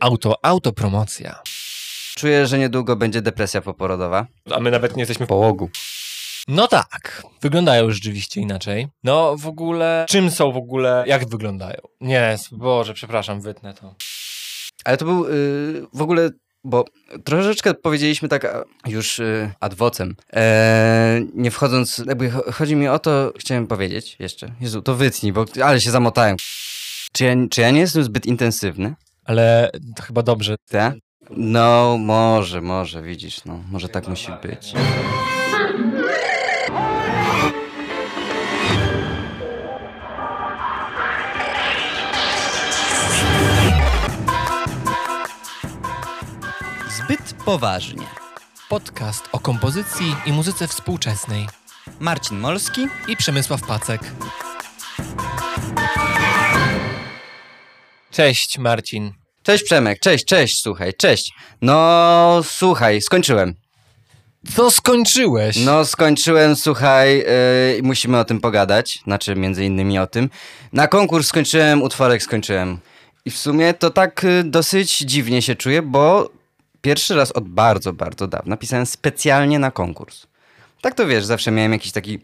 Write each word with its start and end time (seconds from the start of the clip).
Auto, 0.00 0.34
autopromocja. 0.42 1.42
Czuję, 2.16 2.46
że 2.46 2.58
niedługo 2.58 2.96
będzie 2.96 3.22
depresja 3.22 3.60
poporodowa. 3.60 4.26
A 4.50 4.60
my 4.60 4.70
nawet 4.70 4.96
nie 4.96 5.00
jesteśmy 5.02 5.26
w 5.26 5.28
połogu. 5.28 5.70
No 6.48 6.68
tak, 6.68 7.22
wyglądają 7.42 7.90
rzeczywiście 7.90 8.40
inaczej. 8.40 8.88
No 9.04 9.36
w 9.36 9.46
ogóle, 9.46 10.06
czym 10.08 10.30
są 10.30 10.52
w 10.52 10.56
ogóle, 10.56 11.04
jak 11.06 11.28
wyglądają? 11.28 11.80
Nie, 12.00 12.36
Boże, 12.52 12.94
przepraszam, 12.94 13.40
wytnę 13.40 13.74
to. 13.74 13.94
Ale 14.84 14.96
to 14.96 15.04
był 15.04 15.28
yy, 15.28 15.86
w 15.94 16.02
ogóle, 16.02 16.30
bo 16.64 16.84
troszeczkę 17.24 17.74
powiedzieliśmy 17.74 18.28
tak 18.28 18.46
już 18.86 19.18
yy, 19.18 19.50
ad 19.60 19.74
vocem. 19.74 20.16
Eee, 20.32 21.26
nie 21.34 21.50
wchodząc, 21.50 21.98
jakby 21.98 22.30
cho- 22.30 22.52
chodzi 22.52 22.76
mi 22.76 22.88
o 22.88 22.98
to, 22.98 23.32
chciałem 23.38 23.66
powiedzieć 23.66 24.16
jeszcze. 24.18 24.54
Jezu, 24.60 24.82
to 24.82 24.94
wytnij, 24.94 25.32
bo 25.32 25.44
ale 25.64 25.80
się 25.80 25.90
zamotałem. 25.90 26.36
Czy 27.12 27.24
ja, 27.24 27.34
czy 27.50 27.60
ja 27.60 27.70
nie 27.70 27.80
jestem 27.80 28.02
zbyt 28.04 28.26
intensywny? 28.26 28.94
Ale 29.28 29.70
to 29.96 30.02
chyba 30.02 30.22
dobrze. 30.22 30.56
Tak? 30.70 30.94
No, 31.30 31.96
może, 31.98 32.60
może, 32.60 33.02
widzisz, 33.02 33.44
no, 33.44 33.60
może 33.70 33.88
tak 33.88 34.08
musi 34.08 34.32
być. 34.42 34.72
Zbyt 46.96 47.34
poważnie. 47.44 48.06
Podcast 48.68 49.28
o 49.32 49.38
kompozycji 49.38 50.16
i 50.26 50.32
muzyce 50.32 50.68
współczesnej. 50.68 51.48
Marcin 52.00 52.38
Molski. 52.38 52.86
I 53.08 53.16
Przemysław 53.16 53.62
Pacek. 53.62 54.00
Cześć 58.18 58.58
Marcin. 58.58 59.12
Cześć 59.42 59.64
Przemek, 59.64 60.00
cześć, 60.00 60.24
cześć, 60.24 60.62
słuchaj, 60.62 60.94
cześć. 60.94 61.32
No, 61.62 62.40
słuchaj, 62.44 63.00
skończyłem. 63.00 63.54
Co 64.56 64.70
skończyłeś? 64.70 65.56
No, 65.64 65.84
skończyłem, 65.84 66.56
słuchaj, 66.56 67.18
yy, 67.18 67.82
musimy 67.82 68.18
o 68.18 68.24
tym 68.24 68.40
pogadać, 68.40 69.00
znaczy 69.04 69.34
między 69.34 69.64
innymi 69.64 69.98
o 69.98 70.06
tym. 70.06 70.30
Na 70.72 70.88
konkurs 70.88 71.26
skończyłem, 71.26 71.82
utworek 71.82 72.22
skończyłem. 72.22 72.78
I 73.24 73.30
w 73.30 73.38
sumie 73.38 73.74
to 73.74 73.90
tak 73.90 74.24
y, 74.24 74.44
dosyć 74.44 74.98
dziwnie 74.98 75.42
się 75.42 75.54
czuję, 75.54 75.82
bo 75.82 76.30
pierwszy 76.80 77.14
raz 77.14 77.32
od 77.32 77.48
bardzo, 77.48 77.92
bardzo 77.92 78.26
dawna 78.26 78.56
pisałem 78.56 78.86
specjalnie 78.86 79.58
na 79.58 79.70
konkurs. 79.70 80.26
Tak 80.80 80.94
to 80.94 81.06
wiesz, 81.06 81.24
zawsze 81.24 81.50
miałem 81.50 81.72
jakiś 81.72 81.92
taki 81.92 82.18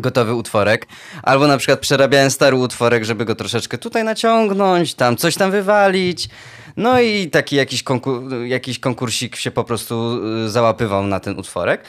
gotowy 0.00 0.34
utworek, 0.34 0.86
albo 1.22 1.46
na 1.46 1.58
przykład 1.58 1.80
przerabiałem 1.80 2.30
stary 2.30 2.56
utworek, 2.56 3.04
żeby 3.04 3.24
go 3.24 3.34
troszeczkę 3.34 3.78
tutaj 3.78 4.04
naciągnąć, 4.04 4.94
tam 4.94 5.16
coś 5.16 5.34
tam 5.34 5.50
wywalić. 5.50 6.28
No 6.76 7.00
i 7.00 7.30
taki 7.30 7.56
jakiś, 7.56 7.84
konkur- 7.84 8.42
jakiś 8.44 8.78
konkursik 8.78 9.36
się 9.36 9.50
po 9.50 9.64
prostu 9.64 10.20
y, 10.46 10.50
załapywał 10.50 11.06
na 11.06 11.20
ten 11.20 11.38
utworek. 11.38 11.84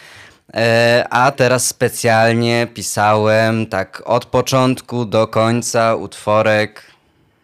E, 0.53 1.05
a 1.09 1.31
teraz 1.31 1.67
specjalnie 1.67 2.67
pisałem 2.73 3.65
tak 3.65 4.03
od 4.05 4.25
początku 4.25 5.05
do 5.05 5.27
końca 5.27 5.95
utworek 5.95 6.83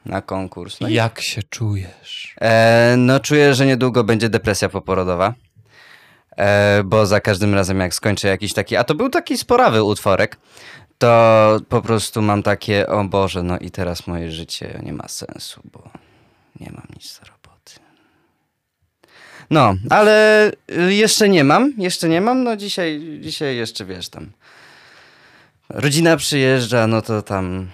na 0.05 0.21
konkurs. 0.21 0.79
No, 0.81 0.89
Jak 0.89 1.21
się 1.21 1.43
czujesz? 1.43 2.35
E, 2.41 2.95
no 2.97 3.19
czuję, 3.19 3.53
że 3.53 3.65
niedługo 3.65 4.03
będzie 4.03 4.29
depresja 4.29 4.69
poporodowa. 4.69 5.33
E, 6.37 6.81
bo 6.85 7.05
za 7.05 7.21
każdym 7.21 7.53
razem 7.53 7.79
jak 7.79 7.93
skończę 7.93 8.27
jakiś 8.27 8.53
taki, 8.53 8.75
a 8.75 8.83
to 8.83 8.95
był 8.95 9.09
taki 9.09 9.37
sporawy 9.37 9.83
utworek, 9.83 10.37
to 10.97 11.59
po 11.69 11.81
prostu 11.81 12.21
mam 12.21 12.43
takie, 12.43 12.87
o 12.87 13.03
Boże, 13.03 13.43
no 13.43 13.59
i 13.59 13.71
teraz 13.71 14.07
moje 14.07 14.31
życie 14.31 14.79
nie 14.83 14.93
ma 14.93 15.07
sensu, 15.07 15.61
bo 15.71 15.89
nie 16.59 16.71
mam 16.71 16.87
nic 16.95 17.19
do 17.19 17.25
roboty. 17.25 17.71
No, 19.49 19.75
ale 19.89 20.47
y, 20.71 20.93
jeszcze 20.93 21.29
nie 21.29 21.43
mam, 21.43 21.73
jeszcze 21.77 22.09
nie 22.09 22.21
mam, 22.21 22.43
no 22.43 22.55
dzisiaj, 22.55 23.17
dzisiaj 23.21 23.55
jeszcze 23.55 23.85
wiesz 23.85 24.09
tam. 24.09 24.31
Rodzina 25.69 26.17
przyjeżdża, 26.17 26.87
no 26.87 27.01
to 27.01 27.21
tam 27.21 27.67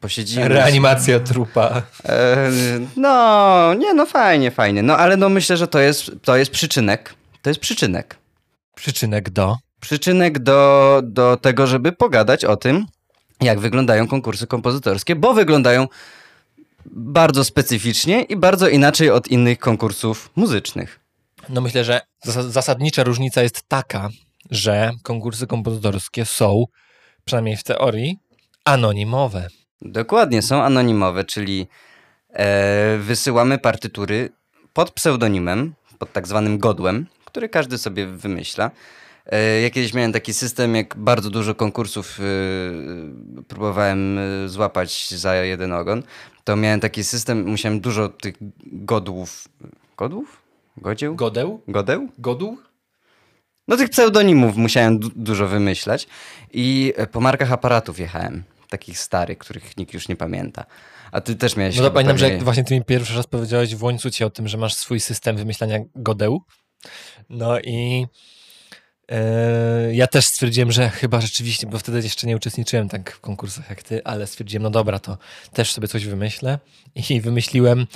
posiedzimy. 0.00 0.48
Reanimacja 0.48 1.20
trupa. 1.20 1.82
E, 2.04 2.50
no, 2.96 3.74
nie, 3.74 3.94
no 3.94 4.06
fajnie, 4.06 4.50
fajnie. 4.50 4.82
No 4.82 4.96
ale 4.96 5.16
no 5.16 5.28
myślę, 5.28 5.56
że 5.56 5.68
to 5.68 5.78
jest, 5.78 6.10
to 6.22 6.36
jest 6.36 6.50
przyczynek. 6.50 7.14
To 7.42 7.50
jest 7.50 7.60
przyczynek. 7.60 8.18
Przyczynek 8.74 9.30
do. 9.30 9.56
Przyczynek 9.80 10.38
do, 10.38 11.00
do 11.04 11.36
tego, 11.36 11.66
żeby 11.66 11.92
pogadać 11.92 12.44
o 12.44 12.56
tym, 12.56 12.86
jak 13.40 13.60
wyglądają 13.60 14.08
konkursy 14.08 14.46
kompozytorskie, 14.46 15.16
bo 15.16 15.34
wyglądają 15.34 15.88
bardzo 16.86 17.44
specyficznie 17.44 18.22
i 18.22 18.36
bardzo 18.36 18.68
inaczej 18.68 19.10
od 19.10 19.28
innych 19.28 19.58
konkursów 19.58 20.30
muzycznych. 20.36 21.00
No 21.48 21.60
myślę, 21.60 21.84
że 21.84 22.00
zas- 22.26 22.50
zasadnicza 22.50 23.04
różnica 23.04 23.42
jest 23.42 23.62
taka, 23.68 24.08
że 24.50 24.90
konkursy 25.02 25.46
kompozytorskie 25.46 26.24
są, 26.24 26.64
przynajmniej 27.24 27.56
w 27.56 27.62
teorii, 27.64 28.18
anonimowe. 28.64 29.48
Dokładnie, 29.82 30.42
są 30.42 30.62
anonimowe, 30.62 31.24
czyli 31.24 31.66
e, 32.30 32.98
wysyłamy 32.98 33.58
partytury 33.58 34.30
pod 34.72 34.90
pseudonimem, 34.90 35.74
pod 35.98 36.12
tak 36.12 36.28
zwanym 36.28 36.58
godłem, 36.58 37.06
który 37.38 37.48
każdy 37.48 37.78
sobie 37.78 38.06
wymyśla. 38.06 38.70
E, 39.26 39.60
ja 39.60 39.70
kiedyś 39.70 39.94
miałem 39.94 40.12
taki 40.12 40.34
system, 40.34 40.74
jak 40.74 40.96
bardzo 40.96 41.30
dużo 41.30 41.54
konkursów 41.54 42.20
e, 42.20 42.24
próbowałem 43.48 44.18
e, 44.18 44.48
złapać 44.48 45.10
za 45.10 45.34
jeden 45.34 45.72
ogon, 45.72 46.02
to 46.44 46.56
miałem 46.56 46.80
taki 46.80 47.04
system, 47.04 47.46
musiałem 47.46 47.80
dużo 47.80 48.08
tych 48.08 48.34
godłów... 48.66 49.48
Godłów? 49.96 50.42
Godzieł? 50.76 51.14
Godeł? 51.14 51.60
Godeł? 51.68 52.08
Godół? 52.18 52.58
No 53.68 53.76
tych 53.76 53.88
pseudonimów 53.90 54.56
musiałem 54.56 54.98
du- 54.98 55.10
dużo 55.16 55.48
wymyślać 55.48 56.08
i 56.52 56.94
po 57.12 57.20
markach 57.20 57.52
aparatów 57.52 57.98
jechałem, 57.98 58.42
takich 58.70 58.98
starych, 58.98 59.38
których 59.38 59.76
nikt 59.76 59.94
już 59.94 60.08
nie 60.08 60.16
pamięta. 60.16 60.64
A 61.12 61.20
ty 61.20 61.36
też 61.36 61.56
miałeś... 61.56 61.76
No 61.76 61.82
to 61.82 61.90
pamiętam, 61.90 62.18
że 62.18 62.24
pewnie- 62.24 62.34
jak 62.36 62.44
właśnie 62.44 62.64
ty 62.64 62.74
mi 62.74 62.84
pierwszy 62.84 63.16
raz 63.16 63.26
powiedziałeś 63.26 63.74
w 63.74 63.82
łańcucie 63.82 64.26
o 64.26 64.30
tym, 64.30 64.48
że 64.48 64.58
masz 64.58 64.74
swój 64.74 65.00
system 65.00 65.36
wymyślania 65.36 65.78
godeł. 65.94 66.42
No 67.30 67.60
i 67.60 68.06
e, 69.10 69.94
ja 69.94 70.06
też 70.06 70.24
stwierdziłem, 70.24 70.72
że 70.72 70.90
chyba 70.90 71.20
rzeczywiście, 71.20 71.66
bo 71.66 71.78
wtedy 71.78 72.00
jeszcze 72.02 72.26
nie 72.26 72.36
uczestniczyłem 72.36 72.88
tak 72.88 73.12
w 73.12 73.20
konkursach 73.20 73.70
jak 73.70 73.82
ty, 73.82 74.04
ale 74.04 74.26
stwierdziłem, 74.26 74.62
no 74.62 74.70
dobra, 74.70 74.98
to 74.98 75.18
też 75.52 75.72
sobie 75.72 75.88
coś 75.88 76.04
wymyślę. 76.06 76.58
I 77.10 77.20
wymyśliłem, 77.20 77.86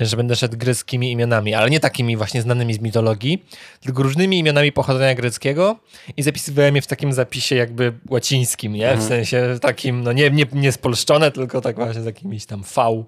że 0.00 0.16
będę 0.16 0.36
szedł 0.36 0.56
greckimi 0.56 1.10
imionami, 1.12 1.54
ale 1.54 1.70
nie 1.70 1.80
takimi 1.80 2.16
właśnie 2.16 2.42
znanymi 2.42 2.74
z 2.74 2.80
mitologii, 2.80 3.44
tylko 3.80 4.02
różnymi 4.02 4.38
imionami 4.38 4.72
pochodzenia 4.72 5.14
greckiego 5.14 5.78
i 6.16 6.22
zapisywałem 6.22 6.76
je 6.76 6.82
w 6.82 6.86
takim 6.86 7.12
zapisie 7.12 7.56
jakby 7.56 7.92
łacińskim, 8.10 8.72
nie? 8.72 8.88
W 8.88 8.90
Mhm. 8.90 9.08
sensie 9.08 9.58
takim, 9.60 10.02
no 10.02 10.12
nie, 10.12 10.30
nie, 10.30 10.46
nie 10.52 10.72
spolszczone, 10.72 11.30
tylko 11.30 11.60
tak 11.60 11.76
właśnie 11.76 12.02
z 12.02 12.06
jakimiś 12.06 12.46
tam 12.46 12.62
V. 12.76 13.04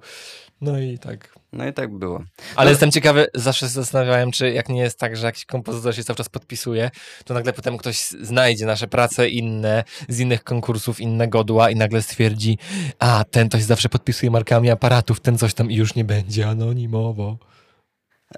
No 0.61 0.79
i 0.81 0.99
tak. 0.99 1.36
No 1.53 1.67
i 1.67 1.73
tak 1.73 1.95
było. 1.99 2.23
Ale 2.57 2.65
No- 2.65 2.71
jestem 2.71 2.91
ciekawy, 2.91 3.27
zawsze 3.35 3.67
się 3.67 3.73
zastanawiałem, 3.73 4.31
czy 4.33 4.51
jak 4.51 4.69
nie 4.69 4.81
jest 4.81 4.99
tak, 4.99 5.17
że 5.17 5.27
jakiś 5.27 5.45
kompozytor 5.45 5.95
się 5.95 6.05
cały 6.05 6.17
czas 6.17 6.29
podpisuje, 6.29 6.91
to 7.25 7.35
nagle 7.35 7.53
potem 7.53 7.77
ktoś 7.77 7.99
znajdzie 8.21 8.67
nasze 8.67 8.87
prace 8.87 9.29
inne, 9.29 9.85
z 10.09 10.21
innych 10.21 10.45
konkursów, 10.45 11.01
inne 11.01 11.29
godła 11.29 11.71
i 11.71 11.77
nagle 11.77 12.03
stwierdzi, 12.03 12.59
a 12.99 13.25
ten 13.31 13.49
ktoś 13.49 13.63
zawsze 13.63 13.89
podpisuje 13.89 14.31
markami 14.31 14.71
aparatów, 14.71 15.21
ten 15.21 15.39
coś 15.39 15.55
tam 15.55 15.71
i 15.71 15.75
już 15.75 15.95
nie 15.95 16.05
będzie 16.05 16.49
anonimowo. 16.49 17.39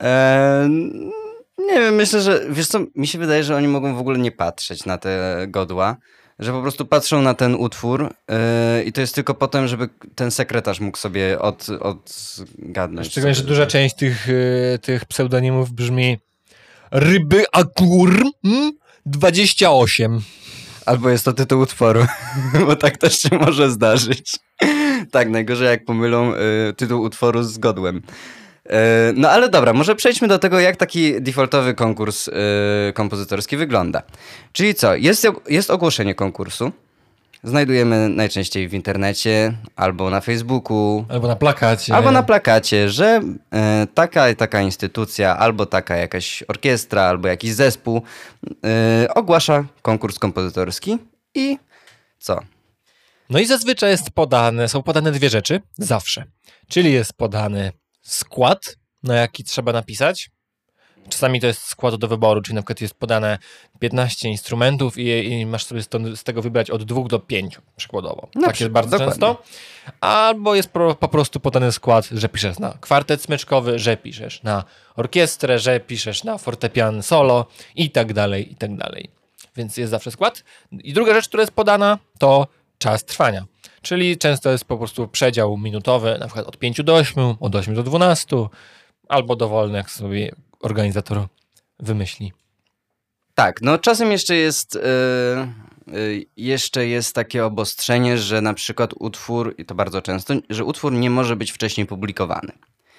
Eee, 0.00 0.68
nie 1.58 1.80
wiem, 1.80 1.94
myślę, 1.94 2.20
że 2.20 2.40
wiesz 2.50 2.68
co, 2.68 2.78
mi 2.94 3.06
się 3.06 3.18
wydaje, 3.18 3.44
że 3.44 3.56
oni 3.56 3.68
mogą 3.68 3.94
w 3.96 3.98
ogóle 3.98 4.18
nie 4.18 4.32
patrzeć 4.32 4.84
na 4.86 4.98
te 4.98 5.46
godła, 5.48 5.96
że 6.38 6.52
po 6.52 6.62
prostu 6.62 6.86
patrzą 6.86 7.22
na 7.22 7.34
ten 7.34 7.54
utwór 7.54 8.14
yy, 8.28 8.82
i 8.82 8.92
to 8.92 9.00
jest 9.00 9.14
tylko 9.14 9.34
potem, 9.34 9.68
żeby 9.68 9.88
ten 10.14 10.30
sekretarz 10.30 10.80
mógł 10.80 10.98
sobie 10.98 11.38
od, 11.38 11.66
odgadnąć. 11.80 13.06
Szczególnie, 13.06 13.34
że 13.34 13.44
duża 13.44 13.66
część 13.66 13.96
tych, 13.96 14.28
y, 14.28 14.78
tych 14.82 15.04
pseudonimów 15.04 15.72
brzmi 15.72 16.18
Ryby 16.90 17.44
Akur 17.52 18.22
mm, 18.44 18.72
28. 19.06 20.20
Albo 20.86 21.10
jest 21.10 21.24
to 21.24 21.32
tytuł 21.32 21.60
utworu, 21.60 22.06
bo 22.66 22.76
tak 22.76 22.96
też 22.96 23.18
się 23.18 23.28
może 23.38 23.70
zdarzyć. 23.70 24.36
tak, 25.10 25.30
najgorzej 25.30 25.68
jak 25.68 25.84
pomylą 25.84 26.32
y, 26.34 26.74
tytuł 26.76 27.02
utworu 27.02 27.42
z 27.42 27.58
godłem. 27.58 28.02
Y, 28.68 28.72
no 29.16 29.30
ale 29.30 29.48
dobra, 29.48 29.72
może 29.72 29.96
przejdźmy 29.96 30.28
do 30.28 30.38
tego, 30.38 30.60
jak 30.60 30.76
taki 30.76 31.22
defaultowy 31.22 31.74
konkurs 31.74 32.28
y, 32.28 32.32
kompozytorski 32.94 33.56
wygląda. 33.56 34.02
Czyli 34.52 34.74
co, 34.74 34.94
jest, 34.94 35.26
jest 35.48 35.70
ogłoszenie 35.70 36.14
konkursu, 36.14 36.72
znajdujemy 37.44 38.08
najczęściej 38.08 38.68
w 38.68 38.74
internecie, 38.74 39.52
albo 39.76 40.10
na 40.10 40.20
Facebooku, 40.20 41.04
Albo 41.08 41.28
na 41.28 41.36
plakacie. 41.36 41.94
albo 41.94 42.10
na 42.10 42.22
plakacie, 42.22 42.90
że 42.90 43.20
e, 43.54 43.86
taka 43.94 44.30
i 44.30 44.36
taka 44.36 44.60
instytucja, 44.60 45.36
albo 45.36 45.66
taka 45.66 45.96
jakaś 45.96 46.42
orkiestra, 46.48 47.02
albo 47.02 47.28
jakiś 47.28 47.52
zespół 47.52 48.02
e, 48.64 49.08
ogłasza 49.14 49.64
konkurs 49.82 50.18
kompozytorski 50.18 50.98
i 51.34 51.58
co? 52.18 52.40
No 53.30 53.38
i 53.38 53.46
zazwyczaj 53.46 53.90
jest 53.90 54.10
podane, 54.10 54.68
są 54.68 54.82
podane 54.82 55.12
dwie 55.12 55.28
rzeczy, 55.30 55.60
zawsze. 55.78 56.24
Czyli 56.68 56.92
jest 56.92 57.12
podany 57.12 57.72
skład 58.12 58.76
na 59.02 59.14
jaki 59.14 59.44
trzeba 59.44 59.72
napisać. 59.72 60.30
Czasami 61.08 61.40
to 61.40 61.46
jest 61.46 61.62
skład 61.62 61.94
do 61.94 62.08
wyboru, 62.08 62.42
czyli 62.42 62.54
na 62.54 62.60
przykład 62.62 62.80
jest 62.80 62.94
podane 62.94 63.38
15 63.78 64.28
instrumentów 64.28 64.98
i, 64.98 65.28
i 65.28 65.46
masz 65.46 65.64
sobie 65.64 65.82
z, 65.82 66.24
tego 66.24 66.42
wybrać 66.42 66.70
od 66.70 66.84
2 66.84 67.02
do 67.02 67.18
5 67.18 67.58
przykładowo. 67.76 68.28
Na 68.34 68.46
tak 68.46 68.52
przykład, 68.52 68.60
jest 68.60 68.72
bardzo 68.72 68.98
dokładnie. 68.98 69.12
często. 69.12 69.42
Albo 70.00 70.54
jest 70.54 70.68
pro, 70.68 70.94
po 70.94 71.08
prostu 71.08 71.40
podany 71.40 71.72
skład, 71.72 72.08
że 72.12 72.28
piszesz 72.28 72.58
na 72.58 72.78
kwartet 72.80 73.22
smyczkowy, 73.22 73.78
że 73.78 73.96
piszesz 73.96 74.42
na 74.42 74.64
orkiestrę, 74.96 75.58
że 75.58 75.80
piszesz 75.80 76.24
na 76.24 76.38
fortepian 76.38 77.02
solo 77.02 77.46
i 77.74 77.90
tak 77.90 78.12
dalej, 78.12 78.52
i 78.52 78.56
tak 78.56 78.76
dalej. 78.76 79.10
Więc 79.56 79.76
jest 79.76 79.90
zawsze 79.90 80.10
skład. 80.10 80.44
I 80.72 80.92
druga 80.92 81.14
rzecz, 81.14 81.28
która 81.28 81.40
jest 81.40 81.52
podana, 81.52 81.98
to 82.18 82.46
czas 82.78 83.04
trwania. 83.04 83.44
Czyli 83.82 84.18
często 84.18 84.50
jest 84.50 84.64
po 84.64 84.76
prostu 84.78 85.08
przedział 85.08 85.58
minutowy, 85.58 86.16
na 86.20 86.26
przykład 86.26 86.46
od 86.46 86.58
5 86.58 86.82
do 86.82 86.94
8, 86.94 87.34
od 87.40 87.54
8 87.54 87.74
do 87.74 87.82
12, 87.82 88.36
albo 89.08 89.36
dowolny, 89.36 89.78
jak 89.78 89.90
sobie 89.90 90.32
organizator 90.60 91.26
wymyśli. 91.80 92.32
Tak, 93.34 93.62
no 93.62 93.78
czasem 93.78 94.12
jeszcze 94.12 94.36
jest, 94.36 94.78
yy, 95.92 96.26
jeszcze 96.36 96.86
jest 96.86 97.14
takie 97.14 97.44
obostrzenie, 97.44 98.18
że 98.18 98.40
na 98.40 98.54
przykład 98.54 98.90
utwór, 98.98 99.54
i 99.58 99.64
to 99.64 99.74
bardzo 99.74 100.02
często, 100.02 100.34
że 100.50 100.64
utwór 100.64 100.92
nie 100.92 101.10
może 101.10 101.36
być 101.36 101.52
wcześniej 101.52 101.86
publikowany. 101.86 102.52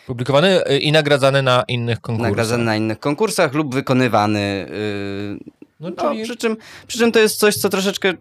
Publikowany 0.08 0.68
y, 0.72 0.80
i 0.80 0.92
nagradzany 0.92 1.42
na 1.42 1.64
innych 1.68 2.02
konkursach. 2.02 2.32
Nagradzany 2.32 2.64
na 2.64 2.76
innych 2.76 3.00
konkursach 3.00 3.54
lub 3.54 3.74
wykonywany. 3.74 4.70
Yy, 4.70 5.60
No, 5.80 5.90
no, 5.90 6.10
czyli... 6.10 6.24
przy, 6.24 6.38
czym, 6.38 6.58
przy 6.88 6.98
czym 6.98 7.12
to 7.12 7.20
jest 7.20 7.40
coś, 7.40 7.56
co 7.56 7.70
troszeczkę 7.70 8.14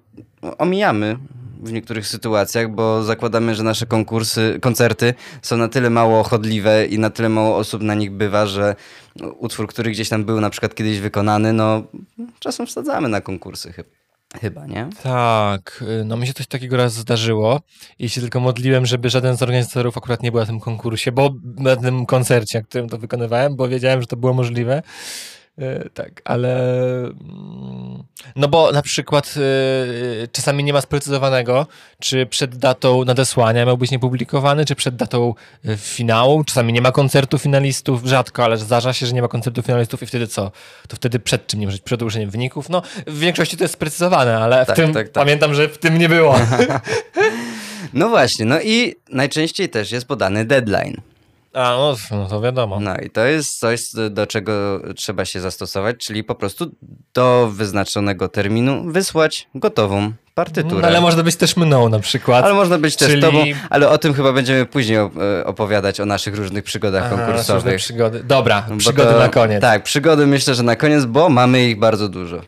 omijamy 0.58 1.18
w 1.62 1.72
niektórych 1.72 2.06
sytuacjach, 2.06 2.70
bo 2.70 3.02
zakładamy, 3.02 3.54
że 3.54 3.62
nasze 3.62 3.86
konkursy, 3.86 4.58
koncerty 4.62 5.14
są 5.42 5.56
na 5.56 5.68
tyle 5.68 5.90
mało 5.90 6.22
chodliwe 6.22 6.86
i 6.86 6.98
na 6.98 7.10
tyle 7.10 7.28
mało 7.28 7.56
osób 7.56 7.82
na 7.82 7.94
nich 7.94 8.12
bywa, 8.12 8.46
że 8.46 8.76
utwór, 9.38 9.68
który 9.68 9.90
gdzieś 9.90 10.08
tam 10.08 10.24
był 10.24 10.40
na 10.40 10.50
przykład 10.50 10.74
kiedyś 10.74 10.98
wykonany, 10.98 11.52
no 11.52 11.82
czasem 12.38 12.66
wsadzamy 12.66 13.08
na 13.08 13.20
konkursy 13.20 13.72
chyba. 13.72 13.88
Chyba, 14.40 14.66
nie? 14.66 14.88
Tak, 15.02 15.84
no 16.04 16.16
mi 16.16 16.26
się 16.26 16.34
coś 16.34 16.46
takiego 16.46 16.76
raz 16.76 16.92
zdarzyło 16.92 17.60
i 17.98 18.08
się 18.08 18.20
tylko 18.20 18.40
modliłem, 18.40 18.86
żeby 18.86 19.10
żaden 19.10 19.36
z 19.36 19.42
organizatorów 19.42 19.98
akurat 19.98 20.22
nie 20.22 20.30
był 20.32 20.40
na 20.40 20.46
tym 20.46 20.60
konkursie, 20.60 21.12
bo 21.12 21.34
na 21.56 21.76
tym 21.76 22.06
koncercie, 22.06 22.58
na 22.58 22.64
którym 22.64 22.88
to 22.88 22.98
wykonywałem, 22.98 23.56
bo 23.56 23.68
wiedziałem, 23.68 24.00
że 24.00 24.06
to 24.06 24.16
było 24.16 24.34
możliwe. 24.34 24.82
Y, 25.62 25.90
Tak, 25.94 26.22
ale 26.24 26.58
mm, 27.04 28.02
no 28.36 28.48
bo 28.48 28.72
na 28.72 28.82
przykład 28.82 29.34
y, 29.36 30.28
czasami 30.32 30.64
nie 30.64 30.72
ma 30.72 30.80
sprecyzowanego, 30.80 31.66
czy 32.00 32.26
przed 32.26 32.56
datą 32.56 33.04
nadesłania 33.04 33.64
miał 33.66 33.78
być 33.78 33.90
niepublikowany, 33.90 34.64
czy 34.64 34.74
przed 34.74 34.96
datą 34.96 35.34
y, 35.68 35.76
finału. 35.76 36.44
Czasami 36.44 36.72
nie 36.72 36.82
ma 36.82 36.92
koncertu 36.92 37.38
finalistów, 37.38 38.04
rzadko, 38.04 38.44
ale 38.44 38.56
zdarza 38.56 38.92
się, 38.92 39.06
że 39.06 39.12
nie 39.12 39.22
ma 39.22 39.28
koncertu 39.28 39.62
finalistów 39.62 40.02
i 40.02 40.06
wtedy 40.06 40.26
co? 40.26 40.50
To 40.88 40.96
wtedy 40.96 41.18
przed 41.18 41.46
czym 41.46 41.60
nie 41.60 41.66
może 41.66 41.76
być? 41.76 41.84
Przed 41.84 42.02
ogłoszeniem 42.02 42.30
wyników? 42.30 42.68
No, 42.68 42.82
w 43.06 43.18
większości 43.18 43.56
to 43.56 43.64
jest 43.64 43.74
sprecyzowane, 43.74 44.38
ale 44.38 44.64
w 44.64 44.66
Tak, 44.66 44.76
tym 44.76 44.94
tak, 44.94 45.06
tak. 45.08 45.24
pamiętam, 45.24 45.54
że 45.54 45.68
w 45.68 45.78
tym 45.78 45.98
nie 45.98 46.08
było. 46.08 46.36
No 47.94 48.08
właśnie, 48.08 48.44
no 48.44 48.60
i 48.60 48.94
najczęściej 49.10 49.68
też 49.68 49.92
jest 49.92 50.06
podany 50.06 50.44
deadline. 50.44 51.00
A, 51.58 51.76
no, 51.76 51.96
no 52.10 52.26
to 52.28 52.40
wiadomo. 52.40 52.80
No 52.80 52.96
i 52.96 53.10
to 53.10 53.24
jest 53.26 53.58
coś, 53.58 53.82
do 54.10 54.26
czego 54.26 54.80
trzeba 54.96 55.24
się 55.24 55.40
zastosować, 55.40 55.96
czyli 55.96 56.24
po 56.24 56.34
prostu 56.34 56.70
do 57.14 57.48
wyznaczonego 57.52 58.28
terminu 58.28 58.92
wysłać 58.92 59.48
gotową 59.54 60.12
partyturę. 60.34 60.80
No, 60.82 60.86
ale 60.88 61.00
można 61.00 61.22
być 61.22 61.36
też 61.36 61.56
mną 61.56 61.88
na 61.88 61.98
przykład. 62.00 62.44
Ale 62.44 62.54
można 62.54 62.78
być 62.78 62.96
też 62.96 63.08
Czyli- 63.08 63.22
tobą, 63.22 63.44
ale 63.70 63.88
o 63.88 63.98
tym 63.98 64.14
chyba 64.14 64.32
będziemy 64.32 64.66
później 64.66 64.98
e, 64.98 65.08
opowiadać, 65.44 66.00
o 66.00 66.06
naszych 66.06 66.34
różnych 66.36 66.64
przygodach 66.64 67.02
Aha, 67.02 67.10
różne 67.14 67.26
konkursowych. 67.26 67.76
przygody. 67.76 68.24
Dobra, 68.24 68.66
przygody 68.78 69.10
to- 69.12 69.18
na 69.18 69.28
koniec. 69.28 69.60
Tak, 69.60 69.82
przygody 69.82 70.26
myślę, 70.26 70.54
że 70.54 70.62
na 70.62 70.76
koniec, 70.76 71.04
bo 71.04 71.28
mamy 71.28 71.64
ich 71.68 71.78
bardzo 71.78 72.08
dużo. 72.08 72.40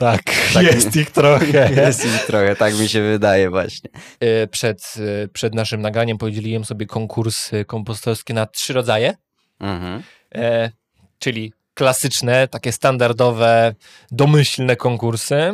Tak, 0.00 0.22
jest 0.62 0.96
ich 0.96 1.10
trochę. 1.10 1.70
Jest 1.86 2.04
ich 2.04 2.26
trochę, 2.26 2.56
tak 2.56 2.78
mi 2.78 2.88
się 2.88 3.02
wydaje 3.02 3.50
właśnie. 3.50 3.90
Y, 4.24 4.48
Przed, 4.50 4.94
y, 5.24 5.28
przed 5.32 5.54
naszym 5.54 5.80
nagraniem 5.80 6.18
podzieliłem 6.18 6.64
sobie 6.64 6.86
konkursy 6.86 7.64
kompostorskie 7.64 8.34
na 8.34 8.46
trzy 8.46 8.72
rodzaje, 8.72 9.14
Mhm. 9.60 10.02
e, 10.34 10.70
czyli 11.18 11.52
klasyczne, 11.74 12.48
takie 12.48 12.72
standardowe, 12.72 13.74
domyślne 14.10 14.76
konkursy 14.76 15.52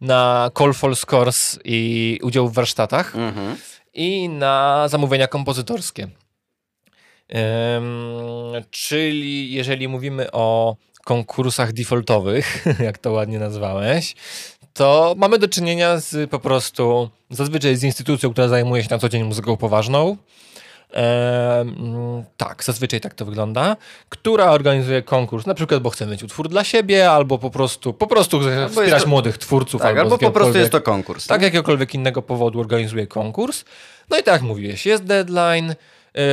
na 0.00 0.50
call 0.58 0.72
for 0.74 0.96
scores 0.96 1.58
i 1.64 2.18
udział 2.22 2.48
w 2.48 2.54
warsztatach 2.54 3.16
Mhm. 3.16 3.56
i 3.94 4.28
na 4.28 4.86
zamówienia 4.88 5.26
kompozytorskie. 5.28 6.08
Em, 7.28 7.84
czyli 8.70 9.52
jeżeli 9.52 9.88
mówimy 9.88 10.32
o 10.32 10.76
konkursach 11.04 11.72
defaultowych, 11.72 12.64
jak 12.84 12.98
to 12.98 13.12
ładnie 13.12 13.38
nazwałeś, 13.38 14.14
to 14.74 15.14
mamy 15.18 15.38
do 15.38 15.48
czynienia 15.48 15.98
z 16.00 16.30
po 16.30 16.38
prostu 16.38 17.10
zazwyczaj 17.30 17.76
z 17.76 17.84
instytucją, 17.84 18.32
która 18.32 18.48
zajmuje 18.48 18.82
się 18.82 18.88
na 18.90 18.98
co 18.98 19.08
dzień 19.08 19.22
muzyką 19.24 19.56
poważną. 19.56 20.16
Em, 20.92 22.24
tak, 22.36 22.64
zazwyczaj 22.64 23.00
tak 23.00 23.14
to 23.14 23.24
wygląda, 23.24 23.76
która 24.08 24.50
organizuje 24.50 25.02
konkurs, 25.02 25.46
na 25.46 25.54
przykład, 25.54 25.82
bo 25.82 25.90
chce 25.90 26.06
mieć 26.06 26.22
utwór 26.22 26.48
dla 26.48 26.64
siebie, 26.64 27.10
albo 27.10 27.38
po 27.38 27.50
prostu, 27.50 27.92
po 27.92 28.06
prostu 28.06 28.40
chce 28.40 28.68
wspierać 28.68 29.02
to- 29.02 29.08
młodych 29.08 29.38
twórców, 29.38 29.82
Tak, 29.82 29.98
albo 29.98 30.16
z 30.16 30.20
po 30.20 30.30
prostu 30.30 30.58
jest 30.58 30.72
to 30.72 30.80
konkurs. 30.80 31.26
tak, 31.26 31.42
jakiegokolwiek 31.42 31.94
innego 31.94 32.22
powodu 32.22 32.60
organizuje 32.60 33.06
konkurs. 33.06 33.64
No 34.10 34.18
i 34.18 34.22
tak 34.22 34.32
jak 34.34 34.42
mówiłeś, 34.42 34.86
jest 34.86 35.04
deadline, 35.04 35.74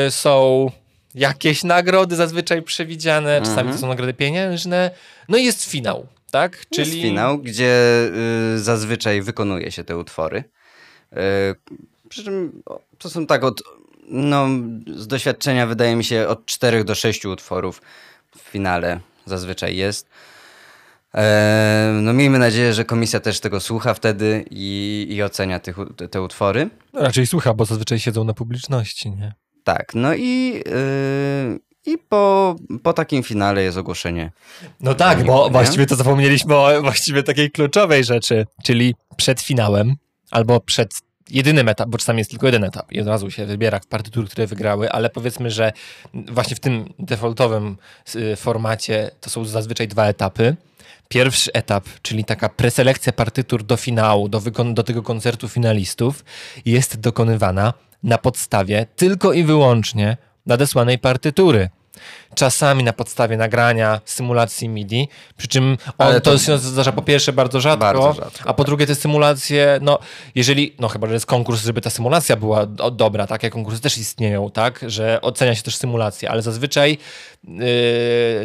y, 0.07 0.12
są 0.12 0.72
jakieś 1.19 1.63
nagrody 1.63 2.16
zazwyczaj 2.16 2.62
przewidziane, 2.62 3.39
czasami 3.39 3.60
Mhm. 3.60 3.75
to 3.75 3.81
są 3.81 3.88
nagrody 3.88 4.13
pieniężne, 4.13 4.92
no 5.30 5.38
i 5.38 5.45
jest 5.45 5.66
finał, 5.66 6.07
tak? 6.31 6.66
Czyli... 6.69 6.89
Jest 6.89 7.01
finał, 7.01 7.38
gdzie 7.38 7.74
y, 8.56 8.60
zazwyczaj 8.60 9.21
wykonuje 9.21 9.71
się 9.71 9.83
te 9.83 9.98
utwory. 9.98 10.44
Y, 11.13 11.18
przy 12.10 12.24
czym 12.24 12.63
to 12.98 13.10
są 13.10 13.27
tak 13.27 13.44
od, 13.44 13.63
no, 14.07 14.48
z 14.95 15.07
doświadczenia 15.07 15.68
wydaje 15.68 15.95
mi 15.95 16.04
się 16.04 16.27
od 16.27 16.45
4 16.45 16.83
do 16.83 16.95
6 16.95 17.25
utworów 17.25 17.81
w 18.38 18.39
finale 18.39 19.00
zazwyczaj 19.25 19.75
jest. 19.75 20.07
E, 21.15 22.00
no 22.01 22.13
miejmy 22.13 22.39
nadzieję, 22.39 22.74
że 22.74 22.86
komisja 22.86 23.19
też 23.19 23.39
tego 23.39 23.60
słucha 23.60 23.94
wtedy 23.94 24.45
i, 24.51 25.07
i 25.10 25.24
ocenia 25.24 25.60
tych, 25.60 25.75
te, 25.95 26.07
te 26.07 26.22
utwory. 26.22 26.69
No, 26.94 27.01
raczej 27.01 27.27
słucha, 27.27 27.54
bo 27.54 27.65
zazwyczaj 27.65 28.00
siedzą 28.00 28.24
na 28.24 28.33
publiczności, 28.33 29.12
nie? 29.12 29.33
Tak, 29.75 29.95
no 29.95 30.13
i, 30.13 30.63
y, 30.68 31.60
i 31.86 31.98
po, 31.98 32.56
po 32.83 32.94
takim 32.94 33.24
finale 33.24 33.63
jest 33.63 33.77
ogłoszenie. 33.77 34.31
No 34.79 34.93
tak, 34.93 35.24
bo 35.24 35.46
nie? 35.46 35.51
właściwie 35.51 35.86
to 35.86 35.96
zapomnieliśmy 35.96 36.55
o 36.55 36.82
właściwie 36.82 37.24
takiej 37.24 37.51
kluczowej 37.51 38.03
rzeczy, 38.03 38.46
czyli 38.63 38.96
przed 39.17 39.41
finałem 39.41 39.96
albo 40.32 40.60
przed 40.60 40.89
jedynym 41.29 41.70
etap, 41.70 41.89
bo 41.89 41.98
czasami 41.98 42.20
jest 42.20 42.32
tylko 42.32 42.46
jeden 42.46 42.63
etap 42.63 42.91
i 42.91 43.01
od 43.01 43.08
razu 43.08 43.32
się 43.32 43.46
wybiera 43.46 43.79
partytury, 43.89 44.27
które 44.27 44.48
wygrały, 44.48 44.91
ale 44.91 45.10
powiedzmy, 45.10 45.51
że 45.51 45.72
właśnie 46.13 46.55
w 46.55 46.60
tym 46.60 46.93
defaultowym 47.00 47.77
y, 48.15 48.36
formacie 48.36 49.12
to 49.22 49.29
są 49.29 49.46
zazwyczaj 49.46 49.88
dwa 49.88 50.05
etapy. 50.05 50.55
Pierwszy 51.08 51.53
etap, 51.53 51.86
czyli 52.01 52.25
taka 52.25 52.50
preselekcja 52.50 53.13
partytur 53.13 53.63
do 53.63 53.77
finału, 53.77 54.29
do, 54.29 54.41
do 54.74 54.84
tego 54.84 55.03
koncertu 55.03 55.50
finalistów, 55.50 56.25
jest 56.65 57.00
dokonywana 57.00 57.74
na 58.03 58.18
podstawie 58.18 58.86
tylko 58.96 59.34
i 59.34 59.44
wyłącznie 59.44 60.18
nadesłanej 60.46 61.00
partytury. 61.00 61.70
Czasami 62.36 62.84
na 62.84 62.94
podstawie 62.94 63.38
nagrania, 63.38 64.01
symulacji 64.06 64.70
MIDI, 64.70 65.08
przy 65.38 65.48
czym 65.48 65.77
on, 65.98 66.13
to, 66.13 66.22
to- 66.22 66.38
się 66.38 66.58
zdarza 66.58 66.91
po 66.91 67.01
pierwsze 67.01 67.34
bardzo 67.34 67.62
rzadko, 67.62 67.79
Bardzo 67.79 68.13
rzadko, 68.13 68.50
a 68.50 68.53
po 68.53 68.63
drugie 68.63 68.88
te 68.88 68.96
symulacje, 68.96 69.79
no 69.82 70.00
jeżeli, 70.36 70.75
no 70.79 70.88
chyba, 70.88 71.08
że 71.08 71.13
jest 71.13 71.25
konkurs, 71.25 71.63
żeby 71.63 71.82
ta 71.82 71.89
symulacja 71.89 72.36
była 72.36 72.65
do, 72.65 72.91
dobra, 72.91 73.27
takie 73.27 73.50
konkursy 73.50 73.82
też 73.82 73.98
istnieją, 73.98 74.51
tak, 74.51 74.86
że 74.88 75.20
ocenia 75.22 75.56
się 75.56 75.62
też 75.63 75.75
symulację, 75.75 76.32
ale 76.32 76.41
zazwyczaj 76.41 76.98
yy, 77.44 77.60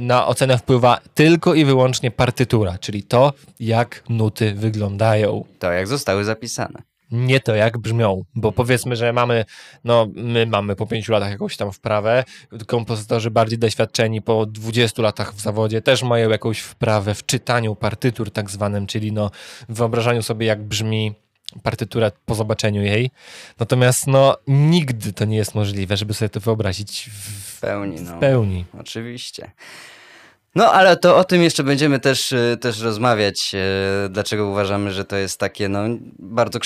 na 0.00 0.26
ocenę 0.26 0.58
wpływa 0.58 0.98
tylko 1.14 1.54
i 1.54 1.64
wyłącznie 1.64 2.10
partytura, 2.10 2.78
czyli 2.78 3.02
to, 3.02 3.32
jak 3.60 4.02
nuty 4.08 4.54
wyglądają 4.54 5.44
To 5.58 5.72
jak 5.72 5.86
zostały 5.86 6.24
zapisane. 6.24 6.93
Nie 7.10 7.40
to, 7.40 7.54
jak 7.54 7.78
brzmią, 7.78 8.24
bo 8.34 8.52
powiedzmy, 8.52 8.96
że 8.96 9.12
mamy, 9.12 9.44
no 9.84 10.08
my 10.14 10.46
mamy 10.46 10.76
po 10.76 10.86
pięciu 10.86 11.12
latach 11.12 11.30
jakąś 11.30 11.56
tam 11.56 11.72
wprawę, 11.72 12.24
kompozytorzy 12.66 13.30
bardziej 13.30 13.58
doświadczeni 13.58 14.22
po 14.22 14.46
20 14.46 15.02
latach 15.02 15.34
w 15.34 15.40
zawodzie 15.40 15.82
też 15.82 16.02
mają 16.02 16.30
jakąś 16.30 16.60
wprawę 16.60 17.14
w 17.14 17.26
czytaniu 17.26 17.74
partytur 17.74 18.30
tak 18.30 18.50
zwanym, 18.50 18.86
czyli 18.86 19.12
no 19.12 19.30
w 19.68 19.74
wyobrażaniu 19.74 20.22
sobie, 20.22 20.46
jak 20.46 20.62
brzmi 20.62 21.14
partytura 21.62 22.10
po 22.26 22.34
zobaczeniu 22.34 22.82
jej. 22.82 23.10
Natomiast 23.58 24.06
no 24.06 24.36
nigdy 24.46 25.12
to 25.12 25.24
nie 25.24 25.36
jest 25.36 25.54
możliwe, 25.54 25.96
żeby 25.96 26.14
sobie 26.14 26.28
to 26.28 26.40
wyobrazić 26.40 27.10
w, 27.12 27.44
W 27.56 27.60
pełni, 27.60 28.00
no. 28.00 28.16
w 28.16 28.18
pełni. 28.20 28.64
Oczywiście. 28.80 29.50
No, 30.54 30.72
ale 30.72 30.96
to 30.96 31.16
o 31.16 31.24
tym 31.24 31.42
jeszcze 31.42 31.64
będziemy 31.64 32.00
też, 32.00 32.32
e, 32.32 32.56
też 32.60 32.80
rozmawiać, 32.80 33.54
e, 33.54 34.08
dlaczego 34.08 34.46
uważamy, 34.46 34.92
że 34.92 35.04
to 35.04 35.16
jest 35.16 35.40
takie 35.40 35.68
no, 35.68 35.80
bardzo 36.18 36.58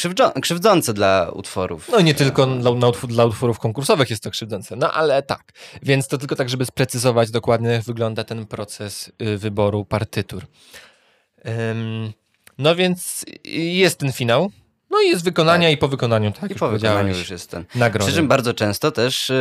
krzywdzące 0.42 0.95
dla 0.95 1.30
utworów. 1.33 1.88
No 1.92 2.00
nie 2.00 2.14
tylko 2.14 2.47
dla, 2.47 2.71
dla 3.09 3.25
utworów 3.25 3.59
konkursowych 3.59 4.11
jest 4.11 4.23
to 4.23 4.30
krzywdzące, 4.30 4.76
no 4.76 4.92
ale 4.92 5.23
tak. 5.23 5.52
Więc 5.83 6.09
to 6.09 6.18
tylko 6.18 6.37
tak, 6.37 6.49
żeby 6.49 6.66
sprecyzować 6.66 7.30
dokładnie, 7.30 7.68
jak 7.71 7.83
wygląda 7.83 8.25
ten 8.25 8.47
proces 8.47 9.12
y, 9.23 9.38
wyboru 9.38 9.85
partytur. 9.85 10.47
No 12.59 12.76
więc 12.76 13.25
jest 13.45 13.99
ten 13.99 14.12
finał. 14.12 14.50
No 14.90 15.00
i 15.00 15.09
jest 15.09 15.25
wykonania 15.25 15.68
Tak. 15.68 15.75
i 15.75 15.78
po 15.78 15.88
wykonaniu, 15.88 16.33
tak? 16.33 16.50
I 16.50 16.54
po 16.54 16.68
wykonaniu 16.68 17.09
już 17.09 17.30
jest 17.30 17.50
ten. 17.50 17.64
Nagrody. 17.75 18.07
Przy 18.07 18.16
czym 18.16 18.28
bardzo 18.28 18.54
często 18.54 18.90
też, 18.90 19.33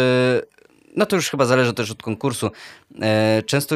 no 0.96 1.06
to 1.06 1.16
już 1.16 1.30
chyba 1.30 1.46
zależy 1.46 1.74
też 1.74 1.92
od 1.92 2.04
konkursu, 2.04 2.51
e, 3.01 3.44
często 3.46 3.75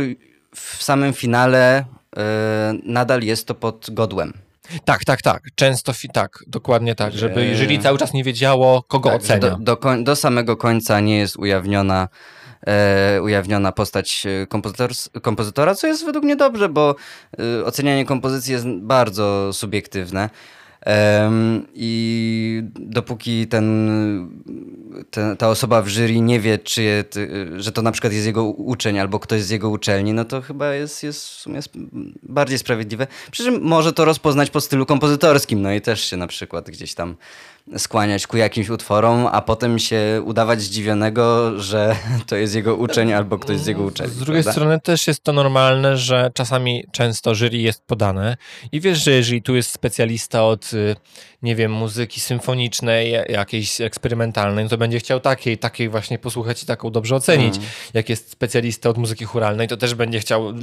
w 0.55 0.84
samym 0.84 1.13
finale 1.13 1.86
e, 2.17 2.74
nadal 2.84 3.22
jest 3.22 3.48
to 3.48 3.55
pod 3.55 3.88
godłem. 3.91 4.34
Tak, 4.86 5.05
tak, 5.05 5.22
tak. 5.22 5.43
Często 5.55 5.91
fi- 5.93 6.10
tak, 6.13 6.43
dokładnie 6.48 6.96
tak, 6.96 7.13
żeby 7.13 7.41
Eee. 7.41 7.55
jury 7.55 7.79
cały 7.79 7.98
czas 7.98 8.13
nie 8.13 8.24
wiedziało, 8.24 8.84
kogo 8.84 9.10
Tak, 9.10 9.22
ocenia. 9.22 9.39
do, 9.39 9.58
do, 9.60 9.75
koń- 9.75 10.03
do 10.03 10.15
samego 10.15 10.58
końca 10.58 11.00
nie 11.00 11.17
jest 11.17 11.38
ujawniona, 11.38 12.08
e, 12.67 13.20
ujawniona 13.22 13.72
postać 13.72 14.24
e, 14.25 14.48
kompozytora, 15.22 15.75
co 15.75 15.88
jest 15.88 16.05
według 16.05 16.25
mnie 16.25 16.36
dobrze, 16.36 16.70
bo 16.70 16.96
e, 17.62 17.65
ocenianie 17.65 18.05
kompozycji 18.05 18.53
jest 18.53 18.65
bardzo 18.67 19.53
subiektywne. 19.53 20.29
I 21.74 22.64
dopóki 22.80 23.48
ten, 23.48 23.90
ten, 25.12 25.38
ta 25.38 25.50
osoba 25.50 25.82
w 25.82 25.88
jury 25.88 26.22
nie 26.22 26.40
wie, 26.40 26.58
czy 26.58 26.82
je, 26.82 27.04
że 27.56 27.72
to 27.72 27.82
na 27.82 27.92
przykład 27.92 28.14
jest 28.14 28.26
jego 28.26 28.44
uczeń 28.44 29.00
albo 29.00 29.20
ktoś 29.20 29.42
z 29.42 29.50
jego 29.50 29.70
uczelni, 29.70 30.14
no 30.14 30.26
to 30.26 30.42
chyba 30.42 30.74
jest, 30.74 31.04
jest 31.04 31.26
w 31.26 31.30
sumie 31.30 31.60
bardziej 32.24 32.58
sprawiedliwe. 32.58 33.08
Przy 33.32 33.44
czym 33.44 33.62
może 33.62 33.94
to 33.94 34.06
rozpoznać 34.06 34.50
po 34.50 34.62
stylu 34.62 34.86
kompozytorskim, 34.86 35.62
no 35.62 35.74
i 35.74 35.82
też 35.82 36.10
się 36.10 36.18
na 36.18 36.28
przykład 36.28 36.70
gdzieś 36.70 36.94
tam 36.94 37.16
skłaniać 37.77 38.27
ku 38.27 38.38
jakimś 38.38 38.70
utworom, 38.70 39.27
a 39.32 39.41
potem 39.41 39.80
się 39.80 40.22
udawać 40.25 40.62
zdziwionego, 40.62 41.60
że 41.60 41.96
to 42.27 42.36
jest 42.36 42.56
jego 42.56 42.75
uczeń 42.75 43.13
albo 43.13 43.38
ktoś 43.38 43.60
z 43.60 43.68
jego 43.68 43.84
uczelni. 43.84 44.13
Z 44.13 44.18
drugiej 44.18 44.44
prawda? 44.44 44.51
strony 44.51 44.80
też 44.80 45.08
jest 45.08 45.24
to 45.24 45.34
normalne, 45.34 45.98
że 45.98 46.32
czasami 46.34 46.84
często 46.91 47.36
jury 47.36 47.58
jest 47.58 47.84
podane 47.86 48.38
i 48.72 48.82
wiesz, 48.82 49.03
że 49.03 49.12
jeżeli 49.12 49.41
tu 49.41 49.56
jest 49.56 49.70
specjalista 49.70 50.44
od, 50.44 50.74
y, 50.74 50.96
nie 51.41 51.55
wiem, 51.55 51.71
muzyki 51.71 52.19
symfonicznej, 52.19 53.12
jakiejś 53.29 53.81
eksperymentalnej, 53.81 54.63
no 54.63 54.69
to 54.69 54.77
będzie 54.77 55.00
chciał 55.00 55.19
takiej, 55.19 55.57
takiej 55.57 55.89
właśnie 55.89 56.19
posłuchać 56.19 56.63
i 56.63 56.65
taką 56.65 56.91
dobrze 56.91 57.15
ocenić. 57.15 57.55
Mm. 57.55 57.69
Jak 57.93 58.10
jest 58.10 58.31
specjalista 58.31 58.89
od 58.89 58.98
muzyki 58.98 59.25
churalnej, 59.25 59.67
to 59.67 59.77
też 59.77 59.95
będzie 59.95 60.19
chciał, 60.19 60.53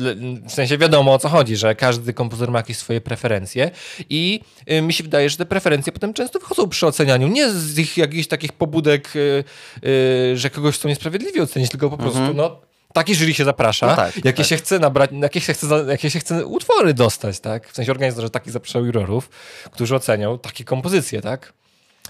w 0.49 0.53
sensie 0.53 0.79
wiadomo 0.79 1.13
o 1.13 1.19
co 1.19 1.29
chodzi, 1.29 1.57
że 1.57 1.75
każdy 1.75 2.13
kompozytor 2.13 2.51
ma 2.51 2.59
jakieś 2.59 2.77
swoje 2.77 3.01
preferencje 3.01 3.71
i 4.11 4.41
y, 4.71 4.83
mi 4.83 4.93
się 4.93 5.05
wydaje, 5.05 5.31
że 5.31 5.37
te 5.37 5.47
preferencje 5.47 5.93
potem 5.93 6.15
często 6.15 6.39
wychodzą 6.39 6.69
przy 6.69 6.87
ocenianiu, 6.87 7.29
nie 7.29 7.51
z 7.51 7.79
ich 7.79 7.97
jakichś 7.97 8.27
takich 8.29 8.53
pobudek, 8.53 9.17
y, 9.17 9.45
y, 9.87 10.37
że 10.37 10.51
kogoś 10.51 10.75
chcą 10.75 10.89
niesprawiedliwie 10.89 11.43
ocenić, 11.43 11.71
tylko 11.71 11.91
po 11.91 11.97
prostu, 11.97 12.35
no, 12.35 12.68
takie 12.93 13.15
jury 13.15 13.35
się 13.35 13.45
zaprasza, 13.45 13.87
Mhm. 13.87 14.07
No 14.07 14.13
tak, 14.13 14.25
jakie 14.25 14.39
tak. 14.43 14.47
się 14.47 14.57
chce 14.57 14.79
nabrać, 14.79 15.11
jakie 15.13 15.41
się 15.41 15.55
chce, 15.55 15.85
jakie 15.89 16.11
się 16.11 16.21
chce 16.21 16.47
utwory 16.47 16.95
dostać, 16.95 17.41
tak? 17.41 17.69
W 17.69 17.75
sensie 17.75 17.93
organizatorzy 17.93 18.31
takich 18.31 18.53
zapraszają 18.53 18.85
jurorów, 18.85 19.31
którzy 19.71 19.97
ocenią 19.97 20.39
takie 20.39 20.65
kompozycje, 20.65 21.21
tak? 21.23 21.53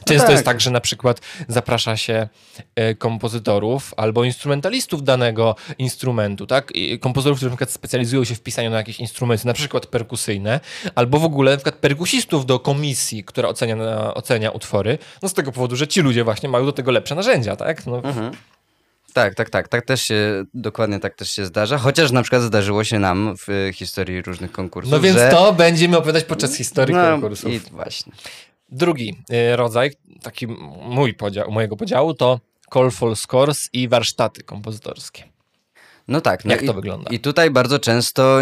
Często 0.05 0.27
tak. 0.27 0.33
jest 0.33 0.45
tak, 0.45 0.61
że 0.61 0.71
na 0.71 0.81
przykład 0.81 1.21
zaprasza 1.49 1.97
się 1.97 2.29
e, 2.75 2.95
kompozytorów 2.95 3.95
albo 3.97 4.25
instrumentalistów 4.25 5.05
danego 5.05 5.57
instrumentu, 5.79 6.47
tak? 6.47 6.73
Kompozytorów, 7.01 7.39
którzy 7.39 7.51
na 7.51 7.57
przykład 7.57 7.71
specjalizują 7.71 8.25
się 8.25 8.35
w 8.35 8.41
pisaniu 8.41 8.71
na 8.71 8.77
jakieś 8.77 9.01
instrumenty, 9.01 9.47
na 9.47 9.55
przykład 9.55 9.87
perkusyjne, 9.87 10.61
albo 10.95 11.19
w 11.19 11.25
ogóle 11.25 11.51
na 11.51 11.57
przykład 11.57 11.75
perkusistów 11.75 12.47
do 12.47 12.61
komisji, 12.61 13.25
która 13.25 13.49
ocenia, 13.49 13.77
ocenia 14.15 14.51
utwory, 14.51 14.99
no 15.23 15.29
z 15.29 15.35
tego 15.35 15.53
powodu, 15.53 15.77
że 15.77 15.89
ci 15.89 16.01
ludzie 16.01 16.25
właśnie 16.25 16.49
mają 16.49 16.65
do 16.65 16.73
tego 16.73 16.91
lepsze 16.91 17.15
narzędzia, 17.15 17.57
tak? 17.57 17.87
No, 17.87 18.03
Tak, 19.19 19.35
tak, 19.35 19.51
tak. 19.51 19.69
Tak 19.69 19.85
też 19.85 20.03
się, 20.03 20.45
dokładnie 20.55 21.01
tak 21.01 21.15
też 21.15 21.31
się 21.31 21.47
zdarza. 21.47 21.79
Chociaż 21.79 22.13
na 22.13 22.23
przykład 22.23 22.43
zdarzyło 22.43 22.85
się 22.85 22.99
nam 22.99 23.37
w 23.37 23.49
e, 23.49 23.73
historii 23.73 24.23
różnych 24.23 24.53
konkursów, 24.53 24.93
no 24.93 25.01
więc 25.01 25.17
że... 25.17 25.31
to 25.31 25.53
będziemy 25.53 25.97
opowiadać 25.97 26.25
podczas 26.25 26.57
historii 26.57 26.95
no, 26.95 27.03
konkursów. 27.03 27.53
I 27.53 27.59
właśnie. 27.59 28.13
Drugi 28.69 29.17
y, 29.53 29.57
rodzaj, 29.57 29.91
taki 30.23 30.47
mój 30.83 31.15
podział, 31.15 31.51
mojego 31.51 31.77
podziału, 31.77 32.15
to 32.15 32.41
call 32.73 32.91
for 32.91 33.17
scores 33.17 33.69
i 33.73 33.89
warsztaty 33.89 34.43
kompozytorskie. 34.43 35.25
No 36.09 36.21
tak. 36.21 36.45
No 36.45 36.53
Jak 36.53 36.63
i, 36.63 36.67
to 36.67 36.75
wygląda? 36.75 37.11
I 37.11 37.19
tutaj 37.19 37.51
bardzo 37.51 37.79
często 37.79 38.41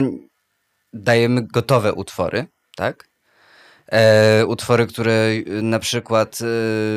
dajemy 0.92 1.42
gotowe 1.42 1.92
utwory, 1.92 2.46
tak? 2.76 3.08
E, 3.92 4.46
utwory, 4.46 4.86
które 4.86 5.12
y, 5.12 5.62
na 5.62 5.78
przykład 5.78 6.34
y, 6.34 6.38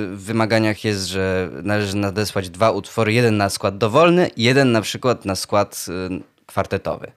w 0.08 0.20
wymaganiach 0.26 0.84
jest, 0.84 1.08
że 1.08 1.50
należy 1.64 1.98
nadesłać 1.98 2.50
dwa 2.50 2.72
utwory, 2.72 3.14
jeden 3.14 3.38
na 3.38 3.50
skład 3.50 3.78
dowolny, 3.78 4.30
jeden 4.38 4.72
na 4.72 4.82
przykład 4.82 5.26
na 5.26 5.36
skład 5.36 5.86
y, 6.10 6.22
kwartetowy. 6.46 7.12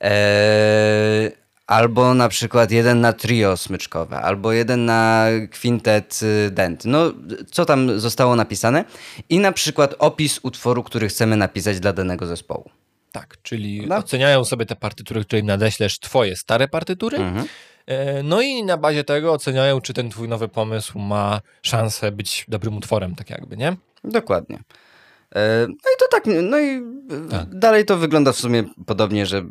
E, 0.00 1.30
albo 1.66 2.14
na 2.14 2.28
przykład 2.28 2.70
jeden 2.70 3.00
na 3.00 3.12
trio 3.12 3.56
smyczkowe, 3.56 4.16
albo 4.20 4.52
jeden 4.52 4.84
na 4.84 5.26
kwintet 5.50 6.20
dent. 6.50 6.84
No, 6.84 7.12
co 7.50 7.64
tam 7.64 8.00
zostało 8.00 8.36
napisane? 8.36 8.84
I 9.28 9.38
na 9.38 9.52
przykład 9.52 9.94
opis 9.98 10.40
utworu, 10.42 10.82
który 10.82 11.08
chcemy 11.08 11.36
napisać 11.36 11.80
dla 11.80 11.92
danego 11.92 12.26
zespołu. 12.26 12.70
Tak, 13.12 13.36
czyli 13.42 13.78
Prawda? 13.78 13.96
oceniają 13.96 14.44
sobie 14.44 14.66
te 14.66 14.76
partytury, 14.76 15.24
które 15.24 15.38
im 15.40 15.46
nadeślesz, 15.46 15.98
twoje 15.98 16.36
stare 16.36 16.68
partytury, 16.68 17.16
Mhm. 17.18 17.46
E, 17.86 18.22
no 18.22 18.40
i 18.42 18.64
na 18.64 18.76
bazie 18.76 19.04
tego 19.04 19.32
oceniają, 19.32 19.80
czy 19.80 19.94
ten 19.94 20.10
twój 20.10 20.28
nowy 20.28 20.48
pomysł 20.48 20.98
ma 20.98 21.40
szansę 21.62 22.12
być 22.12 22.44
dobrym 22.48 22.76
utworem, 22.76 23.14
tak 23.14 23.30
jakby, 23.30 23.56
nie? 23.56 23.76
Dokładnie. 24.04 24.58
E, 25.34 25.66
No 25.68 25.74
i 25.74 25.96
to 25.98 26.06
tak, 26.10 26.24
no 26.42 26.58
i 26.60 26.82
Tak. 27.30 27.58
dalej 27.58 27.84
to 27.84 27.96
wygląda 27.96 28.32
w 28.32 28.36
sumie 28.36 28.64
podobnie, 28.86 29.26
że 29.26 29.38
e, 29.38 29.44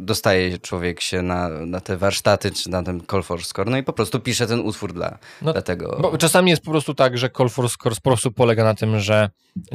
dostaje 0.00 0.58
człowiek 0.58 1.00
się 1.00 1.22
na, 1.22 1.48
na 1.48 1.80
te 1.80 1.96
warsztaty, 1.96 2.50
czy 2.50 2.70
na 2.70 2.82
ten 2.82 3.02
call 3.10 3.22
for 3.22 3.44
score, 3.44 3.70
no 3.70 3.76
i 3.76 3.82
po 3.82 3.92
prostu 3.92 4.20
pisze 4.20 4.46
ten 4.46 4.60
utwór 4.60 4.92
dla, 4.92 5.18
No, 5.42 5.52
dla 5.52 5.62
tego. 5.62 5.98
Bo 6.02 6.18
czasami 6.18 6.50
jest 6.50 6.62
po 6.62 6.70
prostu 6.70 6.94
tak, 6.94 7.18
że 7.18 7.30
call 7.30 7.48
for 7.48 7.68
scores 7.70 8.00
po 8.00 8.10
prostu 8.10 8.32
polega 8.32 8.64
na 8.64 8.74
tym, 8.74 9.00
że 9.00 9.30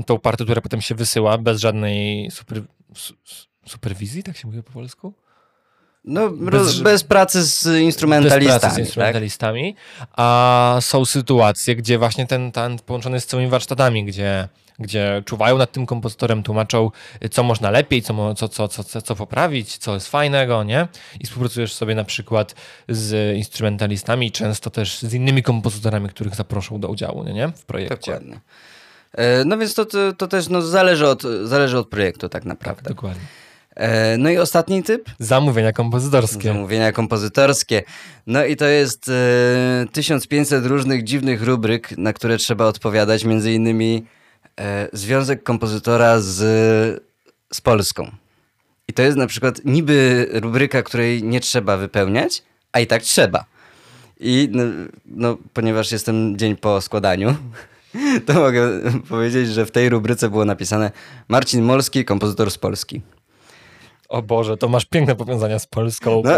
tą 0.05 0.19
partyturę 0.19 0.61
potem 0.61 0.81
się 0.81 0.95
wysyła 0.95 1.37
bez 1.37 1.59
żadnej 1.59 2.31
super, 2.31 2.61
su, 2.95 3.13
su- 3.23 3.45
superwizji, 3.65 4.23
tak 4.23 4.37
się 4.37 4.47
mówi 4.47 4.63
po 4.63 4.71
polsku? 4.71 5.13
No, 6.05 6.29
bez- 6.29 6.51
bez, 6.51 6.79
bez 6.79 7.03
pracy 7.03 7.43
z 7.43 7.63
Bez 7.63 7.79
instrumentalistami. 7.81 8.45
pracy 8.45 8.59
z 8.67 8.69
tak? 8.75 8.79
instrumentalistami, 8.79 9.75
a 10.17 10.77
są 10.81 11.05
sytuacje, 11.05 11.75
gdzie 11.75 11.97
właśnie 11.97 12.27
ten 12.27 12.51
talent 12.51 12.81
połączony 12.81 13.15
jest 13.15 13.27
z 13.27 13.29
całymi 13.29 13.49
warsztatami, 13.49 14.05
gdzie, 14.05 14.47
gdzie 14.79 15.23
czuwają 15.25 15.57
nad 15.57 15.71
tym 15.71 15.85
kompozytorem, 15.85 16.43
tłumaczą, 16.43 16.91
co 17.31 17.43
można 17.43 17.71
lepiej, 17.71 18.01
co, 18.01 18.35
co, 18.35 18.47
co, 18.49 18.67
co, 18.67 19.01
co, 19.01 19.15
poprawić, 19.15 19.77
co 19.77 19.93
jest 19.93 20.07
fajnego, 20.07 20.63
nie? 20.63 20.87
I 21.19 21.25
współpracujesz 21.25 21.73
sobie 21.73 21.95
na 21.95 22.03
przykład 22.03 22.55
z 22.89 23.37
instrumentalistami, 23.37 24.31
często 24.31 24.69
też 24.69 24.99
z 24.99 25.13
innymi 25.13 25.43
kompozytorami, 25.43 26.09
których 26.09 26.35
zaproszą 26.35 26.79
do 26.79 26.87
udziału, 26.87 27.23
nie? 27.23 27.33
nie? 27.33 27.47
W 27.47 27.65
projekcie. 27.65 27.95
Dokładnie. 27.95 28.39
E, 29.13 29.45
No 29.45 29.57
więc 29.57 29.73
to, 29.73 29.85
to, 29.85 30.13
to 30.13 30.27
też 30.27 30.49
no, 30.49 30.61
zależy, 30.61 31.07
od, 31.07 31.23
zależy 31.43 31.77
od 31.77 31.87
projektu 31.89 32.29
tak 32.29 32.45
naprawdę. 32.45 32.89
Dokładnie. 32.89 33.21
E, 33.77 34.17
No 34.17 34.29
i 34.29 34.37
ostatni 34.37 34.83
typ, 34.83 35.09
Zamówienia 35.19 35.73
kompozytorskie. 35.73 36.47
Zamówienia 36.47 36.91
kompozytorskie. 36.91 37.83
No 38.27 38.45
i 38.45 38.55
to 38.55 38.65
jest 38.65 39.09
e, 39.09 39.85
1500 39.91 40.65
różnych 40.65 41.03
dziwnych 41.03 41.43
rubryk, 41.43 41.97
na 41.97 42.13
które 42.13 42.37
trzeba 42.37 42.65
odpowiadać, 42.65 43.23
między 43.23 43.53
innymi 43.53 44.05
e, 44.59 44.87
związek 44.93 45.43
kompozytora 45.43 46.19
z, 46.19 47.03
z 47.53 47.61
Polską. 47.61 48.11
I 48.87 48.93
to 48.93 49.01
jest 49.01 49.17
na 49.17 49.27
przykład 49.27 49.65
niby 49.65 50.27
rubryka, 50.31 50.83
której 50.83 51.23
nie 51.23 51.39
trzeba 51.39 51.77
wypełniać, 51.77 52.43
a 52.71 52.79
i 52.79 52.87
tak 52.87 53.01
trzeba. 53.01 53.45
I 54.19 54.49
no, 54.51 54.63
no, 55.05 55.37
ponieważ 55.53 55.91
jestem 55.91 56.37
dzień 56.37 56.55
po 56.55 56.81
składaniu, 56.81 57.35
to 58.25 58.33
mogę 58.33 58.69
powiedzieć, 59.09 59.47
że 59.47 59.65
w 59.65 59.71
tej 59.71 59.89
rubryce 59.89 60.29
było 60.29 60.45
napisane 60.45 60.91
Marcin 61.27 61.63
Molski, 61.63 62.05
kompozytor 62.05 62.51
z 62.51 62.57
Polski. 62.57 63.01
O 64.09 64.21
Boże, 64.21 64.57
to 64.57 64.67
masz 64.67 64.85
piękne 64.85 65.15
powiązania 65.15 65.59
z 65.59 65.67
Polską. 65.67 66.21
No, 66.25 66.31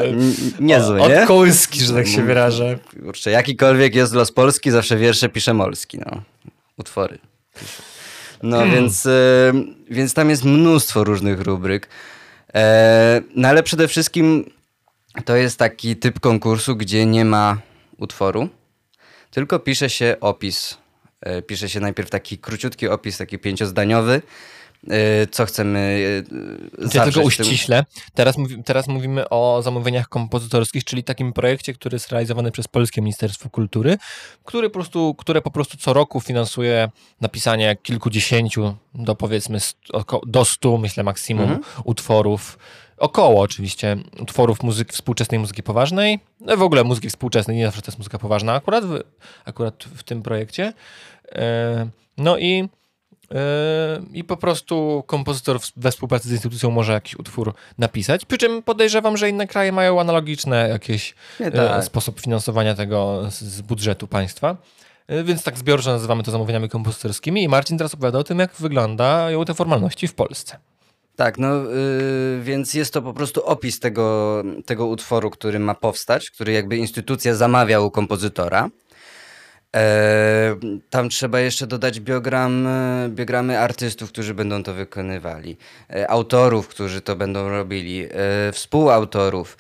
niezłe, 0.60 1.02
Od 1.02 1.10
nie? 1.10 1.26
kołyski, 1.28 1.80
że 1.80 1.94
tak 1.94 2.08
się 2.08 2.24
wyrażę. 2.24 2.80
Kurczę, 3.04 3.32
jakikolwiek 3.32 3.96
jest 3.96 4.14
los 4.14 4.32
Polski, 4.32 4.72
zawsze 4.72 4.98
wiersze 4.98 5.30
pisze 5.30 5.54
Molski, 5.54 6.00
no. 6.00 6.22
Utwory. 6.78 7.20
No 8.44 8.66
więc, 8.66 9.06
e, 9.06 9.54
więc 9.90 10.14
tam 10.14 10.30
jest 10.30 10.46
mnóstwo 10.46 11.04
różnych 11.04 11.42
rubryk. 11.42 11.90
E, 12.56 13.22
no 13.36 13.48
ale 13.48 13.64
przede 13.64 13.88
wszystkim 13.88 14.52
to 15.26 15.36
jest 15.36 15.60
taki 15.60 15.96
typ 15.96 16.20
konkursu, 16.20 16.76
gdzie 16.76 17.06
nie 17.06 17.26
ma 17.26 17.58
utworu, 17.98 18.50
tylko 19.32 19.60
pisze 19.60 19.90
się 19.90 20.16
opis. 20.22 20.78
E, 21.22 21.42
pisze 21.42 21.70
się 21.70 21.80
najpierw 21.80 22.10
taki 22.10 22.38
króciutki 22.38 22.88
opis, 22.88 23.18
taki 23.18 23.40
pięciozdaniowy, 23.40 24.14
y, 24.14 24.22
co 25.32 25.46
chcemy 25.46 25.80
y, 25.80 26.24
Ja 26.82 26.88
tylko 26.90 26.90
zawrzeć 26.90 27.14
w 27.14 27.38
tym- 27.38 27.46
uściśle. 27.46 27.86
Teraz, 28.14 28.38
mówi, 28.38 28.64
teraz 28.64 28.88
mówimy 28.88 29.30
o 29.30 29.62
zamówieniach 29.64 30.10
kompozytorskich, 30.10 30.84
czyli 30.84 31.04
takim 31.04 31.34
projekcie, 31.34 31.74
który 31.74 31.96
jest 31.96 32.10
realizowany 32.12 32.52
przez 32.52 32.68
Polskie 32.68 33.02
Ministerstwo 33.02 33.50
Kultury, 33.50 33.98
który 34.46 34.70
po 34.70 34.74
prostu, 34.74 35.16
które 35.16 35.42
po 35.42 35.52
prostu 35.52 35.78
co 35.78 35.94
roku 35.94 36.22
finansuje 36.22 36.90
napisanie 37.22 37.78
kilkudziesięciu 37.84 38.76
do 38.96 39.16
powiedzmy 39.16 39.58
oko- 39.94 40.22
do 40.28 40.46
stu, 40.46 40.78
myślę 40.78 41.04
maksimum, 41.04 41.44
Mhm. 41.44 41.62
utworów. 41.84 42.60
Około 42.98 43.42
oczywiście 43.42 43.98
utworów 44.20 44.64
muzyki, 44.64 44.94
współczesnej 44.94 45.40
muzyki 45.40 45.64
poważnej, 45.64 46.20
no 46.40 46.58
w 46.58 46.62
ogóle 46.64 46.84
muzyki 46.84 47.10
współczesnej, 47.10 47.58
nie 47.58 47.66
zawsze 47.66 47.82
to 47.82 47.92
jest 47.92 47.98
muzyka 47.98 48.20
poważna, 48.20 48.54
akurat 48.54 48.86
w, 48.86 49.00
akurat 49.46 49.84
w 49.84 50.04
tym 50.04 50.22
projekcie. 50.22 50.74
No 52.18 52.38
i 52.38 52.70
I 54.14 54.24
po 54.24 54.38
prostu 54.38 55.04
kompozytor 55.08 55.60
we 55.78 55.92
współpracy 55.92 56.30
z 56.30 56.32
instytucją 56.32 56.72
może 56.72 56.94
jakiś 56.94 57.16
utwór 57.16 57.54
napisać. 57.78 58.26
Przy 58.26 58.38
czym 58.38 58.64
podejrzewam, 58.64 59.18
że 59.18 59.30
inne 59.30 59.48
kraje 59.48 59.72
mają 59.72 60.02
analogiczne 60.02 60.70
jakieś 60.70 61.16
Nie, 61.40 61.46
e, 61.46 61.52
tak. 61.52 61.84
sposób 61.84 62.20
finansowania 62.22 62.76
tego 62.76 63.26
z, 63.30 63.62
budżetu 63.62 64.08
państwa. 64.08 64.58
E, 65.08 65.24
Więc 65.24 65.44
tak 65.44 65.58
zbiorczo 65.58 65.92
nazywamy 65.92 66.24
to 66.24 66.32
zamówieniami 66.32 66.70
kompozytorskimi. 66.70 67.44
I 67.44 67.48
Marcin 67.48 67.78
teraz 67.78 67.94
opowiada 67.94 68.20
o 68.20 68.24
tym, 68.24 68.40
jak 68.40 68.56
wyglądają 68.56 69.46
te 69.46 69.54
formalności 69.54 70.08
w 70.08 70.14
Polsce. 70.14 70.58
Tak, 71.16 71.38
no 71.38 71.74
y, 71.74 72.42
więc 72.44 72.74
jest 72.74 72.94
to 72.94 73.02
po 73.02 73.14
prostu 73.14 73.46
opis 73.46 73.80
tego, 73.80 74.44
tego 74.66 74.86
utworu, 74.86 75.30
który 75.30 75.60
ma 75.60 75.76
powstać, 75.76 76.32
który 76.32 76.52
jakby 76.52 76.78
instytucja 76.78 77.36
zamawia 77.36 77.80
u 77.80 77.92
kompozytora. 77.92 78.70
Tam 80.90 81.10
trzeba 81.10 81.40
jeszcze 81.40 81.68
dodać 81.68 82.00
biogram, 82.00 82.68
e, 82.68 83.10
biogramy 83.10 83.60
artystów, 83.60 84.10
którzy 84.10 84.34
będą 84.34 84.64
to 84.64 84.74
wykonywali, 84.74 85.58
e, 85.90 86.12
autorów, 86.12 86.68
którzy 86.68 87.02
to 87.02 87.16
będą 87.16 87.50
robili, 87.50 88.06
e, 88.06 88.10
współautorów. 88.52 89.58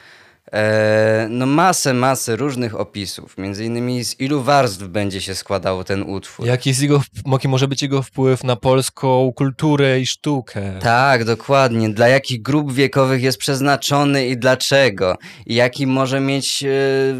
E, 0.53 1.27
no 1.29 1.46
masę, 1.46 1.94
masę 1.94 2.36
różnych 2.36 2.79
opisów, 2.79 3.38
między 3.38 3.65
innymi 3.65 4.03
z 4.03 4.20
ilu 4.20 4.44
warstw 4.44 4.84
będzie 4.84 5.22
się 5.22 5.36
składał 5.36 5.84
ten 5.84 6.03
utwór. 6.03 6.46
Jaki, 6.46 6.70
jest 6.70 6.82
jego, 6.82 7.01
jaki 7.32 7.48
może 7.48 7.68
być 7.68 7.82
jego 7.82 8.01
wpływ 8.01 8.44
na 8.44 8.56
polską 8.56 9.34
kulturę 9.36 10.00
i 10.00 10.06
sztukę? 10.06 10.79
Tak, 10.79 11.25
dokładnie. 11.25 11.89
Dla 11.89 12.08
jakich 12.08 12.41
grup 12.41 12.74
wiekowych 12.74 13.24
jest 13.24 13.38
przeznaczony 13.38 14.27
i 14.27 14.38
dlaczego? 14.38 15.18
I 15.46 15.56
jaki 15.56 15.88
może 15.88 16.20
mieć 16.20 16.63
e, 16.63 16.68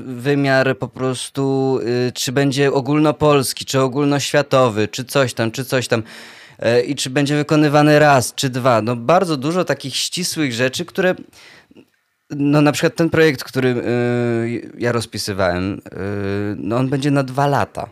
wymiar 0.06 0.78
po 0.78 0.88
prostu, 0.88 1.80
e, 2.08 2.12
czy 2.12 2.32
będzie 2.32 2.74
ogólnopolski, 2.74 3.66
czy 3.66 3.82
ogólnoświatowy, 3.82 4.88
czy 4.88 5.06
coś 5.06 5.34
tam, 5.34 5.52
czy 5.52 5.66
coś 5.66 5.88
tam. 5.88 6.04
I 6.88 6.96
czy 6.96 7.10
będzie 7.10 7.36
wykonywany 7.36 8.00
raz, 8.00 8.34
czy 8.36 8.50
dwa. 8.50 8.82
No 8.82 8.96
bardzo 8.96 9.38
dużo 9.38 9.66
takich 9.66 9.96
ścisłych 9.96 10.54
rzeczy, 10.54 10.86
które... 10.86 11.16
No 12.30 12.62
na 12.62 12.72
przykład 12.72 12.96
ten 12.96 13.10
projekt, 13.10 13.44
który 13.44 13.70
e, 13.70 13.84
ja 14.78 14.92
rozpisywałem, 14.92 15.82
e, 15.92 15.98
no 16.58 16.78
on 16.78 16.90
będzie 16.90 17.12
na 17.12 17.24
dwa 17.24 17.48
lata. 17.48 17.90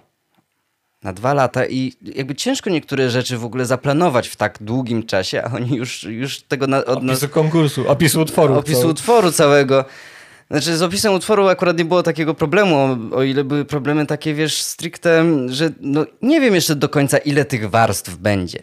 Na 1.04 1.14
dwa 1.14 1.34
lata 1.34 1.66
i 1.66 1.94
jakby 2.02 2.36
ciężko 2.36 2.70
niektóre 2.70 3.10
rzeczy 3.10 3.38
w 3.38 3.46
ogóle 3.46 3.66
zaplanować 3.66 4.28
w 4.28 4.36
tak 4.36 4.58
długim 4.62 5.06
czasie, 5.06 5.44
a 5.44 5.56
oni 5.56 5.76
już, 5.78 6.04
już 6.04 6.42
tego 6.42 6.68
na, 6.68 6.86
od 6.86 7.04
Opisu 7.04 7.30
konkursu, 7.30 7.90
opisu 7.90 8.22
utworu. 8.22 8.58
opisu 8.58 8.88
utworu 8.88 9.32
całego. 9.32 9.86
Znaczy 10.52 10.78
z 10.78 10.82
opisem 10.82 11.14
utworu 11.14 11.48
akurat 11.48 11.78
nie 11.78 11.86
było 11.86 12.04
takiego 12.04 12.34
problemu, 12.34 12.76
o, 12.76 12.98
o 13.16 13.24
ile 13.24 13.44
były 13.44 13.66
problemy 13.66 14.06
takie, 14.06 14.34
wiesz, 14.34 14.62
stricte, 14.62 15.26
że 15.48 15.70
no, 15.82 16.06
nie 16.22 16.42
wiem 16.42 16.56
jeszcze 16.56 16.76
do 16.76 16.90
końca 16.90 17.18
ile 17.18 17.46
tych 17.46 17.70
warstw 17.70 18.16
będzie. 18.16 18.60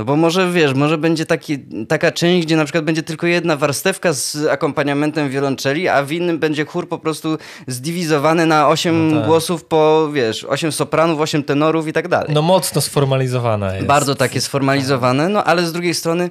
No 0.00 0.04
bo 0.04 0.16
może, 0.16 0.52
wiesz, 0.52 0.74
może 0.74 0.98
będzie 0.98 1.26
taki, 1.26 1.58
taka 1.88 2.12
część, 2.12 2.46
gdzie 2.46 2.56
na 2.56 2.64
przykład 2.64 2.84
będzie 2.84 3.02
tylko 3.02 3.26
jedna 3.26 3.56
warstewka 3.56 4.12
z 4.12 4.46
akompaniamentem 4.50 5.30
wiolonczeli, 5.30 5.88
a 5.88 6.02
w 6.02 6.12
innym 6.12 6.38
będzie 6.38 6.64
chór 6.64 6.88
po 6.88 6.98
prostu 6.98 7.38
zdywizowany 7.66 8.46
na 8.46 8.68
osiem 8.68 9.08
No 9.10 9.16
tak. 9.16 9.26
głosów 9.26 9.64
po, 9.64 10.08
wiesz, 10.12 10.44
osiem 10.44 10.72
sopranów, 10.72 11.20
osiem 11.20 11.42
tenorów 11.42 11.88
i 11.88 11.92
tak 11.92 12.08
dalej. 12.08 12.34
No 12.34 12.42
mocno 12.42 12.80
sformalizowana 12.80 13.74
jest. 13.74 13.86
Bardzo 13.86 14.14
takie 14.14 14.40
sformalizowane, 14.40 15.28
no 15.28 15.44
ale 15.44 15.66
z 15.66 15.72
drugiej 15.72 15.94
strony 15.94 16.30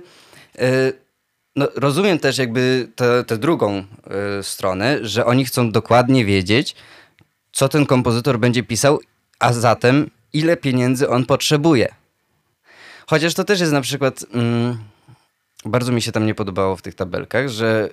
y, 0.61 0.93
no, 1.55 1.67
rozumiem 1.75 2.19
też 2.19 2.38
jakby 2.38 2.88
tę 3.27 3.38
drugą 3.38 3.77
y, 4.39 4.43
stronę, 4.43 4.97
że 5.01 5.25
oni 5.25 5.45
chcą 5.45 5.71
dokładnie 5.71 6.25
wiedzieć, 6.25 6.75
co 7.51 7.69
ten 7.69 7.86
kompozytor 7.86 8.39
będzie 8.39 8.63
pisał, 8.63 8.99
a 9.39 9.53
zatem 9.53 10.10
ile 10.34 10.58
pieniędzy 10.58 11.10
on 11.10 11.25
potrzebuje. 11.25 11.98
Chociaż 13.10 13.34
to 13.34 13.43
też 13.43 13.60
jest 13.60 13.72
na 13.72 13.82
przykład... 13.82 14.26
Mm, 14.34 14.78
bardzo 15.65 15.91
mi 15.91 16.02
się 16.02 16.12
tam 16.12 16.26
nie 16.26 16.36
podobało 16.36 16.76
w 16.76 16.82
tych 16.82 16.95
tabelkach, 16.95 17.50
że 17.50 17.89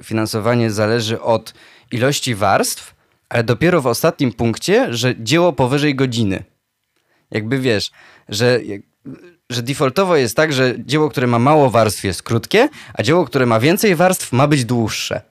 y, 0.00 0.04
finansowanie 0.04 0.70
zależy 0.70 1.20
od 1.20 1.54
ilości 1.90 2.34
warstw, 2.34 2.94
ale 3.28 3.44
dopiero 3.44 3.82
w 3.82 3.86
ostatnim 3.86 4.32
punkcie, 4.32 4.94
że 4.94 5.14
dzieło 5.18 5.52
powyżej 5.52 5.94
godziny. 5.94 6.44
Jakby 7.30 7.58
wiesz, 7.58 7.90
że, 8.28 8.60
że 9.50 9.62
defaultowo 9.62 10.16
jest 10.16 10.36
tak, 10.36 10.52
że 10.52 10.74
dzieło, 10.78 11.08
które 11.10 11.26
ma 11.26 11.38
mało 11.38 11.70
warstw 11.70 12.04
jest 12.04 12.22
krótkie, 12.22 12.68
a 12.94 13.02
dzieło, 13.02 13.24
które 13.24 13.46
ma 13.46 13.60
więcej 13.60 13.94
warstw 13.94 14.32
ma 14.32 14.46
być 14.46 14.64
dłuższe. 14.64 15.22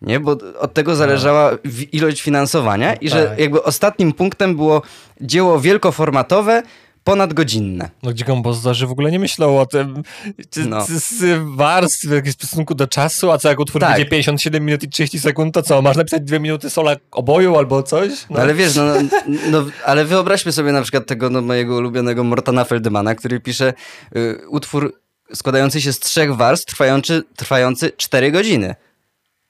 Nie, 0.00 0.20
bo 0.20 0.36
od 0.58 0.74
tego 0.74 0.96
zależała 0.96 1.50
wi- 1.64 1.96
ilość 1.96 2.22
finansowania 2.22 2.94
i 2.94 3.08
że 3.08 3.26
tak. 3.26 3.38
jakby 3.38 3.62
ostatnim 3.62 4.12
punktem 4.12 4.56
było 4.56 4.82
dzieło 5.20 5.60
wielkoformatowe, 5.60 6.62
ponadgodzinne. 7.06 7.90
No 8.02 8.10
gdzie 8.10 8.24
kompozytorzy 8.24 8.86
w 8.86 8.90
ogóle 8.90 9.10
nie 9.10 9.18
myślą 9.18 9.60
o 9.60 9.66
tym, 9.66 10.02
czy, 10.50 10.64
No. 10.64 10.86
z, 10.88 11.40
warstw 11.56 12.04
w 12.06 12.10
jakimś 12.10 12.34
stosunku 12.34 12.74
do 12.74 12.86
czasu, 12.86 13.30
a 13.32 13.38
co 13.38 13.48
jak 13.48 13.60
utwór 13.60 13.80
Tak. 13.80 13.90
będzie 13.90 14.06
57 14.10 14.64
minut 14.64 14.82
i 14.82 14.88
30 14.88 15.20
sekund, 15.20 15.54
to 15.54 15.62
co, 15.62 15.82
masz 15.82 15.96
napisać 15.96 16.22
dwie 16.22 16.40
minuty 16.40 16.70
sola 16.70 16.96
oboju 17.10 17.56
albo 17.56 17.82
coś? 17.82 18.10
No 18.30 18.40
ale 18.40 18.54
wiesz, 18.54 18.74
no, 18.74 18.84
no, 18.86 19.02
no, 19.50 19.64
ale 19.84 20.04
wyobraźmy 20.04 20.52
sobie 20.52 20.72
na 20.72 20.82
przykład 20.82 21.06
tego 21.06 21.30
no, 21.30 21.42
mojego 21.42 21.76
ulubionego 21.76 22.24
Mortana 22.24 22.64
Feldmana, 22.64 23.14
który 23.14 23.40
pisze 23.40 23.74
y, 24.16 24.48
utwór 24.48 25.00
składający 25.34 25.80
się 25.80 25.92
z 25.92 25.98
trzech 25.98 26.36
warstw, 26.36 26.66
trwający, 26.66 27.22
trwający 27.36 27.92
4 27.96 28.32
godziny. 28.32 28.74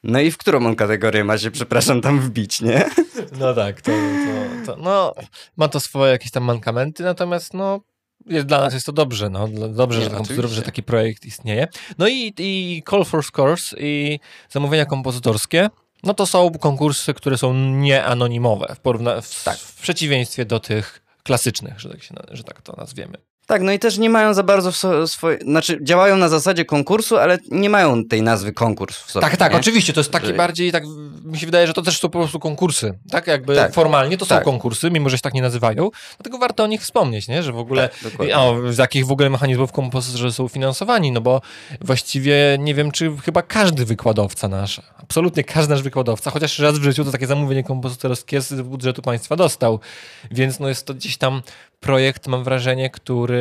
No 0.05 0.21
i 0.21 0.31
w 0.31 0.37
którą 0.37 0.67
on 0.67 0.77
kategorię 0.77 1.25
ma 1.25 1.39
się, 1.39 1.51
przepraszam, 1.51 2.01
tam 2.01 2.21
wbić, 2.21 2.61
nie? 2.61 2.85
No 3.41 3.55
tak, 3.55 3.81
to, 3.83 3.93
to, 4.67 4.73
to, 4.75 4.83
no, 4.83 5.15
ma 5.57 5.69
to 5.69 5.81
swoje 5.81 6.13
jakieś 6.13 6.31
tam 6.31 6.43
mankamenty, 6.43 7.03
natomiast 7.03 7.55
no, 7.55 7.81
jest, 8.27 8.47
dla 8.47 8.61
nas 8.61 8.75
jest 8.75 8.87
to 8.87 8.93
dobrze, 8.93 9.31
no, 9.31 9.49
dobrze, 9.69 9.99
Nie, 9.99 10.05
że, 10.05 10.11
kompozytorów, 10.11 10.39
oczywiście. 10.39 10.57
że 10.57 10.63
taki 10.63 10.83
projekt 10.83 11.25
istnieje. 11.25 11.69
No 11.99 12.09
i, 12.09 12.35
i 12.39 12.83
Call 12.91 13.05
for 13.05 13.25
Scores 13.25 13.75
i 13.79 14.21
zamówienia 14.51 14.85
kompozytorskie, 14.87 15.71
no 16.03 16.15
to 16.15 16.27
są 16.27 16.51
konkursy, 16.51 17.15
które 17.15 17.39
są 17.39 17.55
nieanonimowe 17.55 18.75
w, 18.75 18.81
porówna- 18.81 19.23
w, 19.23 19.45
Tak. 19.45 19.59
w 19.59 19.83
przeciwieństwie 19.83 20.45
do 20.45 20.61
tych 20.61 21.03
klasycznych, 21.23 21.81
że 21.81 21.89
tak, 21.89 22.03
się, 22.03 22.15
że 22.31 22.45
tak 22.45 22.63
to 22.63 22.73
nazwiemy. 22.77 23.19
Tak, 23.47 23.63
no 23.63 23.73
i 23.73 23.79
też 23.79 23.99
nie 23.99 24.11
mają 24.11 24.35
za 24.35 24.43
bardzo 24.43 24.73
w 24.73 24.77
swoje... 25.11 25.39
Znaczy, 25.39 25.79
działają 25.83 26.17
na 26.17 26.29
zasadzie 26.29 26.65
konkursu, 26.65 27.17
ale 27.17 27.39
nie 27.51 27.71
mają 27.71 28.05
tej 28.05 28.23
nazwy 28.23 28.53
konkurs 28.53 28.97
w 28.97 29.11
sobie. 29.11 29.21
Tak, 29.27 29.37
tak, 29.37 29.53
nie? 29.53 29.59
oczywiście, 29.59 29.93
to 29.93 30.01
jest 30.01 30.11
taki 30.11 30.27
Że- 30.27 30.35
bardziej, 30.35 30.73
tak, 30.73 30.85
mi 31.25 31.39
się 31.39 31.47
wydaje, 31.47 31.67
że 31.67 31.73
to 31.73 31.83
też 31.83 31.99
są 32.01 32.09
po 32.09 32.19
prostu 32.19 32.39
konkursy, 32.39 32.99
tak, 33.11 33.27
jakby 33.27 33.57
Tak. 33.57 33.73
formalnie 33.75 34.19
to 34.19 34.25
są 34.25 34.35
Tak. 34.35 34.45
konkursy, 34.45 34.91
mimo 34.91 35.09
że 35.09 35.17
się 35.17 35.23
tak 35.23 35.35
nie 35.35 35.43
nazywają, 35.43 35.91
dlatego 36.19 36.39
warto 36.39 36.65
o 36.65 36.67
nich 36.67 36.81
wspomnieć, 36.83 37.29
nie, 37.29 37.43
że 37.43 37.53
w 37.53 37.59
ogóle, 37.59 37.89
Tak, 38.19 38.27
o, 38.37 38.73
z 38.73 38.79
jakich 38.79 39.07
w 39.07 39.13
ogóle 39.13 39.31
mechanizmów 39.31 39.73
kompozytorzy 39.73 40.33
są 40.33 40.49
finansowani, 40.49 41.13
no 41.13 41.21
bo 41.21 41.41
właściwie 41.81 42.57
nie 42.61 42.75
wiem, 42.75 42.91
czy 42.91 43.13
chyba 43.25 43.43
każdy 43.43 43.85
wykładowca 43.85 44.49
nasz, 44.49 44.81
absolutnie 45.03 45.45
każdy 45.45 45.75
nasz 45.75 45.83
wykładowca, 45.83 46.31
chociaż 46.31 46.59
raz 46.59 46.79
w 46.79 46.83
życiu 46.83 47.05
to 47.05 47.13
takie 47.13 47.27
zamówienie 47.27 47.65
kompozytorskie 47.65 48.41
z 48.41 48.61
budżetu 48.63 49.03
państwa 49.03 49.37
dostał, 49.37 49.81
więc 50.31 50.61
no 50.61 50.69
jest 50.69 50.87
to 50.87 50.95
gdzieś 50.95 51.17
tam 51.17 51.43
projekt, 51.81 52.27
mam 52.27 52.45
wrażenie, 52.45 52.91
który, 52.91 53.36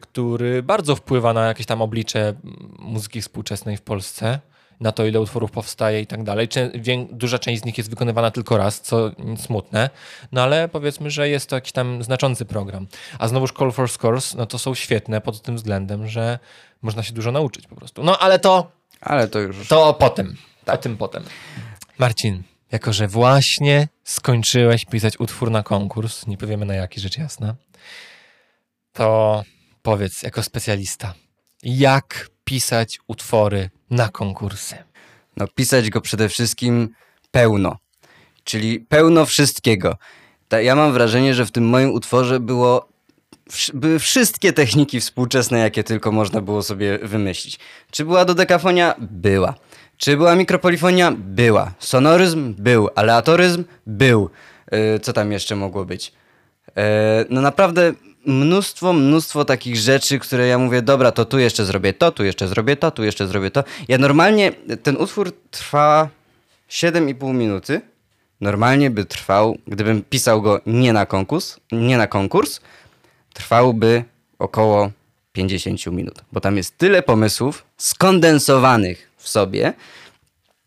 który 0.00 0.62
bardzo 0.62 0.96
wpływa 0.96 1.32
na 1.32 1.46
jakieś 1.46 1.66
tam 1.66 1.82
oblicze 1.82 2.34
muzyki 2.78 3.22
współczesnej 3.22 3.76
w 3.76 3.82
Polsce, 3.82 4.40
na 4.80 4.92
to, 4.92 5.06
ile 5.06 5.20
utworów 5.20 5.50
powstaje 5.50 6.00
i 6.00 6.06
tak 6.06 6.22
dalej. 6.22 6.48
Duża 7.10 7.38
część 7.38 7.62
z 7.62 7.64
nich 7.64 7.78
jest 7.78 7.90
wykonywana 7.90 8.30
tylko 8.30 8.56
raz, 8.56 8.80
co 8.80 9.10
smutne, 9.36 9.90
no 10.32 10.42
ale 10.42 10.68
powiedzmy, 10.68 11.10
że 11.10 11.28
jest 11.28 11.50
to 11.50 11.56
jakiś 11.56 11.72
tam 11.72 12.02
znaczący 12.02 12.44
program. 12.44 12.86
A 13.18 13.28
znowuż 13.28 13.52
Call 13.52 13.72
for 13.72 13.88
Scores, 13.88 14.34
no 14.34 14.46
to 14.46 14.58
są 14.58 14.74
świetne 14.74 15.20
pod 15.20 15.42
tym 15.42 15.56
względem, 15.56 16.08
że 16.08 16.38
można 16.82 17.02
się 17.02 17.12
dużo 17.12 17.32
nauczyć 17.32 17.66
po 17.66 17.76
prostu. 17.76 18.02
No 18.02 18.18
ale 18.18 18.38
to, 18.38 18.70
Ale 19.00 19.28
to 19.28 19.38
już... 19.38 19.68
to 19.68 19.94
potem. 19.94 20.36
O 20.66 20.76
tym 20.76 20.96
potem. 20.96 21.22
Marcin, 21.98 22.42
jako 22.72 22.92
że 22.92 23.08
właśnie 23.08 23.88
skończyłeś 24.04 24.84
pisać 24.84 25.20
utwór 25.20 25.50
na 25.50 25.62
konkurs, 25.62 26.26
nie 26.26 26.36
powiemy 26.36 26.66
na 26.66 26.74
jaki, 26.74 27.00
rzecz 27.00 27.18
jasna, 27.18 27.54
to 28.92 29.42
powiedz 29.82 30.22
jako 30.22 30.42
specjalista, 30.42 31.14
jak 31.62 32.28
pisać 32.44 32.98
utwory 33.06 33.70
na 33.90 34.08
konkursy? 34.08 34.76
No, 35.36 35.48
pisać 35.48 35.90
go 35.90 36.00
przede 36.00 36.28
wszystkim 36.28 36.88
pełno. 37.30 37.78
Czyli 38.44 38.80
pełno 38.80 39.26
wszystkiego. 39.26 39.96
Ta, 40.48 40.60
ja 40.60 40.74
mam 40.74 40.92
wrażenie, 40.92 41.34
że 41.34 41.46
w 41.46 41.50
tym 41.50 41.68
moim 41.68 41.90
utworze 41.90 42.40
było 42.40 42.90
były 43.74 43.98
wszystkie 43.98 44.52
techniki 44.52 45.00
współczesne, 45.00 45.58
jakie 45.58 45.84
tylko 45.84 46.12
można 46.12 46.40
było 46.40 46.62
sobie 46.62 46.98
wymyślić. 46.98 47.58
Czy 47.90 48.04
była 48.04 48.24
dodekafonia? 48.24 48.94
Była. 48.98 49.54
Czy 49.96 50.16
była 50.16 50.36
mikropolifonia? 50.36 51.12
Była. 51.18 51.72
Sonoryzm? 51.78 52.54
Był. 52.58 52.88
Aleatoryzm? 52.94 53.64
Był. 53.86 54.30
Yy, 54.72 55.00
co 55.00 55.12
tam 55.12 55.32
jeszcze 55.32 55.56
mogło 55.56 55.84
być? 55.84 56.12
Yy, 56.66 56.82
no 57.30 57.40
naprawdę 57.40 57.92
mnóstwo, 58.26 58.92
mnóstwo 58.92 59.44
takich 59.44 59.76
rzeczy, 59.76 60.18
które 60.18 60.46
ja 60.46 60.58
mówię, 60.58 60.82
dobra, 60.82 61.12
to 61.12 61.24
tu 61.24 61.38
jeszcze 61.38 61.64
zrobię 61.64 61.92
to, 61.92 62.12
tu 62.12 62.24
jeszcze 62.24 62.48
zrobię 62.48 62.76
to, 62.76 62.90
tu 62.90 63.04
jeszcze 63.04 63.26
zrobię 63.26 63.50
to. 63.50 63.64
Ja 63.88 63.98
normalnie, 63.98 64.52
ten 64.82 64.96
utwór 64.96 65.32
trwa 65.50 66.08
7,5 66.70 67.34
minuty. 67.34 67.80
Normalnie 68.40 68.90
by 68.90 69.04
trwał, 69.04 69.58
gdybym 69.66 70.02
pisał 70.02 70.42
go 70.42 70.60
nie 70.66 70.92
na 70.92 71.06
konkurs, 71.06 71.56
nie 71.72 71.98
na 71.98 72.06
konkurs, 72.06 72.60
trwałby 73.32 74.04
około 74.38 74.90
50 75.32 75.86
minut, 75.86 76.24
bo 76.32 76.40
tam 76.40 76.56
jest 76.56 76.78
tyle 76.78 77.02
pomysłów 77.02 77.64
skondensowanych 77.76 79.10
w 79.16 79.28
sobie, 79.28 79.72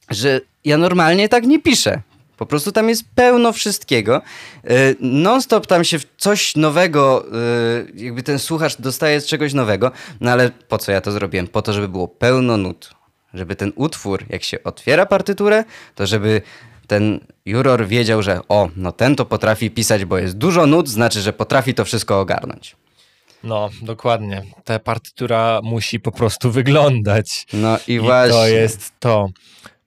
że 0.10 0.42
ja 0.66 0.78
normalnie 0.78 1.30
tak 1.30 1.44
nie 1.44 1.60
piszę. 1.60 2.02
Po 2.38 2.46
prostu 2.46 2.72
tam 2.72 2.90
jest 2.90 3.04
pełno 3.16 3.54
wszystkiego. 3.54 4.22
Yy, 4.64 4.96
Non-stop 5.00 5.68
tam 5.68 5.84
się 5.84 5.98
coś 6.18 6.56
nowego, 6.56 7.26
yy, 7.96 8.06
jakby 8.06 8.24
ten 8.24 8.40
słuchacz 8.40 8.82
dostaje 8.82 9.22
z 9.22 9.26
czegoś 9.26 9.54
nowego. 9.54 9.92
No 10.22 10.32
ale 10.32 10.50
po 10.50 10.78
co 10.78 10.92
ja 10.92 11.02
to 11.02 11.12
zrobiłem? 11.12 11.48
Po 11.48 11.62
to, 11.62 11.74
żeby 11.74 11.88
było 11.88 12.08
pełno 12.08 12.58
nut. 12.58 12.90
Żeby 13.34 13.56
ten 13.56 13.74
utwór, 13.76 14.26
jak 14.30 14.44
się 14.44 14.64
otwiera 14.64 15.06
partyturę, 15.06 15.64
to 15.96 16.06
żeby 16.06 16.42
ten 16.88 17.20
juror 17.46 17.88
wiedział, 17.88 18.24
że 18.24 18.40
o, 18.50 18.70
no 18.76 18.92
ten 18.92 19.16
to 19.16 19.26
potrafi 19.26 19.72
pisać, 19.72 20.06
bo 20.06 20.18
jest 20.18 20.38
dużo 20.38 20.66
nut, 20.66 20.90
znaczy, 20.90 21.22
że 21.22 21.34
potrafi 21.34 21.74
to 21.74 21.86
wszystko 21.86 22.20
ogarnąć. 22.20 22.76
No, 23.44 23.70
dokładnie. 23.82 24.44
Ta 24.64 24.80
partytura 24.80 25.60
musi 25.64 26.00
po 26.00 26.12
prostu 26.12 26.52
wyglądać. 26.52 27.46
No 27.54 27.78
i, 27.88 27.94
I 27.94 28.00
właśnie. 28.00 28.34
to 28.34 28.48
jest 28.48 28.92
to. 29.00 29.30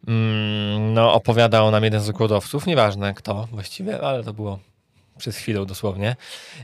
Mm, 0.07 0.95
no, 0.95 1.15
opowiadał 1.15 1.71
nam 1.71 1.85
jeden 1.85 2.01
z 2.01 2.07
wykładowców, 2.07 2.67
nieważne 2.67 3.15
kto 3.15 3.49
właściwie, 3.53 4.01
ale 4.01 4.25
to 4.25 4.33
było 4.33 4.59
przed 5.19 5.35
chwilą 5.35 5.65
dosłownie, 5.65 6.17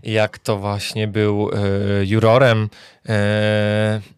jak 0.03 0.39
to 0.39 0.57
właśnie 0.59 1.09
był 1.09 1.51
e, 1.53 1.57
jurorem 2.05 2.63
e, 2.63 2.69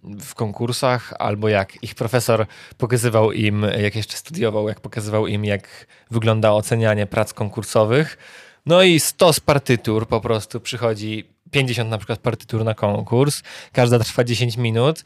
w 0.02 0.34
konkursach, 0.34 1.12
albo 1.18 1.48
jak 1.48 1.82
ich 1.82 1.94
profesor 1.94 2.46
pokazywał 2.78 3.32
im, 3.32 3.66
jak 3.78 3.96
jeszcze 3.96 4.16
studiował, 4.16 4.68
jak 4.68 4.80
pokazywał 4.80 5.26
im, 5.26 5.44
jak 5.44 5.86
wygląda 6.10 6.52
ocenianie 6.52 7.06
prac 7.06 7.34
konkursowych. 7.34 8.18
No 8.66 8.82
i 8.82 9.00
100 9.00 9.32
z 9.32 9.40
partytur 9.40 10.08
po 10.08 10.20
prostu 10.20 10.60
przychodzi 10.60 11.33
50 11.54 11.90
na 11.90 11.98
przykład 11.98 12.18
partytur 12.18 12.64
na 12.64 12.74
konkurs, 12.74 13.42
każda 13.72 13.98
trwa 13.98 14.24
10 14.24 14.56
minut. 14.56 15.04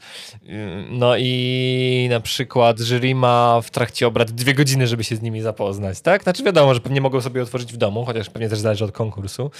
No 0.89 1.13
i 1.17 2.07
na 2.09 2.19
przykład 2.19 2.79
jury 2.79 3.15
ma 3.15 3.61
w 3.61 3.71
trakcie 3.71 4.07
obrad 4.07 4.31
dwie 4.31 4.53
godziny, 4.53 4.87
żeby 4.87 5.03
się 5.03 5.15
z 5.15 5.21
nimi 5.21 5.41
zapoznać, 5.41 6.01
tak? 6.01 6.23
Znaczy 6.23 6.43
wiadomo, 6.43 6.73
że 6.73 6.79
pewnie 6.79 7.01
mogą 7.01 7.21
sobie 7.21 7.41
otworzyć 7.41 7.73
w 7.73 7.77
domu, 7.77 8.05
chociaż 8.05 8.29
pewnie 8.29 8.49
też 8.49 8.59
zależy 8.59 8.85
od 8.85 8.91
konkursu. 8.91 9.51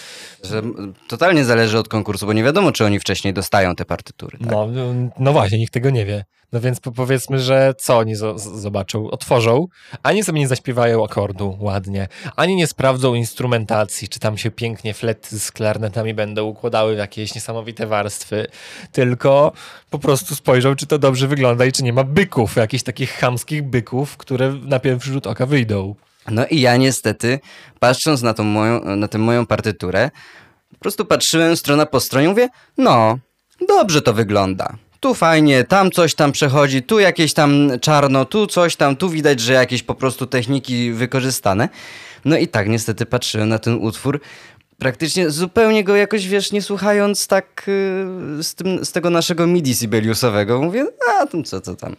Że 0.43 0.62
totalnie 1.08 1.45
zależy 1.45 1.80
od 1.80 1.88
konkursu, 1.88 2.25
bo 2.25 2.34
nie 2.34 2.43
wiadomo, 2.43 2.71
czy 2.71 2.86
oni 2.86 2.99
wcześniej 2.99 3.34
dostają 3.34 3.75
te 3.75 3.86
partytury. 3.86 4.38
Tak? 4.38 4.52
No, 4.52 4.67
no 5.19 5.34
właśnie, 5.34 5.58
nikt 5.58 5.73
tego 5.73 5.89
nie 5.89 6.06
wie. 6.06 6.25
No 6.54 6.60
więc 6.60 6.80
powiedzmy, 6.80 7.40
że 7.40 7.74
co 7.78 7.98
oni 7.98 8.16
zobaczą? 8.36 9.10
Otworzą, 9.12 9.68
ani 10.04 10.24
sobie 10.24 10.40
nie 10.40 10.48
zaśpiewają 10.48 11.06
akordu 11.06 11.58
ładnie, 11.60 12.08
ani 12.36 12.56
nie 12.56 12.68
sprawdzą 12.68 13.14
instrumentacji, 13.14 14.08
czy 14.08 14.20
tam 14.20 14.38
się 14.38 14.52
pięknie 14.52 14.94
flety 14.94 15.40
z 15.40 15.52
klarnetami 15.52 16.14
będą 16.14 16.46
układały 16.46 16.96
w 16.96 16.98
jakieś 16.98 17.36
niesamowite 17.36 17.88
warstwy, 17.88 18.48
tylko 18.92 19.52
po 19.90 20.00
prostu 20.00 20.36
spojrzą, 20.36 20.76
czy 20.76 20.88
to 20.88 21.00
dobrze 21.00 21.28
wygląda 21.28 21.66
i 21.66 21.72
czy 21.72 21.84
nie 21.84 21.94
ma 21.94 22.04
byków, 22.04 22.56
jakichś 22.56 22.84
takich 22.84 23.12
chamskich 23.12 23.64
byków, 23.64 24.18
które 24.18 24.54
na 24.54 24.80
pierwszy 24.80 25.12
rzut 25.12 25.28
oka 25.28 25.46
wyjdą. 25.46 25.96
No 26.32 26.46
i 26.46 26.62
ja 26.62 26.78
niestety, 26.78 27.40
patrząc 27.80 28.22
na 28.22 28.34
tą 28.34 28.44
moją, 28.44 28.96
na 28.96 29.08
tę 29.08 29.18
moją 29.18 29.46
partyturę, 29.46 30.12
po 30.72 30.80
prostu 30.80 31.06
patrzyłem 31.06 31.58
strona 31.58 31.86
po 31.86 32.00
stronie 32.00 32.26
i 32.26 32.30
mówię, 32.30 32.50
no, 32.78 33.20
dobrze 33.68 34.02
to 34.02 34.14
wygląda 34.14 34.76
tu 35.00 35.14
fajnie, 35.14 35.64
tam 35.64 35.92
coś 35.92 36.16
tam 36.16 36.32
przechodzi, 36.32 36.84
tu 36.84 37.00
jakieś 37.00 37.34
tam 37.34 37.72
czarno, 37.82 38.26
tu 38.26 38.48
coś 38.48 38.76
tam, 38.76 38.96
tu 38.96 39.10
widać, 39.10 39.40
że 39.40 39.54
jakieś 39.54 39.84
po 39.84 39.96
prostu 39.96 40.26
techniki 40.26 40.92
wykorzystane. 40.92 41.70
No 42.26 42.38
i 42.38 42.48
tak 42.48 42.70
niestety 42.70 43.06
patrzyłem 43.06 43.50
na 43.50 43.60
ten 43.60 43.74
utwór, 43.74 44.22
praktycznie 44.78 45.30
zupełnie 45.30 45.84
go 45.84 45.96
jakoś, 45.96 46.28
wiesz, 46.28 46.52
nie 46.52 46.62
słuchając 46.62 47.28
tak 47.28 47.64
yy, 48.38 48.44
z, 48.44 48.56
tym, 48.56 48.86
z 48.86 48.92
tego 48.92 49.10
naszego 49.10 49.48
MIDI 49.48 49.76
Sibeliusowego. 49.76 50.62
Mówię, 50.62 50.86
a 51.10 51.28
tam 51.28 51.44
co 51.44 51.62
to 51.62 51.76
tam. 51.76 51.96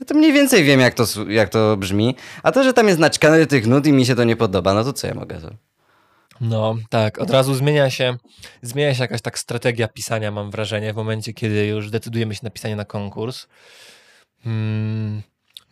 Ja 0.00 0.06
to 0.06 0.14
mniej 0.14 0.32
więcej 0.32 0.64
wiem, 0.64 0.80
jak 0.80 0.94
to, 0.94 1.04
jak 1.28 1.48
to 1.48 1.76
brzmi. 1.76 2.16
A 2.42 2.52
to, 2.52 2.64
że 2.64 2.72
tam 2.72 2.88
jest 2.88 3.00
naćkane 3.00 3.46
tych 3.46 3.66
nut 3.66 3.86
i 3.86 3.92
mi 3.92 4.06
się 4.06 4.14
to 4.14 4.24
nie 4.24 4.36
podoba, 4.36 4.74
no 4.74 4.84
to 4.84 4.92
co 4.92 5.06
ja 5.06 5.14
mogę 5.14 5.40
zrobić? 5.40 5.71
No 6.42 6.76
tak, 6.90 7.18
od 7.18 7.30
razu 7.30 7.54
zmienia 7.54 7.90
się, 7.90 8.16
zmienia 8.62 8.94
się 8.94 9.02
jakaś 9.02 9.22
tak 9.22 9.38
strategia 9.38 9.88
pisania, 9.88 10.30
mam 10.30 10.50
wrażenie, 10.50 10.92
w 10.92 10.96
momencie, 10.96 11.32
kiedy 11.32 11.66
już 11.66 11.90
decydujemy 11.90 12.34
się 12.34 12.40
na 12.42 12.50
pisanie 12.50 12.76
na 12.76 12.84
konkurs. 12.84 13.46
Hmm, 14.44 15.22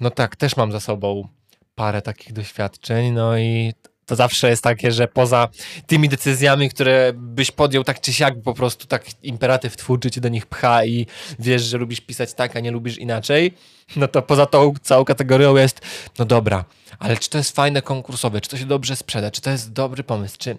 no 0.00 0.10
tak, 0.10 0.36
też 0.36 0.56
mam 0.56 0.72
za 0.72 0.80
sobą 0.80 1.28
parę 1.74 2.02
takich 2.02 2.32
doświadczeń, 2.32 3.10
no 3.10 3.38
i 3.38 3.72
to 4.10 4.16
zawsze 4.16 4.50
jest 4.50 4.62
takie, 4.62 4.92
że 4.92 5.08
poza 5.08 5.48
tymi 5.86 6.08
decyzjami, 6.08 6.70
które 6.70 7.12
byś 7.14 7.50
podjął 7.50 7.84
tak 7.84 8.00
czy 8.00 8.12
siak, 8.12 8.42
po 8.42 8.54
prostu 8.54 8.86
tak 8.86 9.04
imperatyw 9.22 9.76
twórczy 9.76 10.10
cię 10.10 10.20
do 10.20 10.28
nich 10.28 10.46
pcha 10.46 10.84
i 10.84 11.06
wiesz, 11.38 11.62
że 11.62 11.78
lubisz 11.78 12.00
pisać 12.00 12.34
tak, 12.34 12.56
a 12.56 12.60
nie 12.60 12.70
lubisz 12.70 12.98
inaczej, 12.98 13.54
no 13.96 14.08
to 14.08 14.22
poza 14.22 14.46
tą 14.46 14.74
całą 14.82 15.04
kategorią 15.04 15.56
jest, 15.56 15.80
no 16.18 16.24
dobra, 16.24 16.64
ale 16.98 17.16
czy 17.16 17.30
to 17.30 17.38
jest 17.38 17.56
fajne 17.56 17.82
konkursowe, 17.82 18.40
czy 18.40 18.50
to 18.50 18.56
się 18.56 18.66
dobrze 18.66 18.96
sprzeda, 18.96 19.30
czy 19.30 19.40
to 19.40 19.50
jest 19.50 19.72
dobry 19.72 20.04
pomysł, 20.04 20.36
czy, 20.38 20.56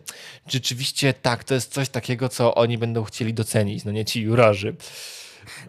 czy 0.48 0.54
rzeczywiście 0.54 1.14
tak, 1.14 1.44
to 1.44 1.54
jest 1.54 1.74
coś 1.74 1.90
takiego, 1.90 2.30
co 2.30 2.56
oni 2.56 2.78
będą 2.78 3.04
chcieli 3.04 3.34
docenić, 3.34 3.86
no 3.86 3.92
nie 3.92 4.06
ci 4.06 4.22
jurorzy. 4.22 4.76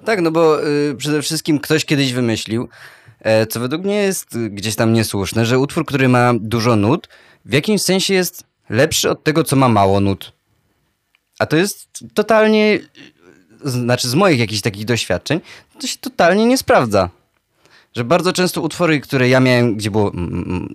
Tak, 0.05 0.21
no 0.21 0.31
bo 0.31 0.66
y, 0.66 0.95
przede 0.99 1.23
wszystkim 1.23 1.61
ktoś 1.61 1.85
kiedyś 1.85 2.12
wymyślił, 2.12 2.68
e, 3.21 3.47
co 3.47 3.61
według 3.61 3.83
mnie 3.83 3.97
jest 3.97 4.38
gdzieś 4.49 4.77
tam 4.77 4.92
niesłuszne, 4.92 5.47
że 5.47 5.59
utwór, 5.59 5.87
który 5.87 6.09
ma 6.09 6.33
dużo 6.40 6.77
nut, 6.77 7.09
w 7.44 7.52
jakimś 7.52 7.83
sensie 7.83 8.14
jest 8.14 8.44
lepszy 8.70 9.11
od 9.11 9.24
tego, 9.24 9.44
co 9.44 9.57
ma 9.57 9.68
mało 9.68 10.00
nut. 10.00 10.33
A 11.38 11.46
to 11.46 11.57
jest 11.57 11.88
totalnie, 12.14 12.78
znaczy 13.64 14.09
z 14.09 14.14
moich 14.14 14.38
jakichś 14.38 14.62
takich 14.62 14.85
doświadczeń, 14.85 15.40
to 15.81 15.87
się 15.87 15.98
totalnie 15.98 16.46
nie 16.46 16.59
sprawdza. 16.59 17.11
Że 17.96 18.05
bardzo 18.05 18.33
często 18.33 18.61
utwory, 18.61 19.00
które 19.00 19.28
ja 19.28 19.40
miałem, 19.40 19.76
gdzie 19.76 19.90
było 19.90 20.12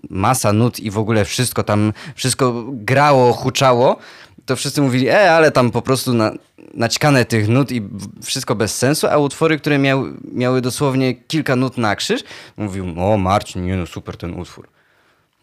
masa 0.10 0.54
nut 0.54 0.80
i 0.80 0.92
w 0.92 0.98
ogóle 0.98 1.26
wszystko 1.26 1.64
tam, 1.64 1.94
wszystko 2.16 2.66
grało, 2.68 3.34
huczało, 3.34 3.98
to 4.46 4.56
wszyscy 4.56 4.82
mówili, 4.82 5.08
e, 5.08 5.32
ale 5.32 5.52
tam 5.52 5.72
po 5.72 5.82
prostu 5.82 6.14
na, 6.14 6.32
naćkane 6.74 7.26
tych 7.26 7.48
nut 7.48 7.72
i 7.72 7.82
wszystko 8.24 8.56
bez 8.56 8.78
sensu, 8.78 9.08
a 9.08 9.18
utwory, 9.18 9.60
które 9.60 9.78
miały, 9.78 10.14
miały 10.34 10.62
dosłownie 10.62 11.16
kilka 11.16 11.56
nut 11.56 11.78
na 11.78 11.96
krzyż, 11.96 12.22
mówił, 12.58 12.86
o 12.98 13.18
Marcin, 13.18 13.66
nie 13.66 13.76
no 13.76 13.86
super 13.86 14.18
ten 14.18 14.40
utwór. 14.40 14.68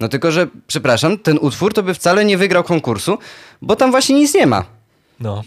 No 0.01 0.09
tylko, 0.09 0.33
że, 0.33 0.47
przepraszam, 0.67 1.19
ten 1.19 1.39
utwór 1.39 1.75
to 1.75 1.83
by 1.83 1.95
wcale 1.95 2.25
nie 2.25 2.39
wygrał 2.39 2.65
konkursu, 2.65 3.19
bo 3.63 3.77
tam 3.77 3.91
właśnie 3.91 4.17
nic 4.17 4.35
nie 4.35 4.47
ma. 4.47 4.65
No. 5.21 5.43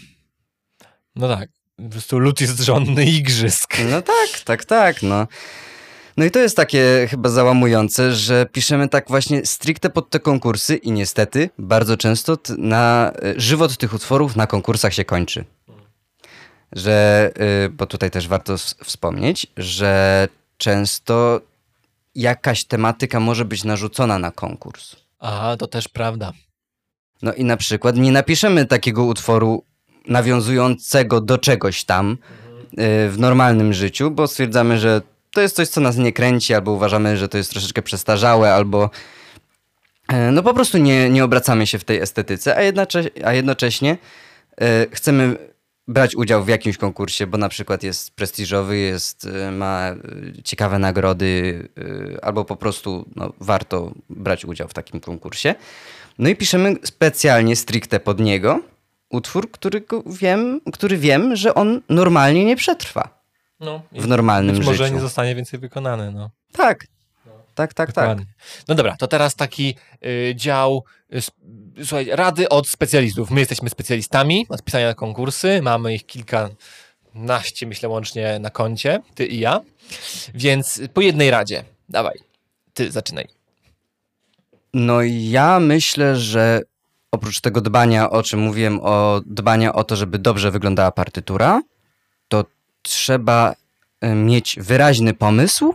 No 1.16 1.28
tak. 1.28 1.50
Po 1.76 1.88
prostu 1.90 2.18
lud 2.18 2.40
jest 2.40 2.60
żonny 2.60 3.04
igrzysk. 3.04 3.76
No 3.90 4.02
tak, 4.02 4.40
tak, 4.44 4.64
tak, 4.64 5.02
no. 5.02 5.26
No 6.16 6.24
i 6.24 6.30
to 6.30 6.38
jest 6.38 6.56
takie 6.56 7.06
chyba 7.10 7.28
załamujące, 7.28 8.14
że 8.14 8.46
piszemy 8.52 8.88
tak 8.88 9.08
właśnie 9.08 9.46
stricte 9.46 9.90
pod 9.90 10.10
te 10.10 10.20
konkursy 10.20 10.76
i 10.76 10.92
niestety 10.92 11.50
bardzo 11.58 11.96
często 11.96 12.38
na 12.58 13.12
e, 13.22 13.40
żywot 13.40 13.76
tych 13.76 13.94
utworów 13.94 14.36
na 14.36 14.46
konkursach 14.46 14.94
się 14.94 15.04
kończy. 15.04 15.44
Że, 16.72 17.30
e, 17.64 17.68
bo 17.68 17.86
tutaj 17.86 18.10
też 18.10 18.28
warto 18.28 18.58
wspomnieć, 18.84 19.46
że 19.56 20.28
często 20.56 21.40
jakaś 22.18 22.64
tematyka 22.64 23.20
może 23.20 23.44
być 23.44 23.64
narzucona 23.64 24.18
na 24.18 24.30
konkurs. 24.30 24.96
Aha, 25.18 25.56
to 25.56 25.66
też 25.66 25.88
prawda. 25.88 26.32
No 27.22 27.32
i 27.32 27.44
na 27.44 27.56
przykład 27.56 27.96
nie 27.96 28.12
napiszemy 28.12 28.66
takiego 28.66 29.04
utworu 29.04 29.64
nawiązującego 30.06 31.20
do 31.20 31.38
czegoś 31.38 31.84
tam 31.84 32.12
y, 32.12 32.16
w 33.10 33.14
normalnym 33.18 33.72
życiu, 33.72 34.10
bo 34.10 34.26
stwierdzamy, 34.26 34.78
że 34.78 35.02
to 35.32 35.40
jest 35.40 35.56
coś, 35.56 35.68
co 35.68 35.80
nas 35.80 35.96
nie 35.96 36.12
kręci, 36.12 36.54
albo 36.54 36.72
uważamy, 36.72 37.16
że 37.16 37.28
to 37.28 37.38
jest 37.38 37.50
troszeczkę 37.50 37.82
przestarzałe, 37.82 38.54
albo 38.54 38.90
y, 40.12 40.32
no 40.32 40.42
po 40.42 40.54
prostu 40.54 40.78
nie, 40.78 41.10
nie 41.10 41.24
obracamy 41.24 41.66
się 41.66 41.78
w 41.78 41.84
tej 41.84 42.00
estetyce, 42.00 42.56
a, 42.56 42.62
jednocze 42.62 43.04
a 43.24 43.32
jednocześnie 43.32 43.98
y, 44.62 44.64
chcemy 44.92 45.36
brać 45.88 46.16
udział 46.16 46.44
w 46.44 46.48
jakimś 46.48 46.76
konkursie, 46.76 47.26
bo 47.26 47.38
na 47.38 47.48
przykład 47.48 47.82
jest 47.82 48.10
prestiżowy, 48.10 48.76
jest, 48.76 49.24
y, 49.24 49.50
ma 49.50 49.90
y, 50.38 50.42
ciekawe 50.42 50.78
nagrody, 50.78 51.68
y, 51.78 52.18
albo 52.22 52.44
po 52.44 52.56
prostu 52.56 53.08
no, 53.16 53.32
warto 53.40 53.92
brać 54.10 54.44
udział 54.44 54.68
w 54.68 54.74
takim 54.74 55.00
konkursie. 55.00 55.54
No 56.18 56.28
i 56.28 56.36
piszemy 56.36 56.76
specjalnie, 56.84 57.56
stricte 57.56 58.00
pod 58.00 58.20
niego 58.20 58.60
utwór, 59.10 59.50
który 59.50 59.82
wiem, 60.06 60.60
który 60.72 60.98
wiem, 60.98 61.36
że 61.36 61.54
on 61.54 61.80
normalnie 61.88 62.44
nie 62.44 62.56
przetrwa. 62.56 63.18
No, 63.60 63.82
w 63.92 64.08
normalnym 64.08 64.56
być 64.56 64.64
życiu. 64.64 64.70
może 64.70 64.90
nie 64.90 65.00
zostanie 65.00 65.34
więcej 65.34 65.60
wykonany, 65.60 66.12
no. 66.12 66.30
Tak. 66.52 66.86
Tak, 67.58 67.74
tak, 67.74 67.92
tak. 67.92 68.04
Dokładnie. 68.04 68.26
No 68.68 68.74
dobra, 68.74 68.96
to 68.96 69.08
teraz 69.08 69.34
taki 69.34 69.74
y, 70.04 70.34
dział, 70.36 70.84
y, 71.14 71.84
słuchaj, 71.84 72.08
rady 72.12 72.48
od 72.48 72.68
specjalistów. 72.68 73.30
My 73.30 73.40
jesteśmy 73.40 73.70
specjalistami 73.70 74.46
od 74.48 74.62
pisania 74.62 74.86
na 74.86 74.94
konkursy, 74.94 75.62
mamy 75.62 75.94
ich 75.94 76.06
kilkanaście, 76.06 77.66
myślę, 77.66 77.88
łącznie 77.88 78.38
na 78.38 78.50
koncie, 78.50 79.00
ty 79.14 79.26
i 79.26 79.38
ja. 79.38 79.60
Więc 80.34 80.80
po 80.94 81.00
jednej 81.00 81.30
radzie, 81.30 81.64
dawaj, 81.88 82.18
ty 82.74 82.90
zaczynaj. 82.90 83.28
No 84.74 85.02
i 85.02 85.30
ja 85.30 85.60
myślę, 85.60 86.16
że 86.16 86.60
oprócz 87.10 87.40
tego 87.40 87.60
dbania, 87.60 88.10
o 88.10 88.22
czym 88.22 88.40
mówiłem, 88.40 88.80
o 88.82 89.20
dbania 89.26 89.72
o 89.72 89.84
to, 89.84 89.96
żeby 89.96 90.18
dobrze 90.18 90.50
wyglądała 90.50 90.90
partytura, 90.92 91.62
to 92.28 92.44
trzeba 92.82 93.54
e, 94.00 94.14
mieć 94.14 94.56
wyraźny 94.60 95.14
pomysł 95.14 95.74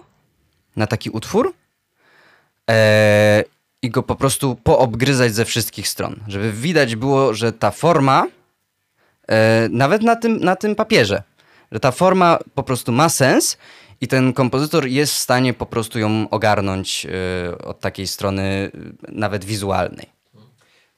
na 0.76 0.88
taki 0.88 1.10
utwór 1.10 1.54
e, 2.70 3.44
i 3.82 3.90
go 3.90 4.04
po 4.04 4.16
prostu 4.16 4.56
poobgryzać 4.56 5.34
ze 5.36 5.46
wszystkich 5.46 5.88
stron, 5.88 6.20
żeby 6.28 6.52
widać 6.52 6.96
było, 6.96 7.34
że 7.34 7.54
ta 7.54 7.72
forma, 7.72 8.28
e, 9.28 9.68
nawet 9.72 10.02
na 10.02 10.16
tym, 10.16 10.40
na 10.40 10.56
tym 10.56 10.76
papierze, 10.76 11.24
że 11.72 11.80
ta 11.80 11.92
forma 11.92 12.40
po 12.56 12.64
prostu 12.64 12.92
ma 12.92 13.10
sens 13.10 13.58
i 14.02 14.08
ten 14.08 14.34
kompozytor 14.34 14.88
jest 14.88 15.14
w 15.14 15.18
stanie 15.18 15.54
po 15.54 15.66
prostu 15.66 16.00
ją 16.00 16.30
ogarnąć 16.30 17.06
e, 17.06 17.58
od 17.58 17.80
takiej 17.80 18.08
strony 18.08 18.44
e, 18.44 19.12
nawet 19.12 19.46
wizualnej. 19.46 20.10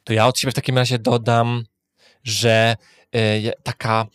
To 0.03 0.13
ja 0.13 0.27
od 0.27 0.39
siebie 0.39 0.51
w 0.51 0.55
takim 0.55 0.77
razie 0.77 0.99
dodam, 0.99 1.63
że 2.23 2.75
je- 3.13 3.53
taka, 3.63 4.05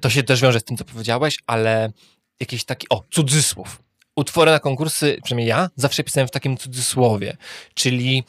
to 0.00 0.10
się 0.10 0.22
też 0.22 0.42
wiąże 0.42 0.60
z 0.60 0.64
tym, 0.64 0.76
co 0.76 0.84
powiedziałeś, 0.84 1.38
ale 1.46 1.92
jakiś 2.40 2.64
taki, 2.64 2.86
o, 2.90 3.04
cudzysłów. 3.10 3.82
Utwory 4.16 4.50
na 4.50 4.58
konkursy, 4.58 5.18
przynajmniej 5.24 5.48
ja, 5.48 5.70
zawsze 5.76 6.04
pisałem 6.04 6.28
w 6.28 6.30
takim 6.30 6.56
cudzysłowie, 6.56 7.36
czyli 7.74 8.24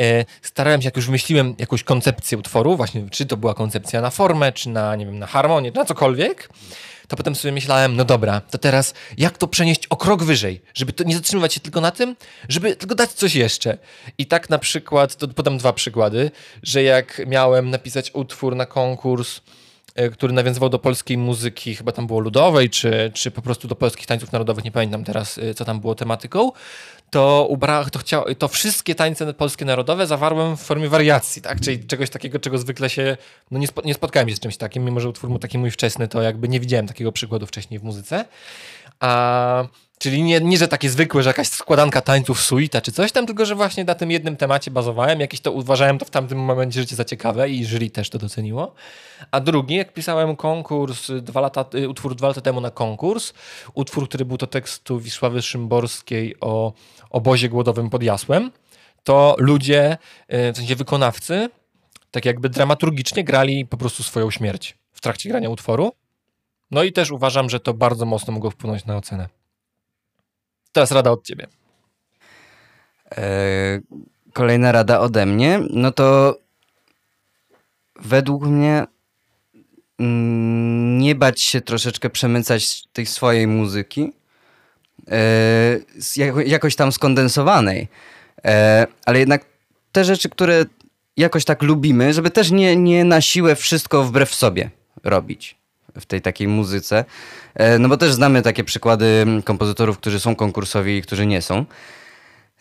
e, 0.00 0.24
starałem 0.42 0.82
się, 0.82 0.86
jak 0.86 0.96
już 0.96 1.06
wymyśliłem 1.06 1.54
jakąś 1.58 1.82
koncepcję 1.82 2.38
utworu, 2.38 2.76
właśnie 2.76 3.10
czy 3.10 3.26
to 3.26 3.36
była 3.36 3.54
koncepcja 3.54 4.00
na 4.00 4.10
formę, 4.10 4.52
czy 4.52 4.68
na, 4.68 4.96
nie 4.96 5.06
wiem, 5.06 5.18
na 5.18 5.26
harmonię, 5.26 5.72
czy 5.72 5.78
na 5.78 5.84
cokolwiek, 5.84 6.48
to 7.08 7.16
potem 7.16 7.34
sobie 7.34 7.52
myślałem, 7.52 7.96
no 7.96 8.04
dobra, 8.04 8.40
to 8.40 8.58
teraz 8.58 8.94
jak 9.18 9.38
to 9.38 9.48
przenieść 9.48 9.86
o 9.86 9.96
krok 9.96 10.22
wyżej, 10.22 10.62
żeby 10.74 10.92
to 10.92 11.04
nie 11.04 11.14
zatrzymywać 11.14 11.54
się 11.54 11.60
tylko 11.60 11.80
na 11.80 11.90
tym, 11.90 12.16
żeby 12.48 12.76
tylko 12.76 12.94
dać 12.94 13.12
coś 13.12 13.34
jeszcze. 13.34 13.78
I 14.18 14.26
tak 14.26 14.50
na 14.50 14.58
przykład, 14.58 15.16
to 15.16 15.28
podam 15.28 15.58
dwa 15.58 15.72
przykłady, 15.72 16.30
że 16.62 16.82
jak 16.82 17.22
miałem 17.26 17.70
napisać 17.70 18.10
utwór 18.14 18.56
na 18.56 18.66
konkurs, 18.66 19.40
który 20.12 20.32
nawiązywał 20.32 20.68
do 20.68 20.78
polskiej 20.78 21.18
muzyki, 21.18 21.74
chyba 21.74 21.92
tam 21.92 22.06
było 22.06 22.20
ludowej, 22.20 22.70
czy, 22.70 23.10
czy 23.14 23.30
po 23.30 23.42
prostu 23.42 23.68
do 23.68 23.76
polskich 23.76 24.06
tańców 24.06 24.32
narodowych, 24.32 24.64
nie 24.64 24.72
pamiętam 24.72 25.04
teraz, 25.04 25.38
e, 25.38 25.54
co 25.54 25.64
tam 25.64 25.80
było 25.80 25.94
tematyką, 25.94 26.52
to, 27.10 27.46
ubra, 27.50 27.84
to, 27.84 27.98
chciał, 27.98 28.24
to 28.34 28.48
wszystkie 28.48 28.94
tańce 28.94 29.34
polskie 29.34 29.64
narodowe 29.64 30.06
zawarłem 30.06 30.56
w 30.56 30.60
formie 30.60 30.88
wariacji, 30.88 31.42
tak? 31.42 31.60
czyli 31.60 31.86
czegoś 31.86 32.10
takiego, 32.10 32.38
czego 32.38 32.58
zwykle 32.58 32.90
się, 32.90 33.16
no 33.50 33.58
nie, 33.58 33.66
spo, 33.66 33.82
nie 33.82 33.94
spotkałem 33.94 34.28
się 34.28 34.36
z 34.36 34.40
czymś 34.40 34.56
takim, 34.56 34.84
mimo 34.84 35.00
że 35.00 35.08
utwór 35.08 35.30
był 35.30 35.38
taki 35.38 35.58
mój 35.58 35.70
wczesny, 35.70 36.08
to 36.08 36.22
jakby 36.22 36.48
nie 36.48 36.60
widziałem 36.60 36.86
takiego 36.86 37.12
przykładu 37.12 37.46
wcześniej 37.46 37.80
w 37.80 37.82
muzyce. 37.82 38.24
A, 39.00 39.64
czyli 39.98 40.22
nie, 40.22 40.40
nie, 40.40 40.58
że 40.58 40.68
takie 40.68 40.90
zwykłe, 40.90 41.22
że 41.22 41.30
jakaś 41.30 41.48
składanka 41.48 42.00
tańców, 42.00 42.40
suita 42.40 42.80
czy 42.80 42.92
coś 42.92 43.12
tam, 43.12 43.26
tylko 43.26 43.46
że 43.46 43.54
właśnie 43.54 43.84
na 43.84 43.94
tym 43.94 44.10
jednym 44.10 44.36
temacie 44.36 44.70
bazowałem, 44.70 45.20
jakieś 45.20 45.40
to 45.40 45.52
uważałem 45.52 45.98
to 45.98 46.04
w 46.04 46.10
tamtym 46.10 46.38
momencie 46.38 46.80
życie 46.80 46.96
za 46.96 47.04
ciekawe 47.04 47.50
i 47.50 47.64
jury 47.64 47.90
też 47.90 48.10
to 48.10 48.18
doceniło. 48.18 48.74
A 49.30 49.40
drugi, 49.40 49.74
jak 49.74 49.92
pisałem 49.92 50.36
konkurs, 50.36 51.10
dwa 51.22 51.40
lata, 51.40 51.64
y, 51.74 51.88
utwór 51.88 52.14
dwa 52.14 52.28
lata 52.28 52.40
temu 52.40 52.60
na 52.60 52.70
konkurs, 52.70 53.32
utwór, 53.74 54.08
który 54.08 54.24
był 54.24 54.36
do 54.36 54.46
tekstu 54.46 55.00
Wisławy 55.00 55.42
Szymborskiej 55.42 56.34
o 56.40 56.72
obozie 57.10 57.48
głodowym 57.48 57.90
pod 57.90 58.02
Jasłem, 58.02 58.50
to 59.04 59.36
ludzie, 59.38 59.98
y, 60.34 60.52
w 60.52 60.56
sensie 60.56 60.76
wykonawcy, 60.76 61.48
tak 62.10 62.24
jakby 62.24 62.48
dramaturgicznie 62.48 63.24
grali 63.24 63.66
po 63.66 63.76
prostu 63.76 64.02
swoją 64.02 64.30
śmierć 64.30 64.76
w 64.92 65.00
trakcie 65.00 65.28
grania 65.28 65.50
utworu. 65.50 65.92
No 66.70 66.82
i 66.82 66.92
też 66.92 67.10
uważam, 67.10 67.50
że 67.50 67.60
to 67.60 67.74
bardzo 67.74 68.06
mocno 68.06 68.32
mogło 68.32 68.50
wpłynąć 68.50 68.84
na 68.84 68.96
ocenę. 68.96 69.28
Teraz 70.76 70.90
rada 70.90 71.10
od 71.10 71.24
ciebie. 71.24 71.46
E, 73.12 73.80
kolejna 74.32 74.72
rada 74.72 75.00
ode 75.00 75.26
mnie, 75.26 75.60
no 75.70 75.92
to 75.92 76.38
według 78.02 78.42
mnie 78.42 78.86
mm, 79.98 80.98
nie 80.98 81.14
bać 81.14 81.40
się 81.42 81.60
troszeczkę 81.60 82.10
przemycać 82.10 82.84
tej 82.92 83.06
swojej 83.06 83.46
muzyki, 83.46 84.12
e, 85.08 86.40
jakoś 86.46 86.76
tam 86.76 86.92
skondensowanej, 86.92 87.88
e, 88.44 88.86
ale 89.06 89.18
jednak 89.18 89.44
te 89.92 90.04
rzeczy, 90.04 90.28
które 90.28 90.64
jakoś 91.16 91.44
tak 91.44 91.62
lubimy, 91.62 92.14
żeby 92.14 92.30
też 92.30 92.50
nie, 92.50 92.76
nie 92.76 93.04
na 93.04 93.20
siłę 93.20 93.56
wszystko 93.56 94.04
wbrew 94.04 94.34
sobie 94.34 94.70
robić 95.04 95.56
w 96.00 96.06
tej 96.06 96.22
takiej 96.22 96.48
muzyce. 96.48 97.04
E, 97.54 97.78
no 97.78 97.88
bo 97.88 97.96
też 97.96 98.12
znamy 98.12 98.42
takie 98.42 98.64
przykłady 98.64 99.26
kompozytorów, 99.44 99.98
którzy 99.98 100.20
są 100.20 100.36
konkursowi 100.36 100.96
i 100.96 101.02
którzy 101.02 101.26
nie 101.26 101.42
są. 101.42 101.64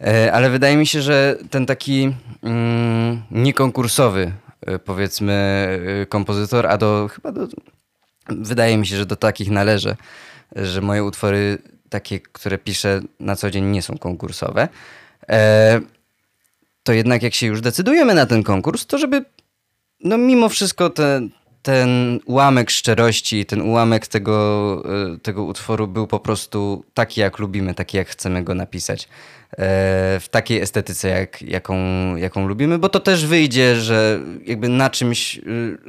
E, 0.02 0.34
Ale 0.34 0.50
wydaje 0.50 0.78
mi 0.78 0.88
się, 0.88 1.02
że 1.02 1.38
ten 1.50 1.66
taki 1.66 2.14
mm, 2.44 3.22
niekonkursowy, 3.32 4.32
e, 4.62 4.80
powiedzmy, 4.80 5.36
kompozytor, 6.10 6.68
a 6.68 6.78
do 6.78 7.10
chyba 7.14 7.32
do. 7.32 7.48
Wydaje 8.30 8.78
mi 8.78 8.88
się, 8.88 8.98
że 8.98 9.06
do 9.06 9.16
takich 9.16 9.50
należę, 9.52 9.96
że 10.56 10.82
moje 10.82 11.04
utwory, 11.04 11.58
takie, 11.90 12.20
które 12.20 12.58
piszę 12.58 13.02
na 13.20 13.36
co 13.36 13.52
dzień, 13.52 13.66
nie 13.66 13.82
są 13.82 13.98
konkursowe. 13.98 14.68
To 16.84 16.94
jednak, 16.94 17.24
jak 17.24 17.34
się 17.34 17.48
już 17.48 17.62
decydujemy 17.62 18.14
na 18.14 18.26
ten 18.26 18.44
konkurs, 18.44 18.86
to 18.86 18.98
żeby 18.98 19.26
no 20.04 20.18
mimo 20.18 20.50
wszystko 20.50 20.90
ten, 20.90 21.30
ten 21.66 22.20
ułamek 22.26 22.70
szczerości, 22.72 23.46
ten 23.46 23.62
ułamek 23.62 24.08
tego, 24.08 24.84
e, 25.14 25.18
tego 25.18 25.44
utworu 25.44 25.88
był 25.88 26.08
po 26.08 26.20
prostu 26.20 26.84
taki, 26.94 27.22
jak 27.22 27.40
lubimy, 27.40 27.74
taki, 27.74 27.98
jak 27.98 28.08
chcemy 28.08 28.44
go 28.44 28.56
napisać. 28.56 29.04
E, 29.04 29.08
W 30.20 30.26
takiej 30.32 30.62
estetyce, 30.62 31.10
jak, 31.10 31.42
jaką, 31.42 31.76
jaką 32.16 32.48
lubimy, 32.48 32.78
bo 32.80 32.90
to 32.90 33.00
też 33.00 33.26
wyjdzie, 33.26 33.76
że 33.76 34.20
jakby 34.46 34.70
na 34.70 34.90
czymś 34.90 35.38
e, 35.38 35.42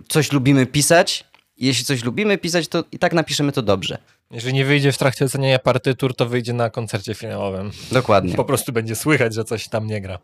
coś 0.09 0.33
lubimy 0.33 0.67
pisać. 0.67 1.25
Jeśli 1.59 1.85
coś 1.85 2.05
lubimy 2.05 2.39
pisać, 2.39 2.69
to 2.69 2.85
i 2.93 2.99
tak 2.99 3.13
napiszemy 3.13 3.53
to 3.53 3.63
dobrze. 3.63 3.99
Jeżeli 4.31 4.55
nie 4.55 4.65
wyjdzie 4.65 4.93
w 4.93 4.99
trakcie 4.99 5.25
oceniania 5.25 5.59
partytur, 5.59 6.15
to 6.17 6.27
wyjdzie 6.27 6.53
na 6.53 6.71
koncercie 6.71 7.15
finałowym. 7.15 7.71
Dokładnie. 7.93 8.35
Po 8.35 8.45
prostu 8.45 8.73
będzie 8.73 8.97
słychać, 8.97 9.35
że 9.35 9.45
coś 9.45 9.69
tam 9.69 9.87
nie 9.87 10.01
gra. 10.01 10.19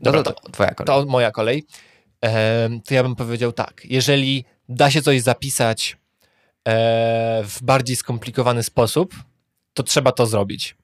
No 0.00 0.04
Dobra, 0.12 0.22
to, 0.22 0.32
to, 0.32 0.40
to 0.40 0.50
twoja 0.52 0.70
kolej. 0.74 0.86
to 0.86 1.04
moja 1.10 1.30
kolej. 1.30 1.64
To 2.84 2.94
ja 2.94 3.02
bym 3.02 3.16
powiedział 3.16 3.52
tak. 3.52 3.82
Jeżeli 3.84 4.44
da 4.68 4.90
się 4.90 5.02
coś 5.02 5.22
zapisać 5.22 5.96
e, 6.68 7.44
w 7.44 7.58
bardziej 7.62 7.96
skomplikowany 7.96 8.62
sposób, 8.62 9.14
to 9.74 9.82
trzeba 9.82 10.12
to 10.12 10.26
zrobić. 10.26 10.76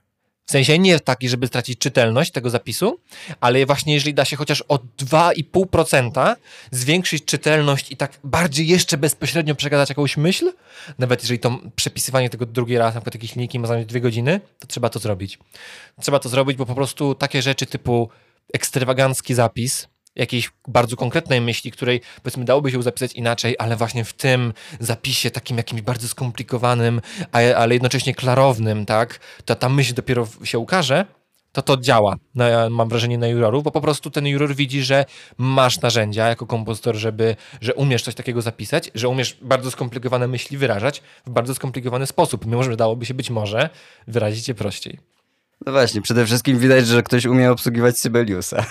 W 0.51 0.53
sensie 0.53 0.79
nie 0.79 1.01
taki, 1.01 1.29
żeby 1.29 1.47
stracić 1.47 1.79
czytelność 1.79 2.31
tego 2.33 2.51
zapisu, 2.51 3.01
ale 3.41 3.67
właśnie 3.67 3.95
jeżeli 3.95 4.15
da 4.15 4.25
się 4.25 4.37
chociaż 4.37 4.65
o 4.69 4.79
2,5% 4.99 6.37
zwiększyć 6.71 7.25
czytelność 7.25 7.93
i 7.93 7.97
tak 7.97 8.19
bardziej 8.25 8.69
jeszcze 8.69 8.99
bezpośrednio 8.99 9.55
przekazać 9.55 9.89
jakąś 9.89 10.17
myśl, 10.17 10.53
nawet 10.99 11.23
jeżeli 11.23 11.39
to 11.39 11.59
przepisywanie 11.77 12.31
tego 12.31 12.47
drugi 12.47 12.79
raz, 12.79 12.95
na 12.95 13.01
przykład 13.01 13.15
jakieś 13.15 13.35
linijki 13.35 13.59
ma 13.59 13.67
zająć 13.67 13.87
dwie 13.87 14.01
godziny, 14.01 14.41
to 14.59 14.67
trzeba 14.67 14.89
to 14.89 14.99
zrobić. 14.99 15.39
Trzeba 16.01 16.19
to 16.19 16.29
zrobić, 16.29 16.57
bo 16.57 16.67
po 16.67 16.75
prostu 16.75 17.15
takie 17.15 17.43
rzeczy 17.43 17.67
typu 17.67 18.09
ekstrawagancki 18.53 19.35
zapis, 19.35 19.89
jakiejś 20.17 20.53
bardzo 20.69 20.97
konkretnej 20.97 21.41
myśli, 21.41 21.71
której 21.71 22.01
powiedzmy 22.23 22.45
dałoby 22.45 22.71
się 22.71 22.83
zapisać 22.83 23.13
inaczej, 23.13 23.57
ale 23.59 23.77
właśnie 23.77 24.05
w 24.05 24.13
tym 24.13 24.53
zapisie 24.81 25.31
takim 25.31 25.57
jakimś 25.57 25.83
bardzo 25.83 26.09
skomplikowanym, 26.09 27.01
ale 27.33 27.75
jednocześnie 27.75 28.15
klarownym, 28.15 28.87
tak, 28.87 29.21
to 29.45 29.55
ta 29.55 29.69
myśl 29.69 29.95
dopiero 29.95 30.27
się 30.45 30.59
ukaże, 30.59 31.05
to 31.53 31.63
to 31.63 31.77
działa, 31.77 32.17
na, 32.35 32.71
mam 32.71 32.89
wrażenie, 32.89 33.19
na 33.19 33.27
jurorów, 33.27 33.65
bo 33.65 33.71
po 33.71 33.81
prostu 33.81 34.11
ten 34.11 34.27
juror 34.27 34.55
widzi, 34.55 34.83
że 34.83 35.05
masz 35.39 35.81
narzędzia 35.81 36.29
jako 36.29 36.47
kompozytor, 36.47 36.97
żeby, 36.97 37.37
że 37.61 37.75
umiesz 37.75 38.03
coś 38.03 38.15
takiego 38.15 38.43
zapisać, 38.43 38.91
że 38.95 39.09
umiesz 39.09 39.39
bardzo 39.43 39.71
skomplikowane 39.71 40.29
myśli 40.29 40.57
wyrażać 40.57 41.03
w 41.27 41.31
bardzo 41.31 41.55
skomplikowany 41.55 42.07
sposób, 42.07 42.47
mimo 42.47 42.63
że 42.63 42.77
dałoby 42.77 43.07
się 43.07 43.15
być 43.15 43.31
może 43.31 43.71
wyrazić 44.09 44.49
je 44.49 44.55
prościej. 44.55 45.20
No 45.67 45.73
właśnie, 45.73 46.03
przede 46.03 46.27
wszystkim 46.27 46.59
widać, 46.59 46.87
że 46.87 47.03
ktoś 47.03 47.27
umie 47.27 47.51
obsługiwać 47.51 47.99
Sibeliusa. 47.99 48.67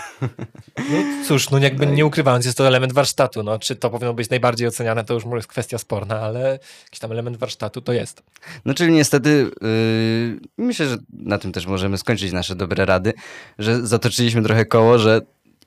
No 0.78 1.26
cóż, 1.28 1.50
no 1.50 1.58
jakby 1.58 1.88
nie 1.88 2.06
ukrywając, 2.06 2.46
jest 2.46 2.58
to 2.58 2.68
element 2.68 2.94
warsztatu. 2.94 3.44
No, 3.44 3.60
czy 3.60 3.76
to 3.76 3.90
powinno 3.90 4.14
być 4.14 4.30
najbardziej 4.30 4.68
oceniane, 4.68 5.04
to 5.04 5.14
już 5.14 5.26
może 5.26 5.36
jest 5.36 5.48
kwestia 5.48 5.78
sporna, 5.78 6.20
ale 6.20 6.60
jakiś 6.84 7.00
tam 7.00 7.12
element 7.12 7.38
warsztatu 7.38 7.82
to 7.82 7.94
jest. 7.94 8.24
No 8.66 8.74
czyli 8.74 8.92
niestety 8.92 9.52
yy, 9.62 10.40
myślę, 10.58 10.90
że 10.90 10.98
na 11.14 11.38
tym 11.38 11.52
też 11.52 11.66
możemy 11.66 11.98
skończyć 11.98 12.32
nasze 12.32 12.56
dobre 12.56 12.86
rady, 12.86 13.14
że 13.60 13.88
zatoczyliśmy 13.88 14.44
trochę 14.44 14.66
koło, 14.66 15.00
że 15.00 15.22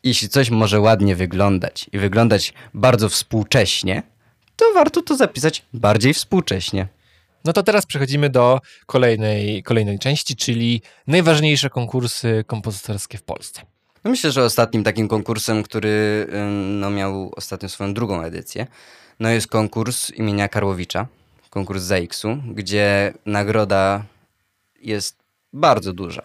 jeśli 0.04 0.28
coś 0.28 0.50
może 0.50 0.80
ładnie 0.80 1.16
wyglądać 1.16 1.86
i 1.92 1.98
wyglądać 1.98 2.54
bardzo 2.74 3.08
współcześnie, 3.08 4.02
to 4.56 4.64
warto 4.74 5.02
to 5.02 5.16
zapisać 5.16 5.64
bardziej 5.72 6.14
współcześnie. 6.14 6.88
No 7.44 7.52
to 7.52 7.62
teraz 7.62 7.86
przechodzimy 7.86 8.30
do 8.30 8.60
kolejnej, 8.86 9.62
kolejnej 9.62 9.98
części, 9.98 10.36
czyli 10.36 10.82
najważniejsze 11.06 11.70
konkursy 11.70 12.44
kompozytorskie 12.46 13.18
w 13.18 13.22
Polsce. 13.22 13.62
No 14.04 14.10
myślę, 14.10 14.32
że 14.32 14.44
ostatnim 14.44 14.84
takim 14.84 15.08
konkursem, 15.08 15.62
który 15.62 16.26
no, 16.58 16.90
miał 16.90 17.32
ostatnio 17.36 17.68
swoją 17.68 17.94
drugą 17.94 18.22
edycję, 18.22 18.66
no 19.20 19.28
jest 19.28 19.46
konkurs 19.46 20.10
imienia 20.10 20.48
Karłowicza, 20.48 21.06
konkurs 21.50 21.82
ZAX-u, 21.82 22.36
gdzie 22.54 23.12
nagroda 23.26 24.04
jest 24.80 25.16
bardzo 25.52 25.92
duża. 25.92 26.22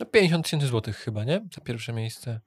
No 0.00 0.06
50 0.06 0.44
tysięcy 0.44 0.66
złotych 0.66 0.96
chyba, 0.96 1.24
nie? 1.24 1.40
Za 1.54 1.60
pierwsze 1.60 1.92
miejsce. 1.92 2.40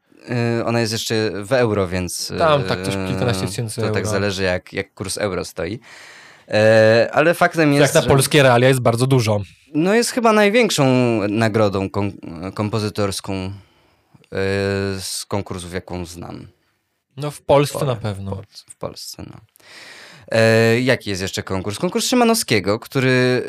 Yy, 0.57 0.65
Ona 0.65 0.79
jest 0.79 0.91
jeszcze 0.93 1.31
w 1.43 1.53
euro, 1.53 1.87
więc. 1.87 2.33
Tam 2.37 2.63
tak, 2.63 2.81
też 2.81 2.95
yy, 2.95 3.07
kilkanaście 3.07 3.47
tysięcy 3.47 3.81
To 3.81 3.87
tak 3.87 3.97
euro. 3.97 4.09
zależy, 4.09 4.43
jak, 4.43 4.73
jak 4.73 4.93
kurs 4.93 5.17
euro 5.17 5.45
stoi. 5.45 5.79
E, 6.47 7.09
ale 7.13 7.33
faktem 7.33 7.73
jest. 7.73 7.81
Jak 7.81 7.93
na 7.95 8.01
że- 8.01 8.07
polskie 8.07 8.43
realia 8.43 8.67
jest 8.67 8.79
bardzo 8.79 9.07
dużo. 9.07 9.41
No 9.73 9.93
jest 9.93 10.11
chyba 10.11 10.33
największą 10.33 10.85
nagrodą 11.29 11.89
kom 11.89 12.11
kompozytorską 12.53 13.33
e, 13.33 13.51
z 14.99 15.25
konkursów, 15.27 15.73
jaką 15.73 16.05
znam 16.05 16.47
No 17.17 17.31
w 17.31 17.41
Polsce 17.41 17.79
Pol- 17.79 17.87
na 17.87 17.95
pewno. 17.95 18.41
w 18.69 18.75
Polsce. 18.75 19.23
No. 19.27 19.37
E, 20.31 20.81
jaki 20.81 21.09
jest 21.09 21.21
jeszcze 21.21 21.43
konkurs? 21.43 21.79
Konkurs 21.79 22.05
Szymanowskiego, 22.05 22.79
który 22.79 23.43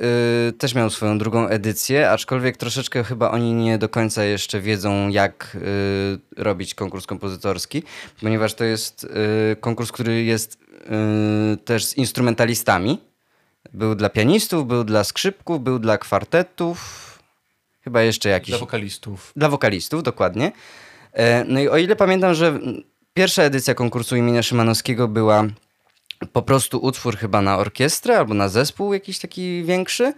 e, 0.49 0.53
też 0.53 0.75
miał 0.75 0.91
swoją 0.91 1.19
drugą 1.19 1.49
edycję, 1.49 2.11
aczkolwiek 2.11 2.57
troszeczkę 2.57 3.05
chyba 3.05 3.31
oni 3.31 3.55
nie 3.55 3.79
do 3.79 3.89
końca 3.89 4.25
jeszcze 4.25 4.61
wiedzą, 4.61 5.09
jak 5.09 5.57
e, 6.37 6.43
robić 6.43 6.75
konkurs 6.75 7.07
kompozytorski, 7.07 7.83
ponieważ 8.21 8.55
to 8.55 8.65
jest 8.65 9.07
e, 9.53 9.57
konkurs, 9.57 9.93
który 9.93 10.25
jest 10.25 10.59
e, 10.87 11.57
też 11.57 11.85
z 11.85 11.97
instrumentalistami. 11.97 12.99
Był 13.73 13.95
dla 13.95 14.09
pianistów, 14.09 14.67
był 14.67 14.85
dla 14.85 15.05
skrzypków, 15.05 15.63
był 15.63 15.79
dla 15.79 15.99
kwartetów, 15.99 16.79
chyba 17.81 18.03
jeszcze 18.03 18.29
jakiś. 18.29 18.51
Dla 18.51 18.59
wokalistów. 18.59 19.33
Dla 19.37 19.49
wokalistów, 19.49 20.03
dokładnie. 20.03 20.53
E, 21.13 21.45
No 21.45 21.61
i 21.61 21.69
o 21.69 21.77
ile 21.77 21.97
pamiętam, 21.97 22.35
że 22.35 22.59
pierwsza 23.15 23.43
edycja 23.43 23.75
konkursu 23.75 24.17
imienia 24.17 24.43
Szymanowskiego 24.43 25.09
była 25.09 25.45
po 26.33 26.43
prostu 26.43 26.79
utwór 26.79 27.17
chyba 27.17 27.43
na 27.43 27.59
orkiestrę 27.59 28.19
albo 28.19 28.35
na 28.35 28.49
zespół 28.49 28.93
jakiś 28.93 29.19
taki 29.19 29.65
większy, 29.65 30.13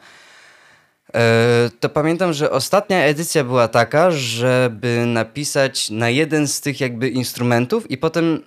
e, 1.15 1.71
to 1.81 1.89
pamiętam, 1.89 2.33
że 2.33 2.51
ostatnia 2.51 3.05
edycja 3.05 3.45
była 3.45 3.69
taka, 3.69 4.11
żeby 4.11 5.05
napisać 5.07 5.91
na 5.91 6.11
jeden 6.11 6.49
z 6.49 6.61
tych 6.61 6.81
jakby 6.81 7.09
instrumentów 7.09 7.91
i 7.91 7.99
potem 7.99 8.43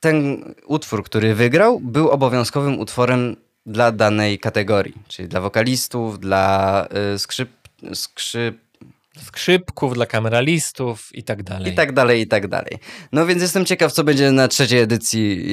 ten 0.00 0.44
utwór, 0.66 1.04
który 1.04 1.34
wygrał, 1.34 1.80
był 1.80 2.08
obowiązkowym 2.08 2.78
utworem 2.80 3.36
dla 3.66 3.92
danej 3.92 4.38
kategorii, 4.38 4.94
czyli 5.08 5.28
dla 5.28 5.40
wokalistów, 5.40 6.20
dla 6.20 6.86
y, 7.14 7.18
skrzyp, 7.18 7.50
skrzyp, 7.94 8.67
Skrzypków, 9.24 9.94
dla 9.94 10.06
kameralistów 10.06 11.08
i 11.14 11.22
tak 11.22 11.42
dalej. 11.42 11.72
i 11.72 11.74
tak 11.74 11.92
dalej, 11.92 12.20
i 12.20 12.26
tak 12.26 12.48
dalej. 12.48 12.78
No 13.12 13.26
więc 13.26 13.42
jestem 13.42 13.64
ciekaw, 13.64 13.92
co 13.92 14.04
będzie 14.04 14.32
na 14.32 14.48
trzeciej 14.48 14.80
edycji 14.80 15.52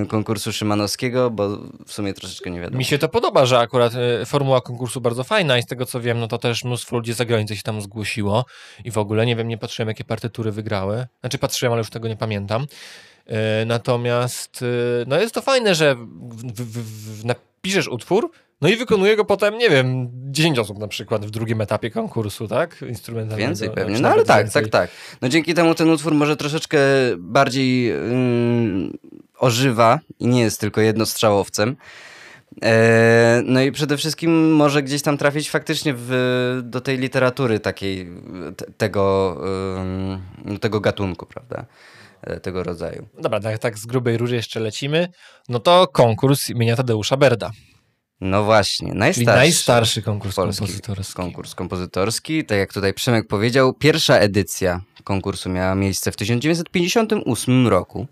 yy, 0.00 0.06
konkursu 0.06 0.52
Szymanowskiego, 0.52 1.30
bo 1.30 1.48
w 1.86 1.92
sumie 1.92 2.14
troszeczkę 2.14 2.50
nie 2.50 2.60
wiadomo. 2.60 2.78
Mi 2.78 2.84
się 2.84 2.98
to 2.98 3.08
podoba, 3.08 3.46
że 3.46 3.58
akurat 3.58 3.92
e, 3.94 4.26
formuła 4.26 4.60
konkursu 4.60 5.00
bardzo 5.00 5.24
fajna 5.24 5.58
i 5.58 5.62
z 5.62 5.66
tego 5.66 5.86
co 5.86 6.00
wiem, 6.00 6.20
no 6.20 6.28
to 6.28 6.38
też 6.38 6.64
mnóstwo 6.64 6.96
ludzi 6.96 7.12
z 7.12 7.16
zagranicy 7.16 7.56
się 7.56 7.62
tam 7.62 7.80
zgłosiło 7.80 8.44
i 8.84 8.90
w 8.90 8.98
ogóle 8.98 9.26
nie 9.26 9.36
wiem, 9.36 9.48
nie 9.48 9.58
patrzyłem 9.58 9.88
jakie 9.88 10.04
partytury 10.04 10.52
wygrały. 10.52 11.06
Znaczy 11.20 11.38
patrzyłem, 11.38 11.72
ale 11.72 11.80
już 11.80 11.90
tego 11.90 12.08
nie 12.08 12.16
pamiętam. 12.16 12.66
E, 13.26 13.64
Natomiast 13.64 14.62
e, 14.62 14.66
no 15.06 15.20
jest 15.20 15.34
to 15.34 15.42
fajne, 15.42 15.74
że 15.74 15.94
w, 15.94 16.62
w, 16.62 17.20
w, 17.20 17.24
napiszesz 17.24 17.88
utwór, 17.88 18.30
no 18.60 18.68
i 18.68 18.76
wykonuje 18.76 19.16
go 19.16 19.24
potem, 19.24 19.58
nie 19.58 19.70
wiem, 19.70 20.08
10 20.12 20.58
osób 20.58 20.78
na 20.78 20.88
przykład 20.88 21.26
w 21.26 21.30
drugim 21.30 21.60
etapie 21.60 21.90
konkursu, 21.90 22.48
tak? 22.48 22.82
Instrumentalnego. 22.88 23.48
Więcej 23.48 23.70
pewnie. 23.70 23.96
czy 23.96 24.02
No 24.02 24.08
ale 24.08 24.24
tak, 24.24 24.44
więcej. 24.44 24.62
tak, 24.62 24.72
tak. 24.72 24.90
No 25.22 25.28
dzięki 25.28 25.54
temu 25.54 25.74
ten 25.74 25.90
utwór 25.90 26.14
może 26.14 26.36
troszeczkę 26.36 26.78
bardziej 27.18 27.84
yy, 27.84 27.94
ożywa 29.38 29.98
i 30.18 30.26
nie 30.26 30.40
jest 30.40 30.60
tylko 30.60 30.80
jednostrzałowcem. 30.80 31.76
E, 32.62 33.42
no 33.44 33.60
i 33.62 33.72
przede 33.72 33.96
wszystkim 33.96 34.52
może 34.54 34.82
gdzieś 34.82 35.02
tam 35.02 35.18
trafić 35.18 35.50
faktycznie 35.50 35.94
w, 35.96 36.60
do 36.64 36.80
tej 36.80 36.98
literatury 36.98 37.60
takiej, 37.60 38.08
te, 38.56 38.64
tego, 38.76 39.36
ym, 40.46 40.58
tego 40.58 40.80
gatunku, 40.80 41.26
prawda? 41.26 41.64
E, 42.22 42.40
Tego 42.40 42.62
rodzaju. 42.62 43.06
Dobra, 43.18 43.40
tak, 43.40 43.58
tak 43.58 43.78
z 43.78 43.86
grubej 43.86 44.16
rury 44.16 44.36
jeszcze 44.36 44.60
lecimy. 44.60 45.08
No 45.48 45.58
to 45.58 45.88
konkurs 45.92 46.50
imienia 46.50 46.76
Tadeusza 46.76 47.16
Berda. 47.16 47.50
No 48.20 48.44
właśnie, 48.44 48.88
Czyli 48.88 48.98
najstarszy. 48.98 49.38
najstarszy 49.38 50.02
konkurs 50.02 50.36
polski 50.36 50.58
kompozytorski. 50.58 51.14
konkurs 51.14 51.54
kompozytorski. 51.54 52.44
Tak 52.44 52.58
jak 52.58 52.72
tutaj 52.72 52.94
Przemek 52.94 53.26
powiedział, 53.26 53.72
pierwsza 53.74 54.18
edycja 54.18 54.80
konkursu 55.04 55.48
miała 55.50 55.74
miejsce 55.74 56.12
w 56.12 56.16
1958 56.16 57.68
roku 57.68 58.06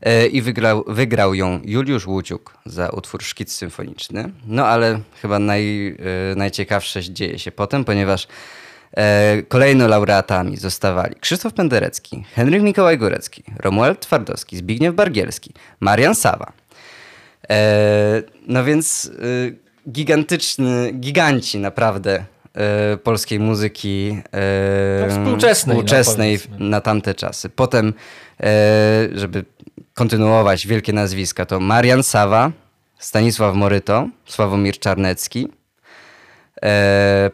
e, 0.00 0.26
i 0.26 0.42
wygrał, 0.42 0.84
wygrał 0.86 1.34
ją 1.34 1.60
Juliusz 1.64 2.06
Łuciuk 2.06 2.54
za 2.66 2.88
utwór 2.88 3.22
Szkic 3.22 3.52
Symfoniczny. 3.52 4.30
No 4.46 4.66
ale 4.66 5.00
chyba 5.22 5.38
naj, 5.38 5.88
e, 5.88 5.94
najciekawsze 6.36 7.02
dzieje 7.02 7.38
się 7.38 7.52
potem, 7.52 7.84
ponieważ 7.84 8.28
e, 8.96 9.42
kolejno 9.42 9.88
laureatami 9.88 10.56
zostawali 10.56 11.14
Krzysztof 11.20 11.52
Penderecki, 11.52 12.24
Henryk 12.34 12.62
Mikołaj 12.62 12.98
Górecki, 12.98 13.42
Romuald 13.56 14.00
Twardowski, 14.00 14.56
Zbigniew 14.56 14.94
Bargielski, 14.94 15.52
Marian 15.80 16.14
Sawa. 16.14 16.52
E, 17.50 18.22
no 18.46 18.64
więc 18.64 19.10
e, 19.86 19.90
gigantyczny, 19.90 20.92
giganci 20.92 21.58
naprawdę 21.58 22.24
e, 22.54 22.96
polskiej 22.96 23.40
muzyki 23.40 24.18
No, 25.00 25.08
współczesnej, 25.10 25.76
no, 25.76 25.82
współczesnej 25.82 26.38
powiedzmy. 26.38 26.68
na 26.68 26.80
tamte 26.80 27.14
czasy. 27.14 27.48
Potem, 27.48 27.94
żeby 29.14 29.44
kontynuować 29.94 30.66
wielkie 30.66 30.92
nazwiska, 30.92 31.46
to 31.46 31.60
Marian 31.60 32.02
Sawa, 32.02 32.52
Stanisław 32.98 33.54
Moryto, 33.54 34.08
Sławomir 34.24 34.78
Czarnecki, 34.78 35.48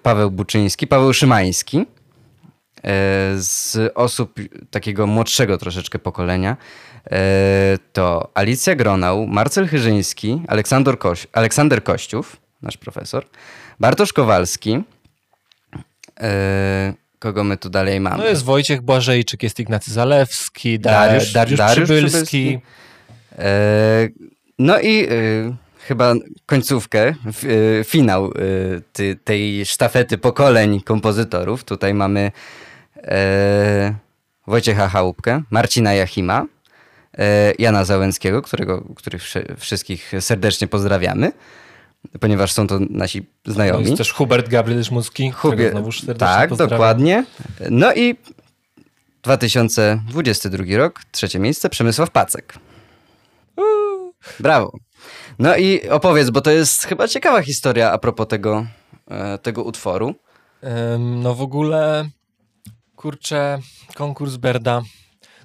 Paweł 0.03 0.31
Buczyński, 0.31 0.87
Paweł 0.87 1.12
Szymański. 1.12 1.87
Z 3.37 3.77
osób 3.95 4.35
takiego 4.71 5.07
młodszego 5.07 5.59
troszeczkę 5.59 5.99
pokolenia 5.99 6.57
to 7.93 8.31
Alicja 8.35 8.75
Gronał, 8.75 9.27
Marcel 9.27 9.69
Chyżyński, 9.69 10.43
Aleksander, 10.49 10.99
Koś 10.99 11.27
Aleksander 11.33 11.85
Kościów, 11.85 12.37
nasz 12.62 12.77
profesor, 12.77 13.25
Bartosz 13.81 14.12
Kowalski. 14.12 14.83
E, 16.21 16.93
Kogo 17.19 17.45
my 17.45 17.57
tu 17.57 17.71
dalej 17.71 18.01
mamy? 18.01 18.17
No 18.19 18.27
jest 18.27 18.45
Wojciech 18.45 18.83
Błażejczyk, 18.83 19.43
jest 19.43 19.61
Ignacy 19.61 19.93
Zalewski, 19.93 20.79
Da- 20.81 20.90
Dariusz- 20.90 21.33
Dariusz, 21.35 21.59
Dariusz 21.59 21.85
Przybylski. 21.90 22.59
E, 23.38 24.09
no 24.59 24.81
i 24.81 25.05
e, 25.05 25.09
chyba 25.79 26.14
końcówkę, 26.47 27.01
e, 27.09 27.14
finał 27.85 28.27
e, 28.27 29.14
tej 29.25 29.67
sztafety 29.67 30.19
pokoleń 30.19 30.81
kompozytorów. 30.81 31.64
Tutaj 31.64 31.95
mamy 31.95 32.33
e, 32.97 33.95
Wojciecha 34.47 34.88
Chałupkę, 34.88 35.43
Marcina 35.51 35.95
Jachima, 35.95 36.43
e, 36.43 36.47
Jana 37.59 37.85
Załęckiego, 37.85 38.42
którego, 38.42 38.85
których 38.96 39.22
wszy- 39.22 39.55
wszystkich 39.59 40.12
serdecznie 40.20 40.66
pozdrawiamy, 40.68 41.33
ponieważ 42.20 42.53
są 42.53 42.66
to 42.66 42.79
nasi 42.90 43.27
znajomi. 43.46 43.85
jest 43.85 43.96
też 43.98 44.12
Hubert 44.12 44.48
Gabriel 44.48 44.85
Szmucki, 44.85 45.31
Hubie, 45.31 45.70
znowu 45.70 45.92
serdecznie 45.92 46.14
tak, 46.27 46.48
pozdrawiam. 46.48 46.70
dokładnie. 46.79 47.24
No 47.70 47.94
i 47.94 48.16
2022 49.22 50.77
rok, 50.77 51.00
trzecie 51.12 51.38
miejsce, 51.38 51.70
Przemysław 51.70 52.11
Pacek. 52.11 52.55
Brawo. 54.40 54.72
No 55.38 55.57
i 55.57 55.88
opowiedz, 55.88 56.31
bo 56.31 56.40
to 56.40 56.50
jest 56.50 56.85
chyba 56.85 57.09
ciekawa 57.09 57.42
historia 57.42 57.92
a 57.92 57.98
propos 57.98 58.29
tego, 58.29 58.66
e, 59.11 59.38
tego 59.38 59.62
utworu. 59.62 60.14
No 60.98 61.35
w 61.35 61.42
ogóle, 61.42 62.09
kurczę, 62.96 63.59
konkurs 63.94 64.37
Berda. 64.37 64.83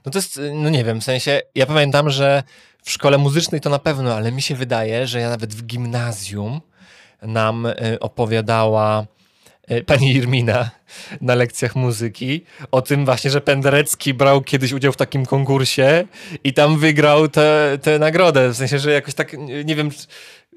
No 0.06 0.12
to 0.12 0.18
jest, 0.18 0.38
y, 0.38 0.54
no 0.54 0.70
nie 0.70 0.84
wiem, 0.84 1.02
w 1.02 1.04
sensie, 1.04 1.42
ja 1.56 1.66
pamiętam, 1.66 2.10
że 2.10 2.44
w 2.84 2.92
szkole 2.92 3.18
muzycznej 3.18 3.62
to 3.62 3.70
na 3.70 3.80
pewno, 3.80 4.16
ale 4.16 4.32
mi 4.32 4.42
się 4.42 4.56
wydaje, 4.56 5.08
że 5.08 5.20
ja 5.20 5.30
nawet 5.30 5.56
w 5.56 5.66
gimnazjum 5.66 6.62
nam 7.22 7.66
y, 7.66 8.00
opowiadała 8.00 9.06
y, 9.72 9.84
pani 9.84 10.14
Irmina 10.16 10.70
na 11.22 11.36
lekcjach 11.36 11.76
muzyki 11.76 12.46
o 12.72 12.82
tym 12.82 13.06
właśnie, 13.06 13.32
że 13.32 13.42
Penderecki 13.42 14.14
brał 14.14 14.42
kiedyś 14.42 14.74
udział 14.74 14.92
w 14.92 14.98
takim 14.98 15.26
konkursie 15.26 16.06
i 16.44 16.54
tam 16.54 16.80
wygrał 16.80 17.28
tę 17.82 18.00
nagrodę. 18.00 18.50
W 18.50 18.56
sensie, 18.56 18.80
że 18.80 18.92
jakoś 18.92 19.14
tak, 19.14 19.36
nie 19.66 19.76
wiem, 19.76 19.90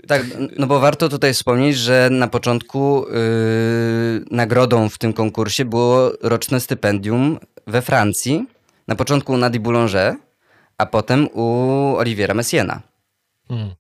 Tak, 0.09 0.23
no 0.59 0.67
bo 0.67 0.81
warto 0.81 1.09
tutaj 1.09 1.35
wspomnieć, 1.35 1.77
że 1.77 2.09
na 2.11 2.29
początku 2.29 3.07
yy, 3.09 4.25
nagrodą 4.31 4.89
w 4.89 4.99
tym 4.99 5.13
konkursie 5.13 5.65
było 5.65 6.13
roczne 6.23 6.61
stypendium 6.61 7.39
we 7.67 7.83
Francji 7.83 8.47
Na 8.89 8.95
początku 8.95 9.33
u 9.33 9.37
Nadi 9.37 9.61
Boulanger, 9.61 10.15
a 10.79 10.87
potem 10.87 11.29
u 11.33 11.47
Oliviera 11.97 12.35
Messiena. 12.35 12.81
Hmm. 13.49 13.75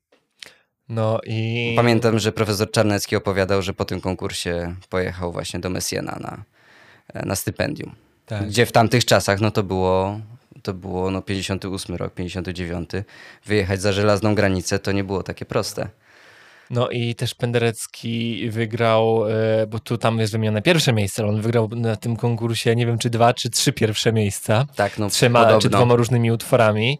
No 0.88 1.20
i... 1.26 1.72
Pamiętam, 1.76 2.18
że 2.18 2.32
profesor 2.32 2.70
Czarnecki 2.70 3.16
opowiadał, 3.16 3.62
że 3.62 3.74
po 3.74 3.84
tym 3.84 4.00
konkursie 4.00 4.74
pojechał 4.88 5.32
właśnie 5.32 5.60
do 5.60 5.70
Messiena 5.70 6.18
na, 6.20 6.42
na 7.24 7.36
stypendium. 7.36 7.94
Tak. 8.26 8.48
Gdzie 8.48 8.66
w 8.66 8.72
tamtych 8.72 9.04
czasach 9.04 9.40
no 9.40 9.50
to 9.50 9.62
było, 9.62 10.20
to 10.62 10.74
było 10.74 11.10
no 11.10 11.22
58 11.22 11.96
rok, 11.96 12.14
59. 12.14 12.90
Wyjechać 13.46 13.80
za 13.80 13.92
żelazną 13.92 14.34
granicę 14.34 14.78
to 14.78 14.92
nie 14.92 15.04
było 15.04 15.22
takie 15.22 15.44
proste. 15.44 15.88
No 16.72 16.88
i 16.88 17.14
też 17.14 17.34
Penderecki 17.34 18.50
wygrał, 18.50 19.24
e, 19.28 19.66
bo 19.66 19.78
tu 19.78 19.98
tam 19.98 20.18
jest 20.18 20.32
wymienione 20.32 20.62
pierwsze 20.62 20.92
miejsce, 20.92 21.26
on 21.26 21.40
wygrał 21.40 21.68
na 21.68 21.96
tym 21.96 22.16
konkursie 22.16 22.76
nie 22.76 22.86
wiem 22.86 22.98
czy 22.98 23.10
dwa, 23.10 23.34
czy 23.34 23.50
trzy 23.50 23.72
pierwsze 23.72 24.12
miejsca. 24.12 24.66
Tak, 24.76 24.98
no 24.98 25.08
Trzema 25.10 25.40
podobno. 25.40 25.60
czy 25.60 25.68
dwoma 25.68 25.94
różnymi 25.94 26.30
utworami. 26.32 26.98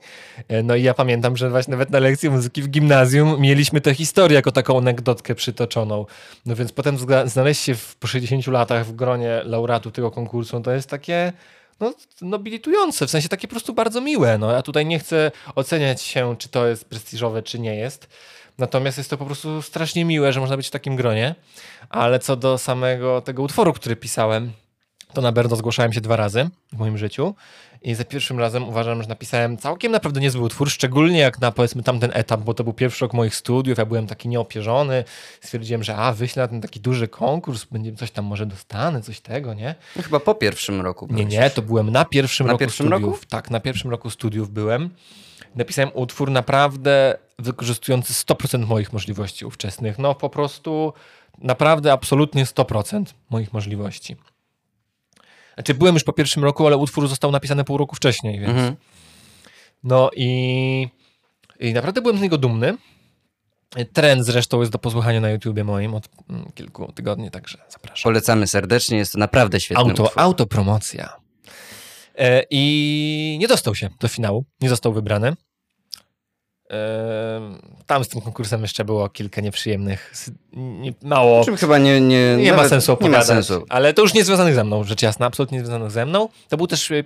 E, 0.49 0.63
no 0.63 0.77
i 0.77 0.83
ja 0.83 0.95
pamiętam, 0.95 1.37
że 1.37 1.51
właśnie 1.51 1.71
nawet 1.71 1.91
na 1.91 1.99
lekcji 1.99 2.31
muzyki 2.31 2.63
w 2.63 2.69
gimnazjum 2.69 3.41
mieliśmy 3.41 3.81
tę 3.81 3.95
historię 3.95 4.35
jako 4.37 4.53
taką 4.53 4.79
anegdotkę 4.79 5.35
przytoczoną. 5.35 6.07
No 6.47 6.57
więc 6.57 6.73
potem 6.73 6.97
znaleźć 7.25 7.63
się 7.63 7.75
w, 7.75 7.97
po 7.97 8.07
60 8.07 8.47
latach 8.47 8.87
w 8.87 8.93
gronie 8.93 9.41
laureatu 9.45 9.91
tego 9.91 10.11
konkursu, 10.11 10.57
no 10.57 10.63
to 10.63 10.73
jest 10.73 10.91
takie 10.91 11.33
no, 11.81 11.95
nobilitujące, 12.23 13.07
w 13.07 13.11
sensie 13.11 13.29
takie 13.29 13.49
po 13.49 13.53
prostu 13.53 13.75
bardzo 13.75 14.01
miłe. 14.01 14.39
No, 14.39 14.53
ja 14.53 14.63
tutaj 14.63 14.87
nie 14.87 14.99
chcę 14.99 15.31
oceniać 15.55 16.03
się, 16.03 16.37
czy 16.39 16.49
to 16.49 16.67
jest 16.67 16.85
prestiżowe, 16.85 17.43
czy 17.43 17.59
nie 17.59 17.75
jest. 17.75 18.09
Natomiast 18.59 18.99
jest 18.99 19.11
to 19.11 19.17
po 19.17 19.27
prostu 19.27 19.63
strasznie 19.63 20.05
miłe, 20.05 20.33
że 20.33 20.41
można 20.41 20.57
być 20.57 20.69
w 20.69 20.71
takim 20.71 20.97
gronie. 20.97 21.35
Ale 21.89 22.19
co 22.19 22.37
do 22.37 22.59
samego 22.59 23.21
tego 23.21 23.43
utworu, 23.43 23.73
który 23.73 23.97
pisałem, 23.97 24.53
to 25.13 25.21
na 25.21 25.33
Berno 25.33 25.57
zgłaszałem 25.57 25.93
się 25.93 26.01
dwa 26.01 26.17
razy 26.17 26.51
w 26.73 26.79
moim 26.79 26.99
życiu 26.99 27.35
i 27.83 27.95
za 27.95 28.05
pierwszym 28.05 28.41
razem 28.41 28.69
uważam, 28.69 29.03
że 29.03 29.09
napisałem 29.09 29.57
całkiem 29.57 29.93
naprawdę 29.93 30.21
niezły 30.21 30.43
utwór, 30.43 30.71
szczególnie 30.71 31.19
jak 31.19 31.41
na 31.41 31.53
powiedzmy 31.53 31.83
tamten 31.83 32.11
etap, 32.15 32.41
bo 32.41 32.55
to 32.55 32.65
był 32.65 32.73
pierwszy 32.73 33.05
rok 33.05 33.13
moich 33.13 33.35
studiów, 33.35 33.79
ja 33.79 33.87
byłem 33.87 34.07
taki 34.07 34.29
nieopierzony, 34.29 35.05
stwierdziłem, 35.41 35.83
że 35.83 35.97
a, 35.97 36.13
wyślę 36.13 36.43
na 36.43 36.49
ten 36.49 36.61
taki 36.61 36.81
duży 36.81 37.09
konkurs, 37.09 37.65
będzie 37.65 37.93
coś 37.93 38.11
tam 38.11 38.25
może 38.25 38.47
dostanę, 38.47 39.03
coś 39.03 39.21
tego, 39.21 39.55
nie? 39.55 39.75
No 39.97 40.03
chyba 40.03 40.21
po 40.21 40.35
pierwszym 40.35 40.81
roku. 40.81 41.09
Nie, 41.11 41.25
nie, 41.25 41.51
to 41.51 41.63
byłem 41.63 41.91
na 41.91 42.05
pierwszym 42.05 42.47
na 42.47 42.53
roku 42.53 42.59
pierwszym 42.61 42.87
studiów. 42.87 43.13
Roku? 43.13 43.27
Tak, 43.29 43.51
na 43.51 43.61
pierwszym 43.61 43.91
roku 43.91 44.11
studiów 44.11 44.51
byłem. 44.51 44.91
Napisałem 45.55 45.91
utwór 45.95 46.31
naprawdę 46.31 47.19
wykorzystujący 47.39 48.13
100% 48.13 48.67
moich 48.67 48.93
możliwości 48.93 49.45
ówczesnych. 49.45 49.99
No 49.99 50.15
po 50.15 50.31
prostu 50.31 50.93
naprawdę 51.39 51.93
absolutnie 51.93 52.45
100% 52.45 53.05
moich 53.31 53.53
możliwości. 53.53 54.17
Znaczy 55.55 55.75
byłem 55.75 55.95
już 55.95 56.05
po 56.05 56.13
pierwszym 56.13 56.45
roku, 56.45 56.67
ale 56.67 56.77
utwór 56.77 57.09
został 57.09 57.31
napisany 57.31 57.65
pół 57.65 57.79
roku 57.79 57.97
wcześniej, 57.97 58.41
więc... 58.41 58.53
Mhm. 58.53 58.77
No 59.85 60.11
i, 60.17 60.89
i 61.61 61.73
naprawdę 61.73 62.03
byłem 62.03 62.19
z 62.19 62.21
niego 62.21 62.39
dumny. 62.39 62.77
Trend 63.93 64.25
zresztą 64.25 64.61
jest 64.61 64.73
do 64.73 64.79
posłuchania 64.79 65.21
na 65.21 65.31
YouTubie 65.31 65.65
moim 65.65 65.95
od 65.95 66.09
mm, 66.31 66.53
kilku 66.55 66.93
tygodni, 66.93 67.31
także 67.31 67.59
zapraszam. 67.69 68.03
Polecamy 68.03 68.47
serdecznie, 68.47 68.99
jest 68.99 69.13
to 69.13 69.19
naprawdę 69.19 69.61
świetny 69.61 69.85
Auto, 69.85 70.03
utwór. 70.03 70.21
Autopromocja. 70.23 71.22
E, 72.19 72.45
I 72.51 73.37
nie 73.41 73.49
dostał 73.49 73.75
się 73.75 73.91
do 74.01 74.09
finału, 74.09 74.45
nie 74.61 74.69
został 74.69 74.93
wybrany. 74.93 75.33
Tam 77.87 78.05
z 78.05 78.09
tym 78.09 78.21
konkursem 78.21 78.63
jeszcze 78.63 78.85
było 78.85 79.09
kilka 79.09 79.41
nieprzyjemnych, 79.41 80.13
mało. 81.03 81.45
Czym 81.45 81.57
chyba 81.57 81.79
nie, 81.79 82.01
nie, 82.01 82.37
nie 82.37 82.53
ma 82.53 82.69
sensu 82.69 82.93
opowiadać. 82.93 83.29
Nie 83.29 83.35
ma 83.35 83.43
sensu. 83.43 83.67
Ale 83.69 83.95
to 83.95 84.03
już 84.03 84.15
nie 84.15 84.25
związanych 84.25 84.55
ze 84.55 84.65
mną, 84.65 84.85
rzecz 84.85 85.03
jasna, 85.03 85.27
absolutnie 85.27 85.59
nie 85.59 85.65
związanych 85.65 85.91
ze 85.91 86.07
mną. 86.07 86.29
To 86.49 86.57
był 86.57 86.67
też, 86.67 86.91
e, 86.91 86.99
e, 86.99 87.03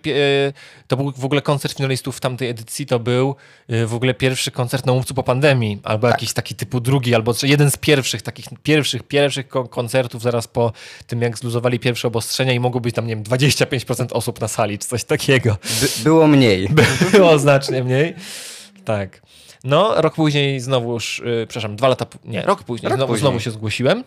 to 0.87 0.97
był 0.97 1.13
w 1.17 1.25
ogóle 1.25 1.43
koncert 1.43 1.77
finalistów 1.77 2.17
w 2.17 2.21
tamtej 2.21 2.49
edycji, 2.49 2.87
to 2.87 2.99
był 2.99 3.35
e, 3.69 3.87
w 3.87 3.95
ogóle 3.95 4.15
pierwszy 4.15 4.51
koncert 4.51 4.87
na 4.87 4.93
Łupcu 4.93 5.15
po 5.15 5.23
pandemii, 5.23 5.81
albo 5.83 6.07
tak. 6.07 6.15
jakiś 6.15 6.33
taki 6.33 6.55
typu 6.55 6.81
drugi, 6.81 7.15
albo 7.15 7.35
jeden 7.43 7.71
z 7.71 7.77
pierwszych, 7.77 8.23
takich 8.23 8.47
pierwszych, 8.63 9.03
pierwszych 9.03 9.49
koncertów 9.49 10.23
zaraz 10.23 10.49
po 10.49 10.73
tym, 11.07 11.23
jak 11.23 11.39
zluzowali 11.39 11.79
pierwsze 11.79 12.09
obostrzenia 12.09 12.53
i 12.53 12.61
mogło 12.61 12.81
być 12.81 12.95
tam, 12.95 13.07
nie 13.07 13.17
wiem, 13.17 13.25
25% 13.25 14.07
osób 14.13 14.41
na 14.41 14.49
sali, 14.49 14.79
czy 14.79 14.89
coś 14.89 15.05
takiego. 15.05 15.57
By, 15.81 16.05
było 16.05 16.27
mniej. 16.27 16.69
było 17.13 17.39
znacznie 17.39 17.85
mniej. 17.85 18.15
Tak. 18.85 19.26
No, 19.67 20.01
rok 20.03 20.15
później 20.15 20.61
znowu 20.61 20.93
już, 20.93 21.23
yy, 21.25 21.47
przepraszam, 21.47 21.77
dwa 21.77 21.89
lata, 21.89 22.07
nie, 22.25 22.43
rok 22.43 22.65
później, 22.65 22.89
rok 22.89 22.99
znowu, 22.99 23.13
później. 23.13 23.21
znowu 23.21 23.41
się 23.41 23.51
zgłosiłem. 23.51 24.05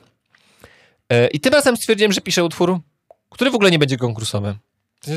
Yy, 1.09 1.27
I 1.27 1.39
tym 1.39 1.53
razem 1.53 1.77
stwierdziłem, 1.77 2.11
że 2.11 2.21
piszę 2.21 2.43
utwór, 2.43 2.79
który 3.29 3.51
w 3.51 3.55
ogóle 3.55 3.71
nie 3.71 3.79
będzie 3.79 3.97
konkursowy. 3.97 4.55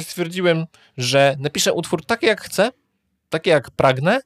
Stwierdziłem, 0.03 0.66
że 0.97 1.36
napiszę 1.38 1.72
utwór 1.72 2.05
taki 2.05 2.26
jak 2.26 2.40
chcę, 2.40 2.70
taki 3.28 3.51
jak 3.51 3.70
pragnę 3.70 4.20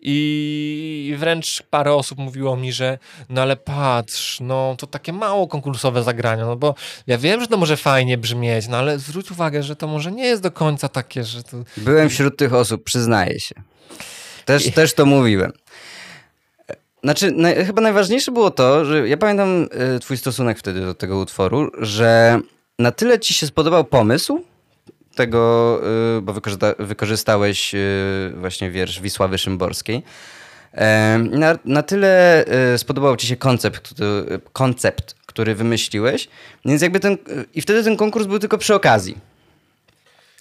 i 0.00 1.14
wręcz 1.18 1.62
parę 1.70 1.94
osób 1.94 2.18
mówiło 2.18 2.56
mi, 2.56 2.72
że 2.72 2.98
no 3.28 3.42
ale 3.42 3.56
patrz, 3.56 4.40
no 4.40 4.76
to 4.78 4.86
takie 4.86 5.12
mało 5.12 5.48
konkursowe 5.48 6.02
zagrania, 6.02 6.46
no 6.46 6.56
bo 6.56 6.74
ja 7.06 7.18
wiem, 7.18 7.40
że 7.40 7.46
to 7.46 7.56
może 7.56 7.76
fajnie 7.76 8.18
brzmieć, 8.18 8.68
no 8.68 8.76
ale 8.76 8.98
zwróć 8.98 9.30
uwagę, 9.30 9.62
że 9.62 9.76
to 9.76 9.86
może 9.86 10.12
nie 10.12 10.24
jest 10.24 10.42
do 10.42 10.50
końca 10.50 10.88
takie, 10.88 11.24
że 11.24 11.42
to... 11.42 11.56
Byłem 11.76 12.08
wśród 12.08 12.36
tych 12.36 12.54
osób, 12.54 12.84
przyznaję 12.84 13.40
się. 13.40 13.54
Też, 14.44 14.66
I... 14.66 14.72
też 14.72 14.94
to 14.94 15.06
mówiłem. 15.06 15.52
Znaczy, 17.04 17.34
chyba 17.66 17.82
najważniejsze 17.82 18.32
było 18.32 18.50
to, 18.50 18.84
że 18.84 19.08
ja 19.08 19.16
pamiętam 19.16 19.68
y, 19.96 20.00
twój 20.00 20.16
stosunek 20.16 20.58
wtedy 20.58 20.80
do 20.80 20.94
tego 20.94 21.18
utworu, 21.18 21.70
że 21.78 22.40
na 22.78 22.92
tyle 22.92 23.18
ci 23.18 23.34
się 23.34 23.46
spodobał 23.46 23.84
pomysł 23.84 24.44
tego, 25.14 25.80
y, 26.18 26.22
bo 26.22 26.32
wykorzysta 26.32 26.74
wykorzystałeś 26.78 27.74
y, 27.74 28.32
właśnie 28.36 28.70
wiersz 28.70 29.00
Wisławy 29.00 29.38
Szymborskiej. 29.38 30.02
Na, 31.30 31.58
na 31.64 31.82
tyle 31.82 32.44
spodobał 32.76 33.16
ci 33.16 33.26
się 33.26 33.36
koncept, 33.36 33.94
koncept, 34.52 35.14
który 35.26 35.54
wymyśliłeś, 35.54 36.28
więc 36.64 36.82
jakby 36.82 37.00
ten, 37.00 37.16
i 37.54 37.60
wtedy 37.60 37.84
ten 37.84 37.96
konkurs 37.96 38.26
był 38.26 38.38
tylko 38.38 38.58
przy 38.58 38.74
okazji. 38.74 39.16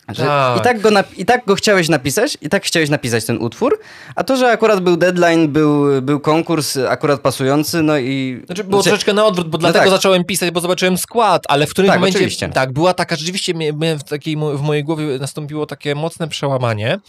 Tak. 0.06 0.58
I, 0.58 0.62
tak 0.62 0.82
go 0.82 0.90
I 1.18 1.26
tak 1.26 1.46
go 1.46 1.56
chciałeś 1.56 1.90
napisać, 1.90 2.38
i 2.42 2.50
tak 2.50 2.64
chciałeś 2.64 2.90
napisać 2.90 3.26
ten 3.26 3.38
utwór, 3.38 3.80
a 4.16 4.24
to, 4.24 4.38
że 4.38 4.52
akurat 4.52 4.80
był 4.80 4.98
deadline, 4.98 5.48
był, 5.48 6.02
był 6.02 6.20
konkurs 6.20 6.78
akurat 6.78 7.22
pasujący, 7.22 7.82
no 7.82 7.98
i... 7.98 8.42
Znaczy 8.46 8.64
było 8.64 8.82
znaczy... 8.82 8.90
troszeczkę 8.90 9.14
na 9.14 9.26
odwrót, 9.26 9.50
bo 9.50 9.58
no 9.58 9.60
dlatego 9.60 9.86
tak. 9.86 9.94
zacząłem 9.94 10.26
pisać, 10.26 10.52
bo 10.52 10.60
zobaczyłem 10.60 10.98
skład, 10.98 11.44
ale 11.48 11.68
w 11.68 11.70
którym 11.70 11.92
tak, 11.92 12.00
momencie... 12.00 12.18
Oczywiście. 12.20 12.50
Tak, 12.50 12.74
była 12.74 12.94
taka, 12.94 13.16
rzeczywiście 13.16 13.54
w, 13.98 14.04
takiej, 14.04 14.38
w 14.38 14.62
mojej 14.62 14.84
głowie 14.84 15.06
nastąpiło 15.20 15.66
takie 15.66 15.96
mocne 15.96 16.28
przełamanie, 16.28 17.00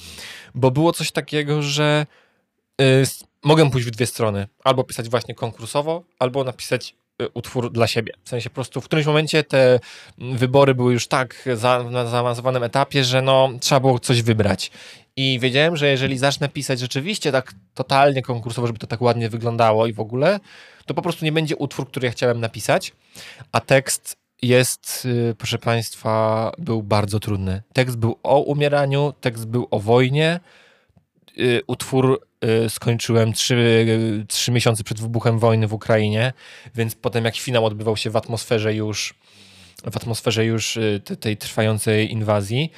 bo 0.55 0.70
było 0.70 0.93
coś 0.93 1.12
takiego, 1.12 1.62
że 1.62 2.07
y, 2.80 3.05
mogę 3.45 3.70
pójść 3.70 3.86
w 3.86 3.90
dwie 3.90 4.07
strony. 4.07 4.49
Albo 4.64 4.84
pisać 4.84 5.09
właśnie 5.09 5.34
konkursowo, 5.34 6.03
albo 6.18 6.45
napisać 6.45 6.95
utwór 7.35 7.73
dla 7.73 7.87
siebie. 7.87 8.12
W 8.25 8.29
sensie 8.29 8.51
po 8.51 8.55
prostu 8.55 8.81
w 8.81 8.85
którymś 8.85 9.07
momencie 9.07 9.45
te 9.45 9.81
wybory 10.18 10.75
były 10.75 10.93
już 10.93 11.07
tak 11.07 11.49
za, 11.55 11.83
na 11.83 12.07
zaawansowanym 12.07 12.62
etapie, 12.62 13.05
że 13.05 13.23
no, 13.23 13.51
trzeba 13.61 13.81
było 13.81 13.99
coś 13.99 14.23
wybrać. 14.23 14.70
I 15.16 15.39
wiedziałem, 15.41 15.77
że 15.77 15.89
jeżeli 15.89 16.18
zacznę 16.18 16.49
pisać 16.49 16.81
rzeczywiście 16.81 17.33
tak 17.33 17.55
totalnie 17.75 18.23
konkursowo, 18.23 18.66
żeby 18.66 18.79
to 18.79 18.87
tak 18.87 19.03
ładnie 19.03 19.29
wyglądało 19.29 19.87
i 19.87 19.93
w 19.93 20.01
ogóle, 20.01 20.41
to 20.87 20.95
po 20.95 21.03
prostu 21.03 21.25
nie 21.25 21.33
będzie 21.33 21.57
utwór, 21.57 21.89
który 21.89 22.07
ja 22.07 22.12
chciałem 22.12 22.41
napisać, 22.41 22.93
a 23.53 23.61
tekst 23.61 24.16
jest, 24.43 25.05
y, 25.05 25.35
proszę 25.39 25.59
Państwa, 25.59 26.53
był 26.59 26.83
bardzo 26.83 27.20
trudny. 27.20 27.62
Tekst 27.73 27.97
był 27.97 28.18
o 28.23 28.41
umieraniu, 28.41 29.12
tekst 29.20 29.47
był 29.47 29.68
o 29.70 29.81
wojnie, 29.81 30.41
y, 31.39 31.61
utwór 31.66 32.20
Y, 32.32 32.32
skończyłem 32.68 33.32
trzy, 33.32 33.86
trzy 34.28 34.53
miesiące 34.53 34.84
przed 34.84 35.01
wybuchem 35.01 35.38
wojny 35.38 35.66
w 35.66 35.72
Ukrainie, 35.72 36.32
więc 36.74 36.95
potem 36.95 37.24
jak 37.24 37.36
finał 37.36 37.66
odbywał 37.66 37.97
się 37.97 38.11
w 38.11 38.16
atmosferze 38.16 38.74
już 38.74 39.14
w 39.90 39.97
atmosferze 39.97 40.45
już 40.45 40.76
y, 40.76 41.01
tej 41.20 41.36
trwającej 41.36 42.12
inwazji, 42.12 42.70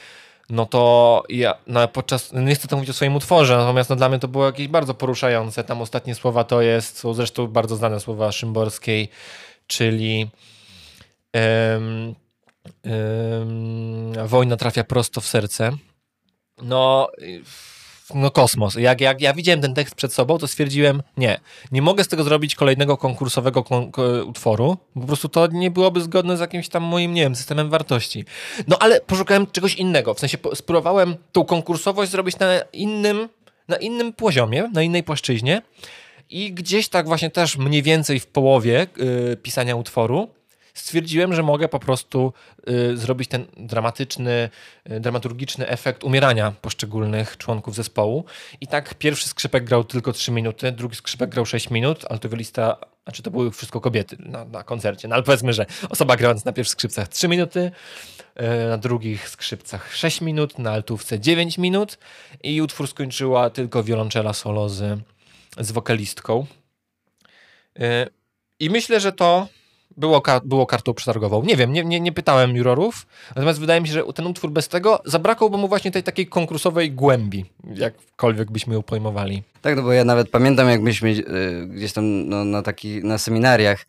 no 0.50 0.66
to 0.66 1.22
ja 1.28 1.54
no, 1.66 1.88
podczas, 1.88 2.32
no 2.32 2.40
nie 2.40 2.54
chcę 2.54 2.68
to 2.68 2.76
mówić 2.76 2.90
o 2.90 2.92
swoim 2.92 3.16
utworze, 3.16 3.56
natomiast 3.56 3.90
no, 3.90 3.96
dla 3.96 4.08
mnie 4.08 4.18
to 4.18 4.28
było 4.28 4.46
jakieś 4.46 4.68
bardzo 4.68 4.94
poruszające. 4.94 5.64
Tam 5.64 5.82
ostatnie 5.82 6.14
słowa 6.14 6.44
to 6.44 6.62
jest, 6.62 6.98
są 6.98 7.14
zresztą 7.14 7.46
bardzo 7.46 7.76
znane 7.76 8.00
słowa 8.00 8.32
Szymborskiej, 8.32 9.08
czyli 9.66 10.30
um, 11.34 12.14
um, 12.84 14.28
wojna 14.28 14.56
trafia 14.56 14.84
prosto 14.84 15.20
w 15.20 15.26
serce. 15.26 15.72
No 16.62 17.10
no 18.14 18.30
kosmos. 18.30 18.74
Jak, 18.74 19.00
jak 19.00 19.20
ja 19.20 19.34
widziałem 19.34 19.60
ten 19.60 19.74
tekst 19.74 19.94
przed 19.94 20.12
sobą, 20.12 20.38
to 20.38 20.48
stwierdziłem, 20.48 21.02
nie, 21.16 21.40
nie 21.72 21.82
mogę 21.82 22.04
z 22.04 22.08
tego 22.08 22.24
zrobić 22.24 22.54
kolejnego 22.54 22.96
konkursowego 22.96 23.62
kon 23.62 23.90
utworu, 24.26 24.76
po 24.94 25.06
prostu 25.06 25.28
to 25.28 25.46
nie 25.46 25.70
byłoby 25.70 26.00
zgodne 26.00 26.36
z 26.36 26.40
jakimś 26.40 26.68
tam 26.68 26.82
moim, 26.82 27.14
nie 27.14 27.22
wiem, 27.22 27.36
systemem 27.36 27.70
wartości. 27.70 28.24
No 28.68 28.78
ale 28.80 29.00
poszukałem 29.00 29.46
czegoś 29.46 29.74
innego, 29.74 30.14
w 30.14 30.20
sensie 30.20 30.38
spróbowałem 30.54 31.16
tą 31.32 31.44
konkursowość 31.44 32.10
zrobić 32.10 32.38
na 32.38 32.60
innym, 32.72 33.28
na 33.68 33.76
innym 33.76 34.12
poziomie, 34.12 34.70
na 34.74 34.82
innej 34.82 35.02
płaszczyźnie 35.02 35.62
i 36.30 36.52
gdzieś 36.52 36.88
tak 36.88 37.06
właśnie 37.06 37.30
też 37.30 37.56
mniej 37.56 37.82
więcej 37.82 38.20
w 38.20 38.26
połowie 38.26 38.86
yy, 38.96 39.36
pisania 39.36 39.76
utworu 39.76 40.28
stwierdziłem, 40.74 41.34
że 41.34 41.42
mogę 41.42 41.68
po 41.68 41.78
prostu 41.78 42.32
y, 42.68 42.96
zrobić 42.96 43.28
ten 43.28 43.46
dramatyczny, 43.56 44.50
y, 44.90 45.00
dramaturgiczny 45.00 45.68
efekt 45.68 46.04
umierania 46.04 46.52
poszczególnych 46.62 47.36
członków 47.36 47.74
zespołu. 47.74 48.24
I 48.60 48.66
tak 48.66 48.94
pierwszy 48.94 49.28
skrzypek 49.28 49.64
grał 49.64 49.84
tylko 49.84 50.12
3 50.12 50.32
minuty, 50.32 50.72
drugi 50.72 50.96
skrzypek 50.96 51.30
grał 51.30 51.46
6 51.46 51.70
minut, 51.70 52.04
altowioista, 52.10 52.76
znaczy 53.04 53.22
to 53.22 53.30
były 53.30 53.50
wszystko 53.50 53.80
kobiety 53.80 54.16
na, 54.20 54.44
na 54.44 54.62
koncercie, 54.62 55.08
no 55.08 55.14
ale 55.14 55.24
powiedzmy, 55.24 55.52
że 55.52 55.66
osoba 55.88 56.16
grając 56.16 56.44
na 56.44 56.52
pierwszych 56.52 56.72
skrzypcach 56.72 57.08
3 57.08 57.28
minuty, 57.28 57.70
y, 58.40 58.68
na 58.68 58.78
drugich 58.78 59.28
skrzypcach 59.28 59.96
6 59.96 60.20
minut, 60.20 60.58
na 60.58 60.70
altówce 60.70 61.20
9 61.20 61.58
minut 61.58 61.98
i 62.42 62.62
utwór 62.62 62.88
skończyła 62.88 63.50
tylko 63.50 63.84
wiolonczela 63.84 64.32
solo 64.32 64.68
z, 64.68 65.00
z 65.58 65.72
wokalistką. 65.72 66.46
I 68.60 68.70
myślę, 68.70 69.00
że 69.00 69.12
to 69.12 69.48
było, 69.96 70.22
było 70.44 70.66
kartą 70.66 70.94
przetargową. 70.94 71.42
Nie 71.42 71.56
wiem, 71.56 71.72
nie, 71.72 71.84
nie, 71.84 72.00
nie 72.00 72.12
pytałem 72.12 72.56
jurorów, 72.56 73.06
natomiast 73.28 73.60
wydaje 73.60 73.80
mi 73.80 73.88
się, 73.88 73.94
że 73.94 74.02
ten 74.14 74.26
utwór 74.26 74.50
bez 74.50 74.68
tego 74.68 75.02
zabrakłoby 75.04 75.56
mu 75.56 75.68
właśnie 75.68 75.90
tej 75.90 76.02
takiej 76.02 76.26
konkursowej 76.26 76.92
głębi, 76.92 77.44
jakkolwiek 77.74 78.50
byśmy 78.50 78.74
ją 78.74 78.82
pojmowali. 78.82 79.42
Tak, 79.62 79.76
no 79.76 79.82
bo 79.82 79.92
ja 79.92 80.04
nawet 80.04 80.30
pamiętam, 80.30 80.68
jak 80.68 80.80
myśmy 80.80 81.08
y, 81.08 81.66
gdzieś 81.66 81.92
tam 81.92 82.28
no, 82.28 82.44
na, 82.44 82.62
taki, 82.62 83.04
na 83.04 83.18
seminariach 83.18 83.86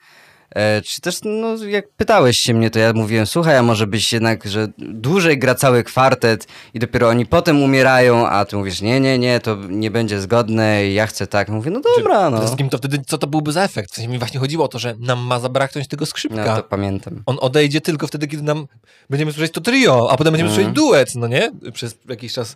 czy 0.83 1.01
też, 1.01 1.19
no, 1.23 1.55
jak 1.65 1.89
pytałeś 1.89 2.37
się 2.37 2.53
mnie, 2.53 2.69
to 2.69 2.79
ja 2.79 2.93
mówiłem, 2.93 3.25
słuchaj, 3.25 3.57
a 3.57 3.63
może 3.63 3.87
byś 3.87 4.13
jednak, 4.13 4.47
że 4.47 4.67
dłużej 4.77 5.39
gra 5.39 5.55
cały 5.55 5.83
kwartet 5.83 6.47
i 6.73 6.79
dopiero 6.79 7.09
oni 7.09 7.25
potem 7.25 7.63
umierają, 7.63 8.27
a 8.27 8.45
ty 8.45 8.55
mówisz, 8.55 8.81
nie, 8.81 8.99
nie, 8.99 9.19
nie, 9.19 9.39
to 9.39 9.57
nie 9.69 9.91
będzie 9.91 10.21
zgodne 10.21 10.85
i 10.85 10.93
ja 10.93 11.07
chcę 11.07 11.27
tak. 11.27 11.49
Mówię, 11.49 11.71
no 11.71 11.81
dobra, 11.97 12.29
no. 12.29 12.47
Z 12.47 12.55
kim 12.55 12.69
to 12.69 12.77
wtedy, 12.77 13.01
co 13.07 13.17
to 13.17 13.27
byłby 13.27 13.51
za 13.51 13.63
efekt? 13.63 13.91
W 13.91 13.95
sensie 13.95 14.09
mi 14.09 14.19
właśnie 14.19 14.39
chodziło 14.39 14.65
o 14.65 14.67
to, 14.67 14.79
że 14.79 14.95
nam 14.99 15.19
ma 15.19 15.39
zabraknąć 15.39 15.87
tego 15.87 16.05
skrzypka. 16.05 16.45
No, 16.45 16.55
to 16.55 16.63
pamiętam. 16.63 17.23
On 17.25 17.37
odejdzie 17.41 17.81
tylko 17.81 18.07
wtedy, 18.07 18.27
kiedy 18.27 18.43
nam 18.43 18.67
będziemy 19.09 19.33
słyszeć 19.33 19.53
to 19.53 19.61
trio, 19.61 20.07
a 20.11 20.17
potem 20.17 20.33
będziemy 20.33 20.49
mm. 20.49 20.55
słyszeć 20.55 20.73
duet, 20.75 21.15
no 21.15 21.27
nie? 21.27 21.51
Przez 21.73 21.97
jakiś 22.09 22.33
czas. 22.33 22.55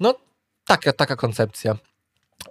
No, 0.00 0.14
taka, 0.66 0.92
taka 0.92 1.16
koncepcja. 1.16 1.76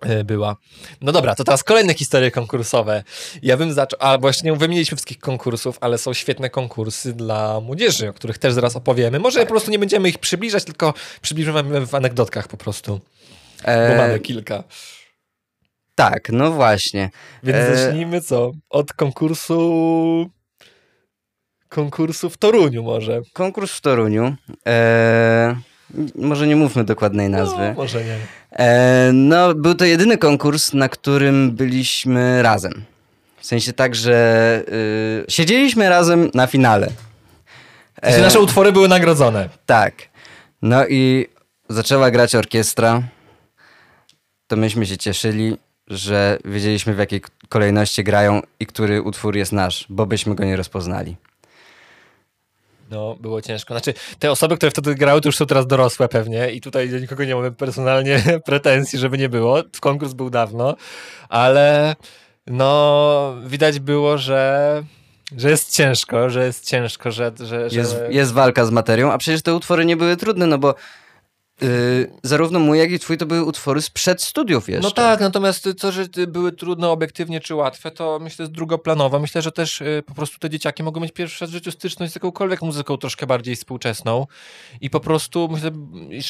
E, 0.01 0.23
była. 0.23 0.55
No 1.01 1.11
dobra, 1.11 1.35
to 1.35 1.43
teraz 1.43 1.63
kolejne 1.63 1.93
historie 1.93 2.31
konkursowe. 2.31 3.03
Ja 3.41 3.57
bym 3.57 3.73
zaczął, 3.73 3.99
a 4.01 4.17
właśnie 4.17 4.51
nie 4.51 4.57
wymieniliśmy 4.57 4.97
wszystkich 4.97 5.19
konkursów, 5.19 5.77
ale 5.81 5.97
są 5.97 6.13
świetne 6.13 6.49
konkursy 6.49 7.13
dla 7.13 7.59
młodzieży, 7.59 8.09
o 8.09 8.13
których 8.13 8.37
też 8.37 8.53
zaraz 8.53 8.75
opowiemy. 8.75 9.19
Może 9.19 9.39
po 9.39 9.49
prostu 9.49 9.71
nie 9.71 9.79
będziemy 9.79 10.09
ich 10.09 10.17
przybliżać, 10.17 10.63
tylko 10.63 10.93
przybliżymy 11.21 11.85
w 11.85 11.95
anegdotkach 11.95 12.47
po 12.47 12.57
prostu. 12.57 12.99
E... 13.63 13.89
Bo 13.89 13.95
mamy 13.95 14.19
kilka. 14.19 14.63
Tak, 15.95 16.29
no 16.29 16.51
właśnie. 16.51 17.09
Więc 17.43 17.57
e... 17.57 17.77
zacznijmy 17.77 18.21
co? 18.21 18.51
Od 18.69 18.93
konkursu 18.93 20.29
konkursu 21.69 22.29
w 22.29 22.37
Toruniu 22.37 22.83
może. 22.83 23.21
Konkurs 23.33 23.71
w 23.71 23.81
Toruniu. 23.81 24.35
E... 24.67 25.55
Może 26.15 26.47
nie 26.47 26.55
mówmy 26.55 26.83
dokładnej 26.83 27.29
nazwy. 27.29 27.67
No, 27.69 27.73
może 27.73 28.03
nie. 28.03 28.17
E, 28.53 29.11
no, 29.13 29.53
był 29.55 29.75
to 29.75 29.85
jedyny 29.85 30.17
konkurs, 30.17 30.73
na 30.73 30.89
którym 30.89 31.51
byliśmy 31.51 32.41
razem. 32.41 32.83
W 33.37 33.45
sensie 33.45 33.73
tak, 33.73 33.95
że 33.95 34.63
y, 35.27 35.31
siedzieliśmy 35.31 35.89
razem 35.89 36.31
na 36.33 36.47
finale. 36.47 36.87
E, 38.01 38.21
nasze 38.21 38.39
utwory 38.39 38.71
były 38.71 38.87
nagrodzone. 38.87 39.49
Tak. 39.65 39.93
No 40.61 40.87
i 40.87 41.27
zaczęła 41.69 42.11
grać 42.11 42.35
orkiestra. 42.35 43.03
To 44.47 44.55
myśmy 44.55 44.85
się 44.85 44.97
cieszyli, 44.97 45.57
że 45.87 46.37
wiedzieliśmy 46.45 46.95
w 46.95 46.97
jakiej 46.97 47.21
kolejności 47.49 48.03
grają 48.03 48.41
i 48.59 48.65
który 48.65 49.01
utwór 49.01 49.35
jest 49.35 49.51
nasz, 49.51 49.85
bo 49.89 50.05
byśmy 50.05 50.35
go 50.35 50.43
nie 50.43 50.55
rozpoznali. 50.55 51.15
No, 52.93 53.15
było 53.19 53.41
ciężko. 53.41 53.73
Znaczy, 53.73 53.93
te 54.19 54.31
osoby, 54.31 54.57
które 54.57 54.71
wtedy 54.71 54.95
grały, 54.95 55.21
to 55.21 55.27
już 55.27 55.37
są 55.37 55.45
teraz 55.45 55.67
dorosłe 55.67 56.07
pewnie 56.07 56.51
i 56.51 56.61
tutaj 56.61 56.89
do 56.89 56.99
nikogo 56.99 57.23
nie 57.25 57.35
mamy 57.35 57.51
personalnie 57.51 58.23
pretensji, 58.45 58.99
żeby 58.99 59.17
nie 59.17 59.29
było. 59.29 59.63
Konkurs 59.79 60.13
był 60.13 60.29
dawno, 60.29 60.75
ale 61.29 61.95
no, 62.47 63.35
widać 63.45 63.79
było, 63.79 64.17
że 64.17 64.83
że 65.37 65.49
jest 65.49 65.75
ciężko, 65.75 66.29
że 66.29 66.45
jest 66.45 66.65
ciężko, 66.65 67.11
że... 67.11 67.31
że, 67.39 67.69
że... 67.69 67.77
Jest, 67.77 67.95
jest 68.09 68.33
walka 68.33 68.65
z 68.65 68.71
materią, 68.71 69.11
a 69.11 69.17
przecież 69.17 69.41
te 69.41 69.53
utwory 69.53 69.85
nie 69.85 69.97
były 69.97 70.17
trudne, 70.17 70.47
no 70.47 70.57
bo 70.57 70.75
Yy, 71.61 72.11
zarówno 72.23 72.59
mój, 72.59 72.79
jak 72.79 72.91
i 72.91 72.99
twój 72.99 73.17
to 73.17 73.25
były 73.25 73.43
utwory 73.43 73.81
sprzed 73.81 74.23
studiów 74.23 74.69
jeszcze. 74.69 74.87
No 74.87 74.91
tak, 74.91 75.19
natomiast 75.19 75.69
to, 75.79 75.91
że 75.91 76.05
były 76.27 76.51
trudne 76.51 76.89
obiektywnie 76.89 77.39
czy 77.39 77.55
łatwe, 77.55 77.91
to 77.91 78.19
myślę 78.21 78.43
jest 78.43 78.53
drugoplanowo. 78.53 79.19
Myślę, 79.19 79.41
że 79.41 79.51
też 79.51 79.79
yy, 79.81 80.03
po 80.03 80.13
prostu 80.13 80.39
te 80.39 80.49
dzieciaki 80.49 80.83
mogą 80.83 81.01
mieć 81.01 81.11
pierwszy 81.11 81.45
raz 81.45 81.49
w 81.49 81.53
życiu 81.53 81.71
styczność 81.71 82.11
z 82.11 82.15
jakąkolwiek 82.15 82.61
muzyką 82.61 82.97
troszkę 82.97 83.27
bardziej 83.27 83.55
współczesną 83.55 84.27
i 84.81 84.89
po 84.89 84.99
prostu 84.99 85.49
myślę, 85.51 85.71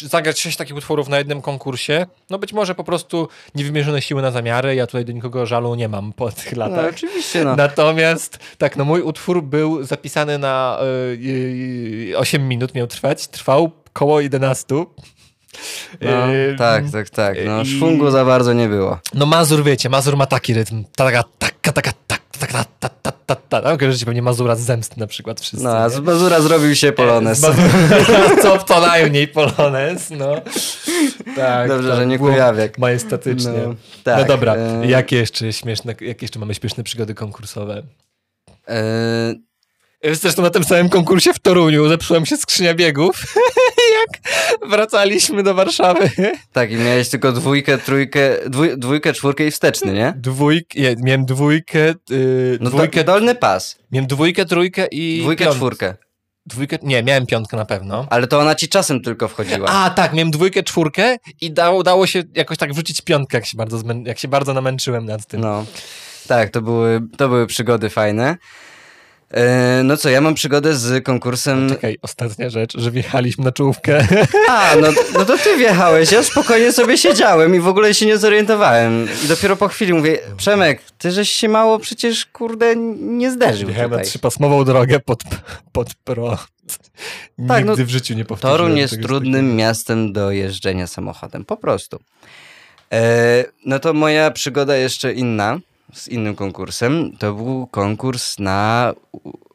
zagrać 0.09 0.41
sześć 0.41 0.57
takich 0.57 0.76
utworów 0.76 1.09
na 1.09 1.17
jednym 1.17 1.41
konkursie, 1.41 2.05
no 2.30 2.39
być 2.39 2.53
może 2.53 2.76
po 2.76 2.84
prostu 2.84 3.28
niewymierzone 3.55 4.01
siły 4.01 4.21
na 4.21 4.32
zamiary, 4.32 4.76
ja 4.76 4.88
tutaj 4.88 5.05
do 5.05 5.11
nikogo 5.11 5.45
żalu 5.45 5.76
nie 5.76 5.89
mam 5.89 6.13
po 6.13 6.32
tych 6.32 6.55
latach. 6.57 6.84
No, 6.84 6.89
oczywiście, 6.89 7.43
no. 7.43 7.55
Natomiast 7.55 8.39
tak, 8.57 8.78
no 8.78 8.86
mój 8.86 9.01
utwór 9.01 9.43
był 9.43 9.84
zapisany 9.84 10.38
na 10.38 10.80
yy, 11.19 12.17
8 12.17 12.47
minut, 12.47 12.76
miał 12.76 12.88
trwać, 12.88 13.28
trwał 13.28 13.82
koło 13.94 14.22
11. 14.22 14.76
No, 16.02 16.28
yy, 16.28 16.56
tak, 16.58 16.84
tak, 16.91 17.10
tak. 17.10 17.38
No, 17.46 17.66
szwungu 17.66 18.12
za 18.12 18.26
bardzo 18.26 18.54
nie 18.54 18.68
było. 18.68 19.00
No 19.14 19.26
Mazur, 19.26 19.64
wiecie, 19.64 19.89
Mazur 19.89 20.18
ma 20.18 20.26
taki 20.26 20.54
rytm. 20.54 20.84
Taka, 20.96 21.24
taka, 21.39 21.72
taka, 21.72 21.91
taka, 22.02 22.24
taka, 22.39 22.66
ta, 22.80 22.89
ta, 22.89 23.12
ta, 23.12 23.36
ta. 23.36 23.62
No, 23.62 23.78
kojarzycie 23.78 24.06
pewnie 24.06 24.22
Mazura 24.22 24.56
z 24.56 24.62
Zemsty 24.62 25.00
na 25.00 25.08
przykład 25.08 25.41
wszyscy. 25.41 25.66
No, 25.66 25.78
a 25.78 25.89
z 25.89 26.00
Mazura 26.00 26.41
zrobił 26.41 26.76
się 26.76 26.91
Polones. 26.91 27.41
Co 28.41 28.58
to 28.58 28.82
najmniej 28.82 29.28
Polones, 29.28 30.10
no. 30.10 30.36
Tak, 31.36 31.68
Dobrze, 31.68 31.89
tak, 31.89 31.98
że 31.98 32.08
nie 32.08 32.20
kujawiak. 32.20 32.78
Majestatycznie. 32.78 33.52
No, 33.68 33.76
tak, 34.04 34.20
no 34.20 34.26
dobra, 34.26 34.56
e... 34.56 34.88
jakie 34.88 35.16
jeszcze 35.16 35.54
śmieszne, 35.54 35.96
jakie 36.02 36.26
jeszcze 36.26 36.39
mamy 36.39 36.56
śmieszne 36.56 36.84
przygody 36.84 37.14
konkursowe? 37.14 37.84
E... 38.68 39.34
Zresztą 40.12 40.41
na 40.41 40.49
tym 40.49 40.64
samym 40.64 40.89
konkursie 40.89 41.34
w 41.34 41.39
Toruniu 41.39 41.88
zepsuła 41.89 42.20
mi 42.20 42.28
się 42.28 42.38
skrzynia 42.38 42.74
biegów, 42.74 43.36
jak 43.99 44.22
wracaliśmy 44.70 45.43
do 45.43 45.54
Warszawy. 45.54 46.10
Tak, 46.54 46.72
i 46.72 46.76
miałeś 46.76 47.10
tylko 47.10 47.32
dwójkę, 47.32 47.78
trójkę, 47.78 48.49
dwój, 48.49 48.78
dwójkę, 48.78 49.14
czwórkę 49.14 49.47
i 49.47 49.51
wsteczny, 49.51 49.93
nie? 49.93 50.14
Dwójkę, 50.18 50.80
nie, 50.80 50.95
miałem 51.04 51.26
dwójkę, 51.26 51.93
yy, 52.10 52.58
no 52.62 52.70
dwójkę... 52.70 53.04
dolny 53.04 53.36
pas. 53.36 53.80
Miałem 53.91 54.08
dwójkę, 54.08 54.45
trójkę 54.45 54.88
i 54.91 55.22
Dwójkę, 55.22 55.45
piąt... 55.45 55.58
czwórkę. 55.58 55.95
Dwójkę, 56.45 56.78
nie, 56.82 57.04
miałem 57.04 57.26
piątkę 57.26 57.58
na 57.58 57.66
pewno. 57.66 58.08
Ale 58.10 58.28
to 58.28 58.39
ona 58.39 58.56
ci 58.56 58.70
czasem 58.70 59.01
tylko 59.01 59.28
wchodziła. 59.28 59.70
A, 59.70 59.89
tak, 59.89 60.14
miałem 60.14 60.32
dwójkę, 60.32 60.64
czwórkę 60.64 61.18
i 61.41 61.51
dało, 61.51 61.84
dało 61.84 62.08
się 62.08 62.24
jakoś 62.36 62.58
tak 62.58 62.74
wrzucić 62.74 63.01
piątkę, 63.01 63.38
jak 63.38 63.45
się 63.45 63.58
bardzo, 63.58 63.82
jak 64.06 64.20
się 64.20 64.28
bardzo 64.28 64.54
namęczyłem 64.54 65.06
nad 65.06 65.26
tym. 65.28 65.41
No, 65.41 65.66
tak, 66.28 66.49
to 66.49 66.62
były, 66.62 67.01
to 67.18 67.30
były 67.30 67.47
przygody 67.47 67.89
fajne. 67.89 68.38
E, 69.34 69.81
no 69.84 69.97
co, 69.97 70.09
ja 70.09 70.21
mam 70.21 70.34
przygodę 70.34 70.75
z 70.75 71.05
konkursem... 71.05 71.67
No 71.67 71.75
czekaj, 71.75 71.97
ostatnia 72.01 72.49
rzecz, 72.49 72.77
że 72.77 72.91
wjechaliśmy 72.91 73.43
na 73.43 73.51
czołówkę. 73.51 74.07
A, 74.49 74.75
no, 74.81 74.88
no 75.13 75.25
to 75.25 75.38
ty 75.38 75.57
wjechałeś, 75.57 76.11
ja 76.11 76.23
spokojnie 76.23 76.71
sobie 76.71 76.97
siedziałem 76.97 77.55
i 77.55 77.59
w 77.59 77.67
ogóle 77.67 77.93
się 77.93 78.05
nie 78.05 78.17
zorientowałem. 78.17 79.07
I 79.25 79.27
dopiero 79.27 79.55
po 79.55 79.67
chwili 79.67 79.93
mówię, 79.93 80.19
Przemek, 80.38 80.81
ty 80.97 81.11
żeś 81.11 81.29
się 81.29 81.49
mało 81.49 81.79
przecież, 81.79 82.25
kurde, 82.25 82.75
nie 82.95 83.31
zderzył 83.31 83.67
Wjechałem 83.67 83.89
tutaj. 83.89 84.05
na 84.05 84.09
trzypasmową 84.09 84.65
drogę 84.65 84.99
pod, 84.99 85.23
pod 85.71 85.93
pro. 85.93 86.38
Tak, 87.47 87.65
Nigdy 87.65 87.81
no, 87.81 87.88
w 87.88 87.89
życiu 87.89 88.13
nie 88.13 88.25
powtórzyłem. 88.25 88.57
Torun 88.57 88.77
jest 88.77 89.01
trudnym 89.01 89.55
miastem 89.55 90.13
do 90.13 90.31
jeżdżenia 90.31 90.88
samochodem, 90.88 91.45
po 91.45 91.57
prostu. 91.57 91.99
E, 92.93 93.45
no 93.65 93.79
to 93.79 93.93
moja 93.93 94.31
przygoda 94.31 94.75
jeszcze 94.75 95.13
inna 95.13 95.59
z 95.94 96.08
innym 96.08 96.36
konkursem. 96.36 97.12
To 97.20 97.34
był 97.34 97.68
konkurs 97.68 98.39
na 98.39 98.94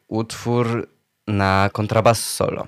utwór 0.07 0.87
na 1.27 1.69
kontrabas 1.73 2.23
solo. 2.23 2.67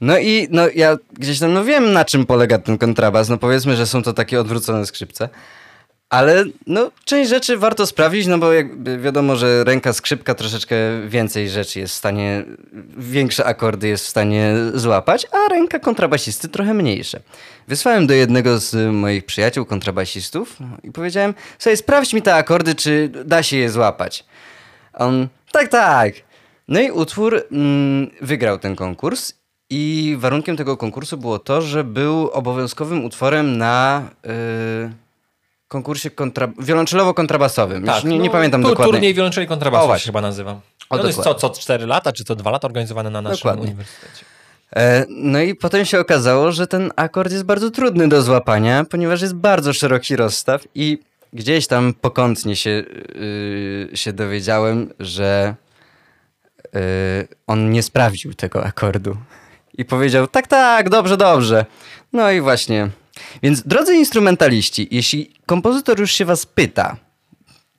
No 0.00 0.18
i 0.18 0.48
no, 0.50 0.68
ja 0.74 0.96
gdzieś 1.12 1.38
tam 1.38 1.52
no 1.52 1.64
wiem, 1.64 1.92
na 1.92 2.04
czym 2.04 2.26
polega 2.26 2.58
ten 2.58 2.78
kontrabas. 2.78 3.28
No 3.28 3.38
powiedzmy, 3.38 3.76
że 3.76 3.86
są 3.86 4.02
to 4.02 4.12
takie 4.12 4.40
odwrócone 4.40 4.86
skrzypce. 4.86 5.28
Ale 6.14 6.44
no, 6.66 6.90
część 7.04 7.30
rzeczy 7.30 7.56
warto 7.56 7.86
sprawdzić, 7.86 8.26
no 8.26 8.38
bo 8.38 8.52
jak 8.52 9.00
wiadomo, 9.00 9.36
że 9.36 9.64
ręka 9.64 9.92
skrzypka 9.92 10.34
troszeczkę 10.34 10.76
więcej 11.08 11.48
rzeczy 11.48 11.80
jest 11.80 11.94
w 11.94 11.96
stanie, 11.96 12.44
większe 12.96 13.44
akordy 13.44 13.88
jest 13.88 14.04
w 14.04 14.08
stanie 14.08 14.54
złapać, 14.74 15.26
a 15.32 15.48
ręka 15.48 15.78
kontrabasisty 15.78 16.48
trochę 16.48 16.74
mniejsze. 16.74 17.20
Wysłałem 17.68 18.06
do 18.06 18.14
jednego 18.14 18.58
z 18.58 18.92
moich 18.92 19.24
przyjaciół 19.24 19.64
kontrabasistów 19.64 20.56
i 20.82 20.92
powiedziałem, 20.92 21.34
sobie 21.58 21.76
sprawdź 21.76 22.12
mi 22.12 22.22
te 22.22 22.34
akordy, 22.34 22.74
czy 22.74 23.10
da 23.24 23.42
się 23.42 23.56
je 23.56 23.70
złapać. 23.70 24.24
On, 24.92 25.28
tak, 25.52 25.68
tak. 25.68 26.14
No 26.68 26.80
i 26.80 26.90
utwór 26.90 27.44
mm, 27.52 28.10
wygrał 28.20 28.58
ten 28.58 28.76
konkurs 28.76 29.32
i 29.70 30.16
warunkiem 30.18 30.56
tego 30.56 30.76
konkursu 30.76 31.18
było 31.18 31.38
to, 31.38 31.62
że 31.62 31.84
był 31.84 32.30
obowiązkowym 32.30 33.04
utworem 33.04 33.58
na... 33.58 34.02
Yy, 34.24 35.03
konkursie 35.74 36.10
kontra... 36.10 36.46
wiolonczelowo-kontrabasowym. 36.46 37.86
Tak, 37.86 38.04
nie, 38.04 38.16
no, 38.16 38.22
nie 38.22 38.30
pamiętam 38.30 38.62
tu, 38.62 38.68
dokładnie. 38.68 38.92
Turniej 38.92 39.14
wiolonczeli 39.14 39.46
O, 39.46 39.48
kontrabasu 39.48 39.86
właśnie. 39.86 40.02
się 40.04 40.08
chyba 40.08 40.20
nazywa. 40.20 40.52
O, 40.90 40.96
No 40.96 40.98
to 40.98 41.06
jest 41.06 41.22
co, 41.22 41.34
co 41.34 41.50
4 41.50 41.86
lata, 41.86 42.12
czy 42.12 42.24
co 42.24 42.34
2 42.36 42.50
lata 42.50 42.68
organizowane 42.68 43.10
na 43.10 43.22
naszym 43.22 43.36
Dokładnie. 43.36 43.62
uniwersytecie. 43.62 44.24
E, 44.76 45.04
No 45.08 45.40
i 45.40 45.54
potem 45.54 45.84
się 45.84 46.00
okazało, 46.00 46.52
że 46.52 46.66
ten 46.66 46.92
akord 46.96 47.32
jest 47.32 47.44
bardzo 47.44 47.70
trudny 47.70 48.08
do 48.08 48.22
złapania, 48.22 48.84
ponieważ 48.90 49.22
jest 49.22 49.34
bardzo 49.34 49.72
szeroki 49.72 50.16
rozstaw 50.16 50.62
i 50.74 50.98
gdzieś 51.32 51.66
tam 51.66 51.94
pokątnie 52.00 52.56
się, 52.56 52.70
yy, 53.90 53.96
się 53.96 54.12
dowiedziałem, 54.12 54.90
że 55.00 55.54
yy, 56.74 56.80
on 57.46 57.70
nie 57.70 57.82
sprawdził 57.82 58.34
tego 58.34 58.64
akordu. 58.64 59.16
I 59.78 59.84
powiedział, 59.84 60.26
tak, 60.26 60.46
tak, 60.46 60.88
dobrze, 60.90 61.16
dobrze. 61.16 61.66
No 62.12 62.30
i 62.30 62.40
właśnie. 62.40 62.88
Więc 63.42 63.62
drodzy 63.62 63.94
instrumentaliści, 63.94 64.88
jeśli 64.90 65.34
kompozytor 65.46 66.00
już 66.00 66.12
się 66.12 66.24
was 66.24 66.46
pyta, 66.46 66.96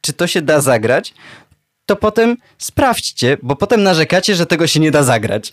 czy 0.02 0.14
to 0.14 0.28
się 0.28 0.42
da 0.42 0.62
zagrać, 0.62 1.14
to 1.86 1.96
potem 1.96 2.38
sprawdźcie, 2.58 3.38
bo 3.44 3.56
potem 3.56 3.84
narzekacie, 3.84 4.36
że 4.36 4.46
tego 4.46 4.68
się 4.68 4.80
nie 4.80 4.92
da 4.92 5.04
zagrać. 5.04 5.52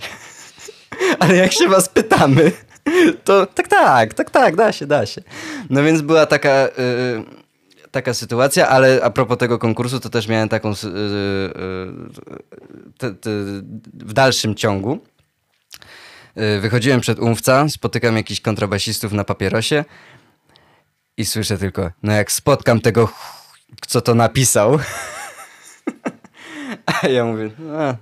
Ale 1.20 1.36
jak 1.36 1.52
się 1.52 1.68
was 1.68 1.88
pytamy, 1.88 2.52
to 3.24 3.46
tak, 3.46 3.68
tak, 3.68 4.14
tak, 4.14 4.30
tak, 4.30 4.56
da 4.56 4.72
się, 4.72 4.86
da 4.86 5.06
się. 5.06 5.22
No 5.70 5.82
więc 5.82 6.00
była 6.00 6.26
taka, 6.26 6.66
y, 6.66 7.90
taka 7.90 8.14
sytuacja, 8.14 8.68
ale 8.68 9.00
a 9.02 9.10
propos 9.10 9.38
tego 9.38 9.58
konkursu, 9.58 10.00
to 10.00 10.10
też 10.10 10.28
miałem 10.28 10.48
taką 10.48 10.70
y, 10.70 10.74
y, 10.74 10.78
te, 12.98 13.14
te, 13.14 13.30
w 13.94 14.12
dalszym 14.12 14.54
ciągu. 14.54 14.98
Y, 16.38 16.60
Wychodziłem 16.60 17.00
przed 17.00 17.18
umwca, 17.18 17.68
spotykam 17.68 18.16
jakichś 18.16 18.40
kontrabasistów 18.40 19.12
na 19.12 19.24
papierosie 19.24 19.84
i 21.16 21.24
słyszę 21.26 21.58
tylko, 21.58 21.90
no 22.02 22.12
jak 22.12 22.32
spotkam 22.32 22.80
tego, 22.80 23.08
co 23.86 24.00
to 24.00 24.14
napisał. 24.14 24.78
A 27.02 27.06
ja 27.08 27.24
mówię, 27.24 27.50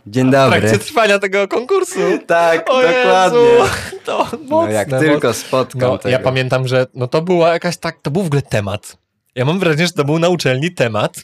dzień 0.07 0.29
W 0.29 0.31
dobry. 0.31 0.61
trakcie 0.61 0.79
trwania 0.79 1.19
tego 1.19 1.49
konkursu. 1.49 1.99
Tak, 2.27 2.71
O 2.71 2.83
dokładnie. 2.83 3.39
Jezu, 3.39 3.73
to 4.05 4.19
mocne, 4.49 4.67
No 4.67 4.71
jak 4.71 4.89
tylko 4.89 5.33
spotkam 5.35 5.81
No, 5.91 5.99
tego. 5.99 6.09
ja 6.13 6.19
pamiętam, 6.19 6.69
że 6.69 6.87
no 6.95 7.07
to 7.09 7.23
była 7.23 7.49
jakaś 7.53 7.77
tak, 7.77 7.97
to 8.03 8.11
był 8.11 8.23
w 8.23 8.27
ogóle 8.27 8.43
temat. 8.43 8.97
Ja 9.35 9.45
mam 9.45 9.59
wrażenie, 9.59 9.87
że 9.87 9.93
to 9.93 10.05
był 10.05 10.19
na 10.19 10.29
uczelni 10.29 10.75
temat, 10.75 11.17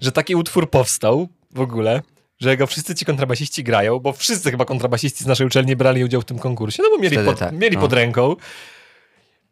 że 0.00 0.12
taki 0.12 0.34
utwór 0.34 0.70
powstał 0.70 1.28
w 1.50 1.60
ogóle, 1.60 2.02
że 2.42 2.56
go 2.56 2.66
wszyscy 2.66 2.94
ci 2.94 3.04
kontrabasiści 3.04 3.64
grają, 3.64 3.98
bo 3.98 4.12
wszyscy 4.12 4.50
chyba 4.50 4.64
kontrabasiści 4.64 5.24
z 5.24 5.26
naszej 5.26 5.46
uczelni 5.46 5.76
brali 5.76 6.04
udział 6.04 6.20
w 6.20 6.24
tym 6.24 6.38
konkursie, 6.38 6.82
no 6.82 6.90
bo 6.90 7.02
mieli, 7.02 7.16
Wtedy 7.16 7.30
pod, 7.30 7.38
tak, 7.38 7.52
mieli 7.52 7.76
no. 7.76 7.82
pod 7.82 7.92
ręką. 7.92 8.36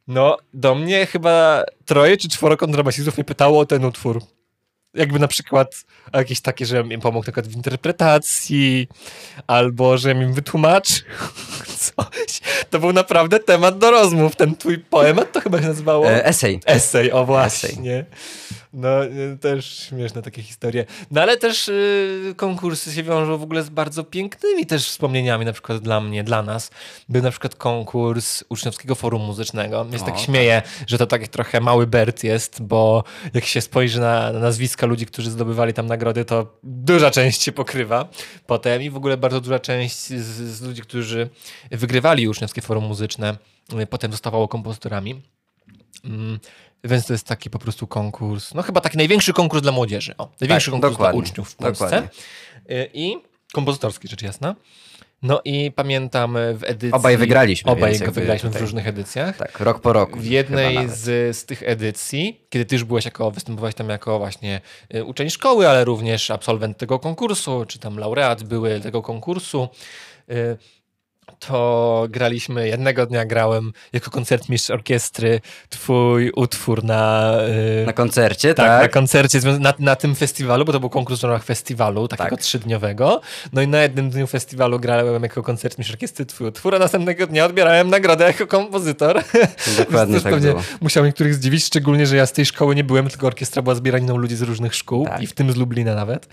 No, 0.08 0.36
do 0.54 0.74
mnie 0.74 1.06
chyba 1.06 1.64
troje 1.84 2.16
czy 2.16 2.28
czworo 2.28 2.56
kontrabasistów 2.56 3.16
mnie 3.16 3.24
pytało 3.24 3.60
o 3.60 3.66
ten 3.66 3.84
utwór. 3.84 4.22
Jakby 4.94 5.18
na 5.18 5.28
przykład 5.28 5.84
jakieś 6.14 6.40
takie, 6.40 6.66
że 6.66 6.84
im 6.90 7.00
pomógł 7.00 7.18
na 7.18 7.32
przykład 7.32 7.48
w 7.48 7.56
interpretacji, 7.56 8.88
albo 9.46 9.98
że 9.98 10.12
im 10.12 10.32
wytłumaczył 10.32 11.06
coś. 11.96 12.40
To 12.70 12.78
był 12.78 12.92
naprawdę 12.92 13.40
temat 13.40 13.78
do 13.78 13.90
rozmów. 13.90 14.36
Ten 14.36 14.56
twój 14.56 14.78
poemat 14.78 15.32
to 15.32 15.40
chyba 15.40 15.60
się 15.60 15.68
nazywało? 15.68 16.10
E, 16.10 16.24
esej. 16.24 16.60
Esej, 16.66 17.12
o 17.12 17.24
właśnie. 17.24 18.04
No, 18.72 19.04
y, 19.04 19.38
też 19.40 19.78
śmieszne 19.88 20.22
takie 20.22 20.42
historie. 20.42 20.84
No 21.10 21.22
ale 21.22 21.36
też 21.36 21.68
y, 21.68 22.34
konkursy 22.36 22.92
się 22.92 23.02
wiążą 23.02 23.38
w 23.38 23.42
ogóle 23.42 23.62
z 23.62 23.68
bardzo 23.68 24.04
pięknymi 24.04 24.66
też 24.66 24.88
wspomnieniami, 24.88 25.44
na 25.44 25.52
przykład 25.52 25.78
dla 25.78 26.00
mnie, 26.00 26.24
dla 26.24 26.42
nas. 26.42 26.70
Był 27.08 27.22
na 27.22 27.30
przykład 27.30 27.54
konkurs 27.54 28.44
Uczniowskiego 28.48 28.94
Forum 28.94 29.22
Muzycznego. 29.22 29.86
Jest 29.92 30.04
tak 30.04 30.14
O, 30.14 30.18
śmieję, 30.18 30.62
że 30.86 30.98
to 30.98 31.06
tak 31.06 31.28
trochę 31.28 31.60
mały 31.60 31.86
Bert 31.86 32.24
jest, 32.24 32.62
bo 32.62 33.04
jak 33.34 33.44
się 33.44 33.60
spojrzy 33.60 34.00
na, 34.00 34.32
na 34.32 34.38
nazwiska 34.38 34.86
ludzi, 34.86 35.06
którzy 35.06 35.30
zdobywali 35.30 35.74
tam 35.74 35.86
nagrody, 35.86 36.24
to 36.24 36.58
duża 36.62 37.10
część 37.10 37.42
się 37.42 37.52
pokrywa 37.52 38.08
potem 38.46 38.82
i 38.82 38.90
w 38.90 38.96
ogóle 38.96 39.16
bardzo 39.16 39.40
duża 39.40 39.58
część 39.58 39.96
z, 39.96 40.36
z 40.56 40.62
ludzi, 40.62 40.82
którzy 40.82 41.30
wygrywali 41.70 42.28
Uczniowskie 42.28 42.62
Forum 42.62 42.84
Muzyczne, 42.84 43.36
y, 43.80 43.86
potem 43.86 44.12
zostawało 44.12 44.48
kompozytorami. 44.48 45.22
Więc 46.84 47.06
to 47.06 47.12
jest 47.12 47.26
taki 47.26 47.50
po 47.50 47.58
prostu 47.58 47.86
konkurs, 47.86 48.54
no 48.54 48.62
chyba 48.62 48.80
taki 48.80 48.96
największy 48.96 49.32
konkurs 49.32 49.62
dla 49.62 49.72
młodzieży. 49.72 50.14
O, 50.18 50.28
największy 50.40 50.70
konkurs 50.70 50.90
Tak, 50.90 50.98
dokładnie, 50.98 51.20
dla 51.22 51.30
uczniów 51.30 51.50
w 51.50 51.56
Polsce. 51.56 51.84
dokładnie. 51.84 52.08
Y, 52.70 52.90
I 52.94 53.16
kompozytorski, 53.52 54.08
rzecz 54.08 54.22
jasna. 54.22 54.54
No 55.22 55.40
i 55.44 55.72
pamiętam 55.72 56.34
w 56.54 56.64
edycji... 56.64 56.92
Obaj 56.92 57.16
wygraliśmy, 57.16 57.70
Obaj 57.72 57.98
go 57.98 58.12
wygraliśmy 58.12 58.48
w 58.48 58.52
tutaj- 58.52 58.62
różnych 58.62 58.86
edycjach. 58.88 59.36
Tak, 59.36 59.60
rok 59.60 59.80
po 59.80 59.92
roku. 59.92 60.18
W 60.18 60.24
jednej 60.24 60.88
z, 60.88 61.36
z 61.36 61.44
tych 61.44 61.62
edycji, 61.62 62.40
kiedy 62.50 62.64
ty 62.64 62.74
już 62.74 62.84
byłeś 62.84 63.04
jako, 63.04 63.30
występowałeś 63.30 63.74
tam 63.74 63.88
jako 63.88 64.18
właśnie 64.18 64.60
y, 64.94 65.04
uczeń 65.04 65.30
szkoły, 65.30 65.68
ale 65.68 65.84
również 65.84 66.30
absolwent 66.30 66.78
tego 66.78 66.98
konkursu, 66.98 67.64
czy 67.68 67.78
tam 67.78 67.98
laureat 67.98 68.42
były 68.42 68.80
tego 68.80 69.02
konkursu, 69.02 69.68
y, 70.30 70.56
to 71.46 72.06
graliśmy, 72.10 72.68
jednego 72.68 73.06
dnia 73.06 73.24
grałem 73.24 73.72
jako 73.92 74.10
koncertmistrz 74.10 74.70
orkiestry 74.70 75.40
twój 75.68 76.30
utwór 76.36 76.84
na... 76.84 77.32
y, 77.82 77.86
Na 77.86 77.92
koncercie, 77.92 78.54
tak, 78.54 78.66
tak? 78.66 78.82
na 78.82 78.88
koncercie, 78.88 79.40
na, 79.60 79.74
na 79.78 79.96
tym 79.96 80.14
festiwalu, 80.14 80.64
bo 80.64 80.72
to 80.72 80.80
był 80.80 80.90
konkurs 80.90 81.20
w 81.20 81.24
ramach 81.24 81.44
festiwalu, 81.44 82.08
takiego 82.08 82.30
Tak. 82.30 82.40
trzydniowego. 82.40 83.20
No 83.52 83.62
i 83.62 83.68
na 83.68 83.82
jednym 83.82 84.10
dniu 84.10 84.26
festiwalu 84.26 84.80
grałem 84.80 85.22
jako 85.22 85.42
koncertmistrz 85.42 85.92
orkiestry 85.94 86.26
twój 86.26 86.46
utwór, 86.48 86.74
a 86.74 86.78
następnego 86.78 87.26
dnia 87.26 87.44
odbierałem 87.44 87.90
nagrodę 87.90 88.24
jako 88.24 88.46
kompozytor. 88.46 89.22
Dokładnie 89.78 90.20
tak 90.30 90.40
było. 90.40 90.62
musiał 90.80 91.04
niektórych 91.04 91.34
zdziwić, 91.34 91.64
szczególnie, 91.64 92.06
że 92.06 92.16
ja 92.16 92.26
z 92.26 92.32
tej 92.32 92.46
szkoły 92.46 92.74
nie 92.74 92.84
byłem, 92.84 93.08
tylko 93.08 93.26
orkiestra 93.26 93.62
była 93.62 93.74
zbieraniną 93.74 94.16
ludzi 94.16 94.36
z 94.36 94.42
różnych 94.42 94.74
szkół 94.74 95.04
Tak. 95.06 95.22
i 95.22 95.26
w 95.26 95.32
tym 95.32 95.52
z 95.52 95.56
Lublina 95.56 95.94
nawet. 95.94 96.28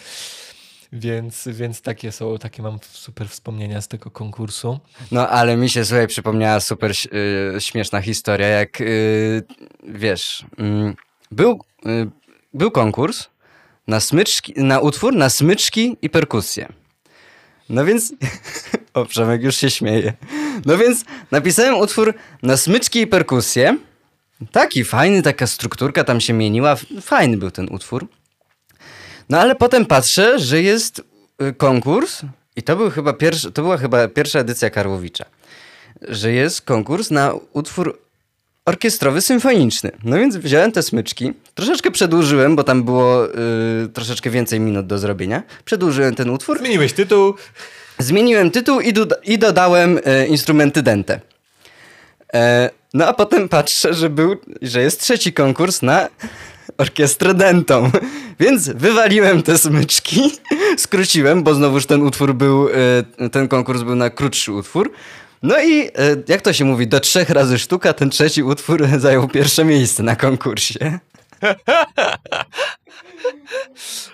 Więc, 0.94 1.48
więc 1.52 1.82
takie 1.82 2.12
są, 2.12 2.38
takie 2.38 2.62
mam 2.64 2.80
super 2.92 3.30
wspomnienia 3.30 3.82
z 3.82 3.88
tego 3.88 4.12
konkursu. 4.12 4.80
No 5.12 5.30
ale 5.30 5.58
mi 5.58 5.70
się, 5.70 5.86
słuchaj, 5.86 6.08
przypomniała 6.08 6.60
super 6.60 6.92
ś- 6.92 7.08
y, 7.58 7.62
śmieszna 7.62 8.02
historia, 8.02 8.48
jak 8.48 8.82
y, 8.82 9.44
wiesz, 9.84 10.46
mm, 10.58 10.96
był, 11.32 11.62
y, 11.86 12.10
był 12.54 12.72
konkurs 12.72 13.28
na 13.88 14.00
smyczki, 14.00 14.54
na 14.58 14.80
utwór, 14.80 15.16
na 15.16 15.30
smyczki 15.30 15.98
i 16.02 16.10
perkusję. 16.10 16.68
No 17.70 17.86
więc, 17.86 18.14
o 18.94 19.06
Przemek 19.06 19.44
już 19.44 19.56
się 19.56 19.70
śmieje. 19.70 20.14
No 20.66 20.78
więc 20.78 21.06
napisałem 21.32 21.76
utwór 21.76 22.14
na 22.44 22.58
smyczki 22.58 23.02
i 23.02 23.08
perkusję. 23.08 23.78
Taki 24.52 24.84
fajny, 24.84 25.22
taka 25.22 25.48
strukturka 25.48 26.04
tam 26.04 26.22
się 26.22 26.34
mieniła. 26.34 26.76
Fajny 27.02 27.38
był 27.38 27.52
ten 27.52 27.68
utwór. 27.72 28.08
No 29.30 29.40
ale 29.40 29.56
potem 29.56 29.86
patrzę, 29.86 30.40
że 30.40 30.62
jest 30.62 31.02
y, 31.42 31.54
konkurs 31.54 32.22
i 32.56 32.64
to, 32.64 32.76
był 32.76 32.90
chyba 32.92 33.14
pierwszy, 33.14 33.52
to 33.52 33.62
była 33.62 33.78
chyba 33.78 34.08
pierwsza 34.08 34.40
edycja 34.40 34.70
Karłowicza, 34.70 35.26
że 36.02 36.32
jest 36.32 36.62
konkurs 36.62 37.12
na 37.12 37.34
utwór 37.54 38.00
orkiestrowy 38.66 39.22
symfoniczny. 39.22 39.92
No 40.04 40.18
więc 40.18 40.36
wziąłem 40.38 40.72
te 40.72 40.84
smyczki, 40.84 41.34
troszeczkę 41.56 41.92
przedłużyłem, 41.92 42.56
bo 42.56 42.64
tam 42.64 42.84
było 42.84 43.26
y, 43.28 43.90
troszeczkę 43.94 44.30
więcej 44.30 44.60
minut 44.60 44.88
do 44.88 44.98
zrobienia. 44.98 45.44
Przedłużyłem 45.66 46.16
ten 46.16 46.30
utwór, 46.30 46.60
Zmieniłeś 46.60 46.94
tytuł. 46.94 47.34
zmieniłem 48.00 48.52
tytuł 48.52 48.80
i, 48.82 48.94
doda- 48.94 49.16
i 49.24 49.38
dodałem 49.38 50.00
e, 50.06 50.28
instrumenty 50.28 50.82
dente. 50.82 51.20
E, 52.34 52.70
no 52.94 53.08
a 53.08 53.14
potem 53.14 53.50
patrzę, 53.50 53.94
że, 53.94 54.10
był, 54.10 54.36
że 54.62 54.82
jest 54.82 55.02
trzeci 55.02 55.34
konkurs 55.34 55.82
na 55.82 56.08
orkiestrę 56.78 57.34
dentą. 57.34 57.92
Więc 58.40 58.70
wywaliłem 58.70 59.44
te 59.44 59.58
smyczki, 59.58 60.32
skróciłem, 60.78 61.44
bo 61.44 61.54
znowuż 61.54 61.86
ten 61.86 62.02
utwór 62.02 62.34
był, 62.34 62.70
e, 63.20 63.30
ten 63.30 63.48
konkurs 63.48 63.82
był 63.82 63.96
na 63.96 64.10
krótszy 64.10 64.52
utwór. 64.52 64.92
No 65.44 65.64
i 65.64 65.82
e, 65.82 65.90
jak 66.28 66.42
to 66.42 66.54
się 66.54 66.66
mówi, 66.66 66.88
do 66.88 67.00
trzech 67.00 67.30
razy 67.30 67.60
sztuka, 67.60 67.94
ten 67.94 68.10
trzeci 68.10 68.44
utwór 68.44 68.88
zajął 68.98 69.28
pierwsze 69.28 69.66
miejsce 69.66 70.04
na 70.04 70.16
konkursie. 70.16 71.00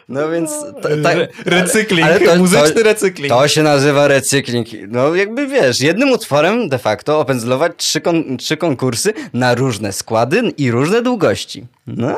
No 0.09 0.29
więc... 0.29 0.51
ta- 0.81 0.89
ta- 1.03 1.13
Re- 1.13 1.27
recykling, 1.45 2.07
ale 2.07 2.19
to- 2.19 2.35
muzyczny 2.35 2.71
to- 2.71 2.83
recykling. 2.83 3.29
To 3.29 3.47
się 3.47 3.63
nazywa 3.63 4.07
recykling. 4.07 4.67
No 4.87 5.15
jakby 5.15 5.47
wiesz, 5.47 5.81
jednym 5.81 6.11
utworem 6.11 6.69
de 6.69 6.77
facto 6.79 7.19
opędzlować 7.19 7.71
trzy, 7.77 8.01
kon- 8.01 8.37
trzy 8.37 8.57
konkursy 8.57 9.13
na 9.33 9.55
różne 9.55 9.93
składy 9.93 10.41
i 10.57 10.71
różne 10.71 11.01
długości. 11.01 11.65
No, 11.87 12.17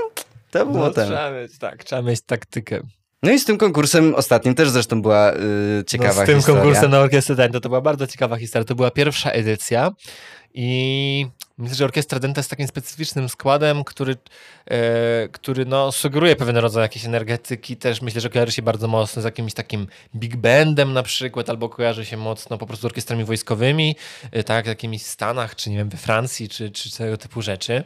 to 0.52 0.66
było 0.66 0.80
no, 0.86 0.92
ten. 0.92 1.06
trzeba 1.06 1.32
mieć, 1.32 1.58
tak, 1.58 1.84
trzeba 1.84 2.02
mieć 2.02 2.22
taktykę. 2.22 2.82
No 3.24 3.32
i 3.32 3.40
z 3.40 3.46
tym 3.46 3.58
konkursem 3.58 4.16
ostatnim 4.16 4.56
też 4.56 4.70
zresztą 4.70 5.02
była 5.02 5.34
y, 5.34 5.38
ciekawa 5.88 6.20
no, 6.20 6.24
z 6.24 6.26
tym 6.26 6.36
historia. 6.38 6.62
konkursem 6.62 6.92
na 6.92 7.00
orkiestrę 7.00 7.36
Dente 7.36 7.62
to 7.62 7.70
była 7.70 7.82
bardzo 7.82 8.08
ciekawa 8.08 8.38
historia. 8.38 8.66
To 8.66 8.76
była 8.76 8.92
pierwsza 8.92 9.32
edycja 9.32 9.92
i 10.58 11.28
myślę, 11.58 11.76
że 11.76 11.86
orkiestra 11.86 12.20
Dente 12.20 12.40
jest 12.40 12.50
takim 12.50 12.68
specyficznym 12.68 13.30
składem, 13.30 13.84
który, 13.84 14.16
e, 14.66 15.28
który 15.32 15.66
no, 15.66 15.92
sugeruje 15.92 16.36
pewien 16.36 16.58
rodzaj 16.58 16.82
jakiejś 16.82 17.06
energetyki. 17.06 17.78
Też 17.78 18.02
myślę, 18.02 18.22
że 18.22 18.30
kojarzy 18.30 18.52
się 18.52 18.62
bardzo 18.62 18.88
mocno 18.88 19.22
z 19.22 19.26
jakimś 19.26 19.54
takim 19.54 19.88
big 20.16 20.36
bandem 20.36 20.94
na 20.94 21.04
przykład, 21.04 21.50
albo 21.50 21.70
kojarzy 21.70 22.06
się 22.06 22.18
mocno 22.18 22.58
po 22.58 22.66
prostu 22.68 22.82
z 22.82 22.86
orkiestrami 22.86 23.24
wojskowymi, 23.24 23.96
e, 24.32 24.44
tak 24.44 24.66
w 24.66 24.68
jakimiś 24.68 25.02
Stanach, 25.02 25.56
czy 25.56 25.70
nie 25.70 25.78
wiem, 25.78 25.90
we 25.90 25.98
Francji, 25.98 26.50
czy, 26.50 26.72
czy 26.72 26.98
tego 26.98 27.18
typu 27.18 27.42
rzeczy. 27.42 27.84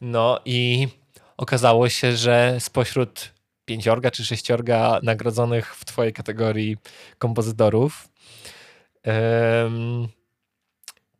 No 0.00 0.40
i 0.44 0.88
okazało 1.36 1.88
się, 1.88 2.16
że 2.16 2.56
spośród 2.58 3.32
pięciorga 3.64 4.10
czy 4.10 4.24
sześciorga 4.24 5.00
nagrodzonych 5.02 5.76
w 5.76 5.84
twojej 5.84 6.12
kategorii 6.12 6.76
kompozytorów 7.18 8.08
em, 9.02 10.08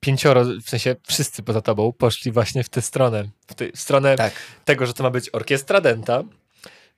pięcioro, 0.01 0.45
w 0.65 0.69
sensie 0.69 0.97
wszyscy 1.07 1.43
poza 1.43 1.61
tobą, 1.61 1.93
poszli 1.93 2.33
właśnie 2.33 2.65
w 2.65 2.69
tę 2.69 2.83
stronę. 2.83 3.25
W, 3.47 3.55
tę- 3.55 3.71
stronę 3.75 4.17
Tak. 4.17 4.33
tego, 4.65 4.87
że 4.87 4.95
to 4.95 5.03
ma 5.03 5.11
być 5.11 5.31
orkiestra 5.35 5.81
denta, 5.81 6.23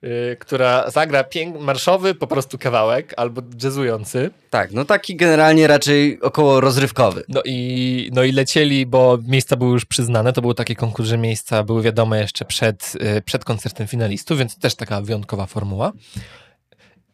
y, 0.03 0.37
która 0.39 0.89
zagra 0.91 1.23
pięk- 1.23 1.59
marszowy 1.59 2.15
po 2.15 2.27
prostu 2.27 2.57
kawałek 2.57 3.13
albo 3.17 3.41
jazzujący. 3.63 4.29
Tak, 4.49 4.71
no 4.71 4.85
taki 4.85 5.15
generalnie 5.15 5.67
raczej 5.67 6.21
około 6.21 6.61
rozrywkowy. 6.61 7.23
No 7.29 7.41
i, 7.45 8.09
no 8.13 8.23
i 8.23 8.31
lecieli, 8.31 8.85
bo 8.85 9.17
miejsca 9.27 9.55
były 9.55 9.71
już 9.71 9.85
przyznane. 9.85 10.33
To 10.33 10.41
był 10.41 10.53
taki 10.53 10.75
konkurs, 10.75 11.09
że 11.09 11.17
miejsca 11.17 11.63
były 11.63 11.81
wiadome 11.81 12.19
jeszcze 12.21 12.45
przed, 12.45 12.93
y, 13.17 13.21
przed 13.21 13.45
koncertem 13.45 13.87
finalistów, 13.87 14.37
więc 14.37 14.57
też 14.59 14.75
taka 14.75 15.01
wyjątkowa 15.01 15.45
formuła. 15.45 15.91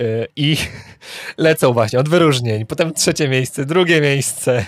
Y, 0.02 0.28
I 0.36 0.58
lecą 1.38 1.74
właśnie 1.74 2.00
od 2.00 2.10
wyróżnień, 2.10 2.66
potem 2.66 2.94
trzecie 2.94 3.28
miejsce, 3.30 3.66
drugie 3.66 4.02
miejsce. 4.02 4.66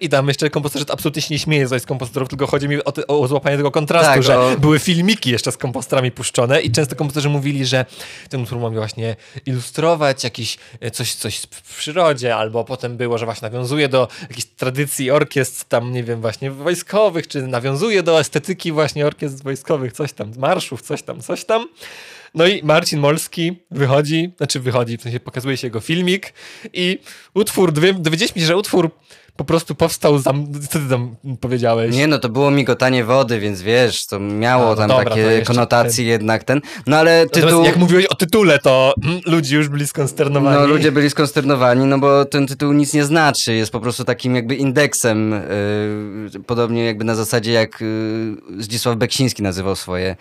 I 0.00 0.08
tam 0.08 0.28
jeszcze 0.28 0.50
kompozytor 0.50 0.94
absolutnie 0.94 1.22
się 1.22 1.34
nie 1.34 1.38
śmieje 1.38 1.68
z 1.68 1.86
kompozytorów, 1.86 2.28
tylko 2.28 2.46
chodzi 2.46 2.68
mi 2.68 2.84
o, 2.84 2.92
ty- 2.92 3.06
o 3.06 3.28
złapanie 3.28 3.56
tego 3.56 3.70
kontrastu, 3.70 4.12
Tak, 4.12 4.22
że 4.22 4.40
o- 4.40 4.56
były 4.58 4.78
filmiki 4.78 5.30
jeszcze 5.30 5.52
z 5.52 5.56
kompozytorami 5.56 6.10
puszczone 6.10 6.60
i 6.60 6.70
często 6.70 6.96
kompozytorzy 6.96 7.28
mówili, 7.28 7.66
że 7.66 7.84
ten 8.28 8.42
utwór 8.42 8.58
ma 8.58 8.70
właśnie 8.70 9.16
ilustrować 9.46 10.24
jakiś, 10.24 10.58
e, 10.80 10.90
coś, 10.90 11.14
coś 11.14 11.38
w 11.62 11.78
przyrodzie, 11.78 12.36
albo 12.36 12.64
potem 12.64 12.96
było, 12.96 13.18
że 13.18 13.24
właśnie 13.24 13.48
nawiązuje 13.50 13.88
do 13.88 14.08
jakiejś 14.22 14.44
tradycji 14.44 15.10
orkiestr 15.10 15.64
tam, 15.64 15.92
nie 15.92 16.04
wiem, 16.04 16.20
właśnie 16.20 16.50
wojskowych, 16.50 17.28
czy 17.28 17.42
nawiązuje 17.46 18.02
do 18.02 18.20
estetyki 18.20 18.72
właśnie 18.72 19.06
orkiestr 19.06 19.42
wojskowych, 19.44 19.92
coś 19.92 20.12
tam, 20.12 20.32
marszów, 20.38 20.82
coś 20.82 21.02
tam, 21.02 21.20
coś 21.20 21.44
tam. 21.44 21.68
No 22.34 22.46
i 22.46 22.62
Marcin 22.64 23.00
Molski 23.00 23.56
wychodzi, 23.70 24.32
znaczy 24.36 24.60
wychodzi, 24.60 24.98
w 24.98 25.02
sensie 25.02 25.20
pokazuje 25.20 25.56
się 25.56 25.66
jego 25.66 25.80
filmik 25.80 26.32
i 26.72 26.98
utwór, 27.34 27.72
dowie- 27.72 27.94
dowiedzieliśmy 27.94 28.40
się, 28.40 28.46
że 28.46 28.56
utwór 28.56 28.90
po 29.40 29.44
prostu 29.44 29.74
powstał, 29.74 30.18
za, 30.18 30.32
co 30.70 30.78
ty 30.78 30.88
tam 30.90 31.16
powiedziałeś? 31.40 31.96
Nie, 31.96 32.06
no 32.06 32.18
to 32.18 32.28
było 32.28 32.50
migotanie 32.50 33.04
wody, 33.04 33.40
więc 33.40 33.62
wiesz, 33.62 34.06
to 34.06 34.20
miało 34.20 34.64
no 34.64 34.76
tam 34.76 34.88
dobra, 34.88 35.04
takie 35.04 35.42
konotacje 35.42 36.04
jednak 36.04 36.44
ten. 36.44 36.60
No 36.86 36.96
ale 36.96 37.24
Natomiast 37.24 37.48
tytuł... 37.48 37.64
jak 37.64 37.76
mówiłeś 37.76 38.06
o 38.06 38.14
tytule, 38.14 38.58
to 38.58 38.94
mm, 39.04 39.20
ludzie 39.26 39.56
już 39.56 39.68
byli 39.68 39.86
skonsternowani. 39.86 40.56
No 40.60 40.66
ludzie 40.66 40.92
byli 40.92 41.10
skonsternowani, 41.10 41.86
no 41.86 41.98
bo 41.98 42.24
ten 42.24 42.46
tytuł 42.46 42.72
nic 42.72 42.94
nie 42.94 43.04
znaczy, 43.04 43.54
jest 43.54 43.72
po 43.72 43.80
prostu 43.80 44.04
takim 44.04 44.34
jakby 44.34 44.54
indeksem, 44.54 45.30
yy, 46.32 46.40
podobnie 46.40 46.84
jakby 46.84 47.04
na 47.04 47.14
zasadzie 47.14 47.52
jak 47.52 47.80
yy, 47.80 48.62
Zdzisław 48.62 48.96
Beksiński 48.96 49.42
nazywał 49.42 49.76
swoje, 49.76 50.16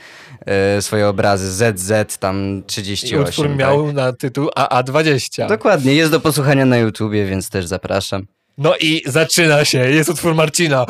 yy, 0.75 0.81
swoje 0.81 1.07
obrazy, 1.07 1.51
ZZ 1.51 2.17
tam 2.17 2.59
I 2.59 2.63
38. 2.63 3.23
utwór 3.23 3.47
tak? 3.47 3.57
miał 3.57 3.93
na 3.93 4.13
tytuł 4.13 4.49
AA20. 4.57 5.47
Dokładnie, 5.47 5.95
jest 5.95 6.11
do 6.11 6.19
posłuchania 6.19 6.65
na 6.65 6.77
YouTubie, 6.77 7.25
więc 7.25 7.49
też 7.49 7.65
zapraszam. 7.65 8.38
No 8.59 8.73
i 8.79 9.01
zaczyna 9.05 9.65
się, 9.65 9.77
jest 9.89 10.09
utwór 10.09 10.35
Marcina. 10.35 10.85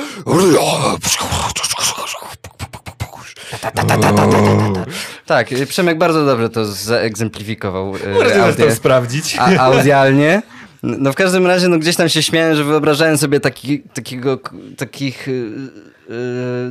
Tak, 5.26 5.52
yy, 5.52 5.66
Przemek 5.66 5.98
bardzo 5.98 6.26
dobrze 6.26 6.50
to 6.50 6.66
zaegzemplifikował 6.66 7.98
yy, 7.98 8.14
Możesz 8.14 8.34
audio- 8.34 8.66
to 8.66 8.76
sprawdzić. 8.76 9.38
a, 9.40 9.58
audialnie. 9.60 10.42
No 10.84 11.12
w 11.12 11.16
każdym 11.16 11.48
razie, 11.48 11.68
no 11.68 11.80
gdzieś 11.80 11.96
tam 11.96 12.10
się 12.10 12.24
śmiałem, 12.24 12.56
że 12.56 12.64
wyobrażałem 12.64 13.18
sobie 13.18 13.40
taki, 13.40 13.80
takiego, 13.80 14.40
takich, 14.78 15.28
y, 15.28 15.32
y, 15.32 15.70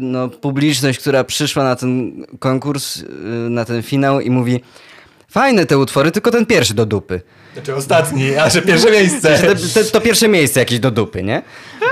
no 0.00 0.28
publiczność, 0.28 0.98
która 0.98 1.24
przyszła 1.24 1.64
na 1.64 1.76
ten 1.76 2.12
konkurs, 2.38 2.96
y, 2.96 3.04
na 3.50 3.64
ten 3.64 3.82
finał 3.82 4.20
i 4.20 4.30
mówi 4.30 4.60
fajne 5.30 5.66
te 5.66 5.78
utwory, 5.78 6.10
tylko 6.10 6.30
ten 6.30 6.46
pierwszy 6.46 6.74
do 6.74 6.86
dupy. 6.86 7.20
Znaczy 7.52 7.74
ostatni, 7.74 8.36
a 8.36 8.50
że 8.50 8.62
pierwsze 8.62 8.90
miejsce. 8.90 9.38
Te, 9.38 9.56
te, 9.56 9.84
to 9.84 10.00
pierwsze 10.00 10.28
miejsce 10.28 10.60
jakieś 10.60 10.78
do 10.80 10.90
dupy, 10.90 11.22
nie? 11.22 11.42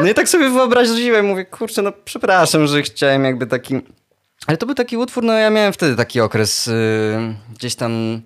No 0.00 0.08
i 0.08 0.14
tak 0.14 0.28
sobie 0.28 0.50
wyobraziłem, 0.50 1.26
mówię, 1.26 1.44
kurczę, 1.44 1.82
no 1.82 1.92
przepraszam, 2.04 2.66
że 2.66 2.82
chciałem 2.82 3.24
jakby 3.24 3.46
taki... 3.46 3.80
Ale 4.46 4.56
to 4.56 4.66
był 4.66 4.74
taki 4.74 4.96
utwór, 4.96 5.24
no 5.24 5.32
ja 5.32 5.50
miałem 5.50 5.72
wtedy 5.72 5.96
taki 5.96 6.20
okres 6.20 6.68
y, 6.68 6.74
gdzieś 7.54 7.74
tam... 7.74 8.22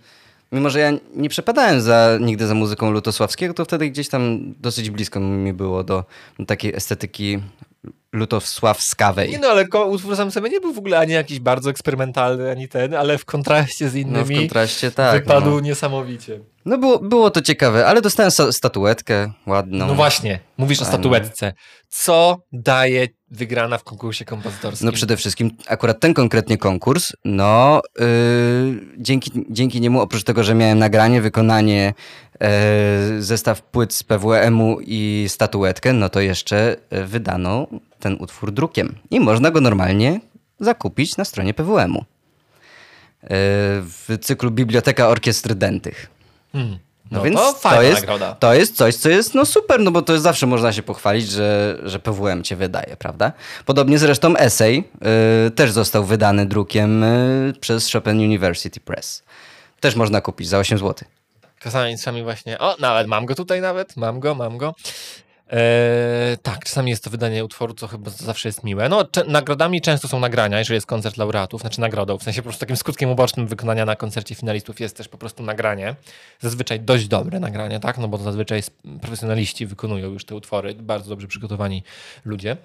Mimo, 0.53 0.71
że 0.71 0.81
ja 0.81 0.93
nie 1.15 1.29
przepadałem 1.29 1.81
za, 1.81 2.19
nigdy 2.21 2.47
za 2.47 2.55
muzyką 2.55 2.91
Lutosławskiego, 2.91 3.55
to 3.55 3.65
wtedy 3.65 3.91
gdzieś 3.91 4.09
tam 4.09 4.39
dosyć 4.61 4.91
blisko 4.91 5.21
mi 5.21 5.53
było 5.53 5.85
do 5.85 6.05
takiej 6.47 6.75
estetyki 6.75 7.39
lutosławskawej. 8.13 9.31
Nie 9.31 9.39
no, 9.39 9.49
ale 9.49 9.67
utwór 9.87 10.17
sam 10.17 10.31
sobie 10.31 10.51
nie 10.51 10.61
był 10.61 10.73
w 10.73 10.79
ogóle 10.79 10.99
ani 10.99 11.13
jakiś 11.13 11.41
bardzo 11.41 11.71
eksperymentalny, 11.71 12.51
ani 12.51 12.69
ten, 12.69 12.95
ale 12.95 13.19
w 13.19 13.25
kontraście 13.25 13.89
z 13.89 13.95
No 13.95 13.99
w 14.25 14.31
innymi 14.31 14.37
kontraście 14.37 14.91
tak. 14.91 15.21
wypadł 15.25 15.51
No, 15.51 15.61
niesamowicie. 15.61 16.41
no 16.65 16.79
było, 16.79 16.99
było 16.99 17.31
to 17.31 17.43
ciekawe, 17.43 17.87
ale 17.87 18.01
dostałem 18.03 18.31
sta- 18.31 18.53
statuetkę 18.53 19.33
ładną. 19.47 19.87
No, 19.87 19.95
właśnie, 19.95 20.39
mówisz 20.59 20.83
o 20.83 20.85
Fajnie. 20.85 20.99
statuetce. 20.99 21.53
Co 21.89 22.39
daje 22.53 23.09
wygrana 23.31 23.79
w 23.79 23.85
konkursie 23.85 24.25
kompozytorskim? 24.25 24.87
No 24.87 24.93
przede 24.93 25.17
wszystkim 25.17 25.51
akurat 25.67 26.01
ten 26.01 26.15
konkretnie 26.15 26.59
konkurs, 26.59 27.13
no 27.25 27.81
yy, 27.99 28.07
dzięki, 28.99 29.31
dzięki 29.51 29.81
niemu 29.81 30.01
oprócz 30.01 30.25
tego, 30.25 30.45
że 30.45 30.55
miałem 30.55 30.79
nagranie, 30.79 31.21
wykonanie, 31.21 31.95
yy, 32.41 32.49
zestaw 33.23 33.63
płyt 33.63 33.95
z 33.95 34.03
PWM-u 34.03 34.79
i 34.81 35.25
statuetkę, 35.29 35.93
no 35.93 36.09
to 36.09 36.21
jeszcze 36.21 36.77
yy, 36.91 37.07
wydano 37.07 37.67
ten 38.01 38.17
utwór 38.21 38.53
drukiem 38.53 38.95
i 39.11 39.21
można 39.21 39.51
go 39.51 39.61
normalnie 39.61 40.21
zakupić 40.61 41.17
na 41.17 41.25
stronie 41.25 41.55
PWM-u. 41.55 41.99
Yy, 41.99 43.29
w 43.83 44.19
cyklu 44.21 44.51
Biblioteka 44.51 45.09
Orkiestry 45.09 45.55
Dętych. 45.55 46.11
Hmm. 46.53 46.79
No, 47.11 47.19
No, 47.19 47.25
więc 47.25 47.37
to 47.37 47.55
to, 47.63 47.83
jest, 47.83 48.01
nagroda. 48.01 48.35
to 48.35 48.55
jest 48.55 48.77
coś, 48.77 48.97
co 48.97 49.09
jest 49.09 49.35
no 49.35 49.45
super, 49.45 49.81
no 49.81 49.91
bo 49.91 50.03
to 50.03 50.13
jest 50.13 50.23
zawsze 50.23 50.47
można 50.47 50.73
się 50.73 50.83
pochwalić, 50.83 51.29
że, 51.31 51.79
że 51.83 51.99
PWM 51.99 52.43
cię 52.43 52.57
wydaje, 52.57 52.97
prawda? 52.97 53.33
Podobnie 53.67 53.99
zresztą 53.99 54.37
Essay 54.37 54.85
y, 55.47 55.51
też 55.51 55.71
został 55.73 56.05
wydany 56.05 56.47
drukiem 56.47 57.05
y, 57.05 57.53
przez 57.61 57.93
Chopin 57.93 58.19
University 58.19 58.81
Press. 58.81 59.23
Też 59.81 59.95
można 59.95 60.21
kupić 60.21 60.49
za 60.49 60.59
8 60.59 60.79
zł. 60.79 61.09
Czasami, 61.59 61.97
czasami 61.97 62.23
właśnie, 62.23 62.59
o, 62.59 62.77
nawet 62.79 63.07
mam 63.07 63.27
go 63.27 63.35
tutaj 63.35 63.61
nawet, 63.61 63.97
mam 63.97 64.21
go, 64.21 64.35
mam 64.35 64.59
go. 64.59 64.75
Eee, 65.51 66.39
tak, 66.43 66.65
czasami 66.65 66.91
jest 66.91 67.05
to 67.05 67.11
wydanie 67.11 67.45
utworu, 67.45 67.75
co 67.75 67.87
chyba 67.87 68.11
zawsze 68.11 68.49
jest 68.49 68.65
miłe. 68.65 68.89
No, 68.89 69.05
nagrodami 69.27 69.81
często 69.81 70.09
są 70.09 70.21
nagrania, 70.21 70.59
jeżeli 70.59 70.75
jest 70.75 70.87
koncert 70.87 71.17
laureatów, 71.17 71.61
znaczy 71.61 71.81
nagrodą, 71.81 72.19
w 72.19 72.23
sensie 72.23 72.43
po 72.43 72.49
prostu 72.49 72.61
takim 72.61 72.77
skutkiem 72.77 73.11
ubocznym 73.11 73.47
wykonania 73.47 73.85
na 73.85 73.97
koncercie 73.97 74.35
finalistów 74.35 74.81
jest 74.81 74.97
też 74.97 75.09
po 75.09 75.19
prostu 75.19 75.43
nagranie. 75.43 75.95
Zazwyczaj 76.41 76.81
dość 76.81 77.09
dobre 77.09 77.41
nagranie, 77.41 77.81
tak, 77.81 77.99
no 77.99 78.09
bo 78.09 78.19
to 78.19 78.25
zazwyczaj 78.25 78.63
profesjonaliści 79.01 79.67
wykonują 79.67 80.11
już 80.11 80.25
te 80.25 80.35
utwory, 80.35 80.75
bardzo 80.75 81.09
dobrze 81.09 81.27
przygotowani 81.27 81.83
ludzie. 82.25 82.57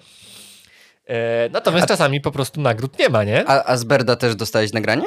Eee, 1.08 1.50
natomiast 1.50 1.88
czasami 1.88 2.20
po 2.20 2.30
prostu 2.30 2.60
nagród 2.60 2.98
nie 2.98 3.08
ma, 3.08 3.24
nie? 3.24 3.48
A, 3.48 3.64
a 3.64 3.76
z 3.76 3.84
Berda 3.84 4.16
też 4.16 4.34
dostałeś 4.34 4.72
nagranie? 4.72 5.06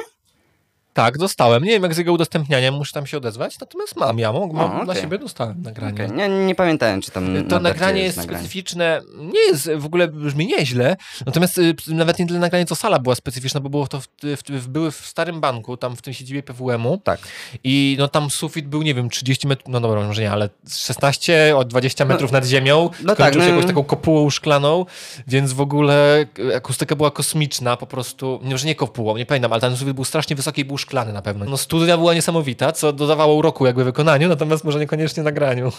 Tak, 0.92 1.18
dostałem. 1.18 1.64
Nie 1.64 1.70
wiem, 1.70 1.82
jak 1.82 1.94
z 1.94 1.98
jego 1.98 2.12
udostępnianiem 2.12 2.74
muszę 2.74 2.92
tam 2.92 3.06
się 3.06 3.16
odezwać, 3.16 3.60
natomiast 3.60 3.96
mam, 3.96 4.18
ja 4.18 4.32
mam, 4.32 4.52
mam 4.52 4.80
O, 4.80 4.84
dla 4.84 4.94
siebie 4.94 5.18
dostałem 5.18 5.62
nagranie. 5.62 5.94
Okej, 6.04 6.10
Nie, 6.16 6.28
nie 6.46 6.54
pamiętałem, 6.54 7.00
czy 7.02 7.10
tam 7.10 7.48
To 7.48 7.60
nagranie 7.60 8.02
jest 8.02 8.16
nagranie. 8.16 8.38
specyficzne, 8.38 9.00
nie 9.18 9.40
jest, 9.40 9.70
w 9.76 9.86
ogóle 9.86 10.08
brzmi 10.08 10.46
nieźle, 10.46 10.96
natomiast 11.26 11.58
y, 11.58 11.74
nawet 11.88 12.18
nie 12.18 12.26
tyle 12.26 12.38
nagranie, 12.38 12.66
co 12.66 12.74
sala 12.76 12.98
była 12.98 13.14
specyficzna, 13.14 13.60
bo 13.60 13.68
było 13.70 13.86
to 13.86 14.00
w, 14.00 14.06
w, 14.22 14.42
w, 14.48 14.68
były 14.68 14.90
w 14.90 14.94
starym 14.96 15.40
banku, 15.40 15.76
tam 15.76 15.96
w 15.96 16.02
tym 16.02 16.12
siedzibie 16.14 16.42
PWM-u 16.42 16.98
Tak. 16.98 17.20
i 17.64 17.96
no 17.98 18.08
tam 18.08 18.30
sufit 18.30 18.68
był, 18.68 18.82
nie 18.82 18.94
wiem, 18.94 19.10
30 19.10 19.46
metrów, 19.48 19.68
no 19.68 19.80
dobra, 19.80 20.00
może 20.06 20.22
nie, 20.22 20.30
ale 20.30 20.48
16 20.70 21.56
od 21.56 21.68
20 21.68 22.04
metrów 22.04 22.32
nad 22.32 22.44
ziemią, 22.46 22.90
no 23.02 23.16
tak, 23.16 23.32
się 23.34 23.38
no- 23.40 23.46
jakąś 23.46 23.66
taką 23.66 23.84
kopułą 23.84 24.30
szklaną, 24.30 24.86
więc 25.26 25.52
w 25.52 25.60
ogóle 25.60 26.26
y, 26.38 26.56
akustyka 26.56 26.96
była 26.96 27.10
kosmiczna, 27.10 27.76
po 27.76 27.86
prostu, 27.86 28.40
nie, 28.42 28.58
że 28.58 28.66
nie 28.66 28.74
kopułą, 28.74 29.16
nie 29.16 29.26
pamiętam, 29.26 29.52
ale 29.52 29.60
ten 29.60 29.76
sufit 29.76 29.92
był 29.94 30.04
strasznie 30.04 30.36
wysoki 30.36 30.60
i 30.60 30.64
był 30.64 30.78
szklany 30.80 31.12
na 31.12 31.22
pewno. 31.22 31.44
No 31.44 31.56
studnia 31.56 31.96
była 31.96 32.14
niesamowita, 32.14 32.72
co 32.72 32.92
dodawało 32.92 33.34
uroku 33.34 33.66
jakby 33.66 33.84
wykonaniu, 33.84 34.28
natomiast 34.28 34.64
może 34.64 34.78
niekoniecznie 34.78 35.22
nagraniu. 35.22 35.72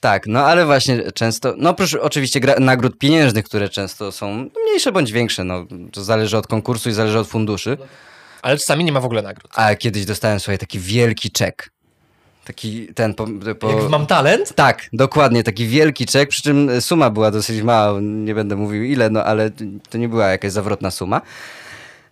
Tak, 0.00 0.26
no 0.26 0.46
ale 0.46 0.66
właśnie 0.66 1.12
często, 1.12 1.54
no 1.58 1.70
oprócz 1.70 1.94
oczywiście 1.94 2.40
gra, 2.40 2.54
nagród 2.60 2.98
pieniężnych, 2.98 3.44
które 3.44 3.68
często 3.68 4.12
są 4.12 4.48
mniejsze 4.66 4.92
bądź 4.92 5.12
większe, 5.12 5.44
no 5.44 5.66
to 5.92 6.04
zależy 6.04 6.38
od 6.38 6.46
konkursu 6.46 6.88
i 6.88 6.92
zależy 6.92 7.18
od 7.18 7.28
funduszy. 7.28 7.78
Ale 8.42 8.58
czasami 8.58 8.84
nie 8.84 8.92
ma 8.92 9.00
w 9.00 9.04
ogóle 9.04 9.22
nagród. 9.22 9.52
A 9.54 9.74
kiedyś 9.74 10.04
dostałem 10.04 10.40
sobie 10.40 10.58
taki 10.58 10.78
wielki 10.78 11.30
czek. 11.30 11.70
Taki 12.44 12.86
ten 12.94 13.14
po, 13.14 13.26
po... 13.60 13.70
Jak 13.70 13.90
Mam 13.90 14.06
Talent? 14.06 14.54
Tak, 14.54 14.88
dokładnie, 14.92 15.42
taki 15.42 15.66
wielki 15.66 16.06
czek, 16.06 16.28
przy 16.28 16.42
czym 16.42 16.80
suma 16.80 17.10
była 17.10 17.30
dosyć 17.30 17.62
mała, 17.62 18.00
nie 18.00 18.34
będę 18.34 18.56
mówił 18.56 18.84
ile, 18.84 19.10
no 19.10 19.24
ale 19.24 19.50
to 19.90 19.98
nie 19.98 20.08
była 20.08 20.28
jakaś 20.28 20.52
zawrotna 20.52 20.90
suma. 20.90 21.20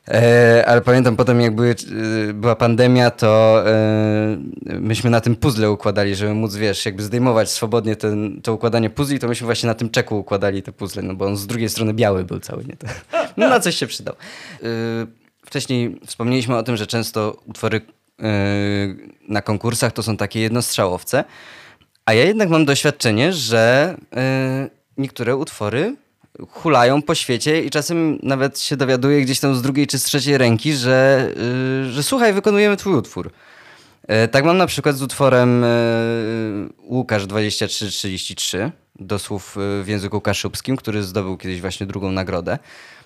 E, 0.08 0.64
ale 0.66 0.80
pamiętam 0.80 1.16
potem, 1.16 1.40
jak 1.40 1.54
były, 1.54 1.74
e, 2.30 2.32
była 2.32 2.56
pandemia, 2.56 3.10
to 3.10 3.62
e, 3.66 4.36
myśmy 4.80 5.10
na 5.10 5.20
tym 5.20 5.36
puzzle 5.36 5.70
układali, 5.70 6.14
żeby 6.14 6.34
móc, 6.34 6.54
wiesz, 6.54 6.86
jakby 6.86 7.02
zdejmować 7.02 7.50
swobodnie 7.50 7.96
ten, 7.96 8.40
to 8.42 8.54
układanie 8.54 8.90
puzli, 8.90 9.18
to 9.18 9.28
myśmy 9.28 9.44
właśnie 9.44 9.66
na 9.66 9.74
tym 9.74 9.90
czeku 9.90 10.18
układali 10.18 10.62
te 10.62 10.72
puzzle, 10.72 11.02
no 11.02 11.14
bo 11.14 11.26
on 11.26 11.36
z 11.36 11.46
drugiej 11.46 11.68
strony 11.68 11.94
biały 11.94 12.24
był 12.24 12.40
cały, 12.40 12.64
nie? 12.64 12.76
To, 12.76 12.86
no 13.36 13.48
na 13.48 13.60
coś 13.60 13.76
się 13.76 13.86
przydał. 13.86 14.14
E, 14.62 14.66
wcześniej 15.46 16.00
wspomnieliśmy 16.06 16.56
o 16.56 16.62
tym, 16.62 16.76
że 16.76 16.86
często 16.86 17.36
utwory 17.46 17.80
na 19.28 19.42
konkursach 19.42 19.92
to 19.92 20.02
są 20.02 20.16
takie 20.16 20.40
jednostrzałowce, 20.40 21.24
a 22.04 22.14
ja 22.14 22.24
jednak 22.24 22.48
mam 22.48 22.64
doświadczenie, 22.64 23.32
że 23.32 23.96
niektóre 24.96 25.36
utwory 25.36 25.96
hulają 26.48 27.02
po 27.02 27.14
świecie 27.14 27.64
i 27.64 27.70
czasem 27.70 28.18
nawet 28.22 28.60
się 28.60 28.76
dowiaduję 28.76 29.20
gdzieś 29.22 29.40
tam 29.40 29.54
z 29.54 29.62
drugiej 29.62 29.86
czy 29.86 29.98
z 29.98 30.04
trzeciej 30.04 30.38
ręki, 30.38 30.72
że, 30.72 31.28
yy, 31.84 31.92
że 31.92 32.02
słuchaj, 32.02 32.32
wykonujemy 32.32 32.76
twój 32.76 32.94
utwór. 32.94 33.30
Yy, 34.08 34.28
tak 34.28 34.44
mam 34.44 34.56
na 34.56 34.66
przykład 34.66 34.96
z 34.96 35.02
utworem 35.02 35.62
yy, 35.62 36.68
Łukasz 36.78 37.26
2333 37.26 38.70
do 39.00 39.18
słów 39.18 39.56
w 39.82 39.88
języku 39.88 40.20
kaszubskim, 40.20 40.76
który 40.76 41.02
zdobył 41.02 41.36
kiedyś 41.36 41.60
właśnie 41.60 41.86
drugą 41.86 42.12
nagrodę 42.12 42.58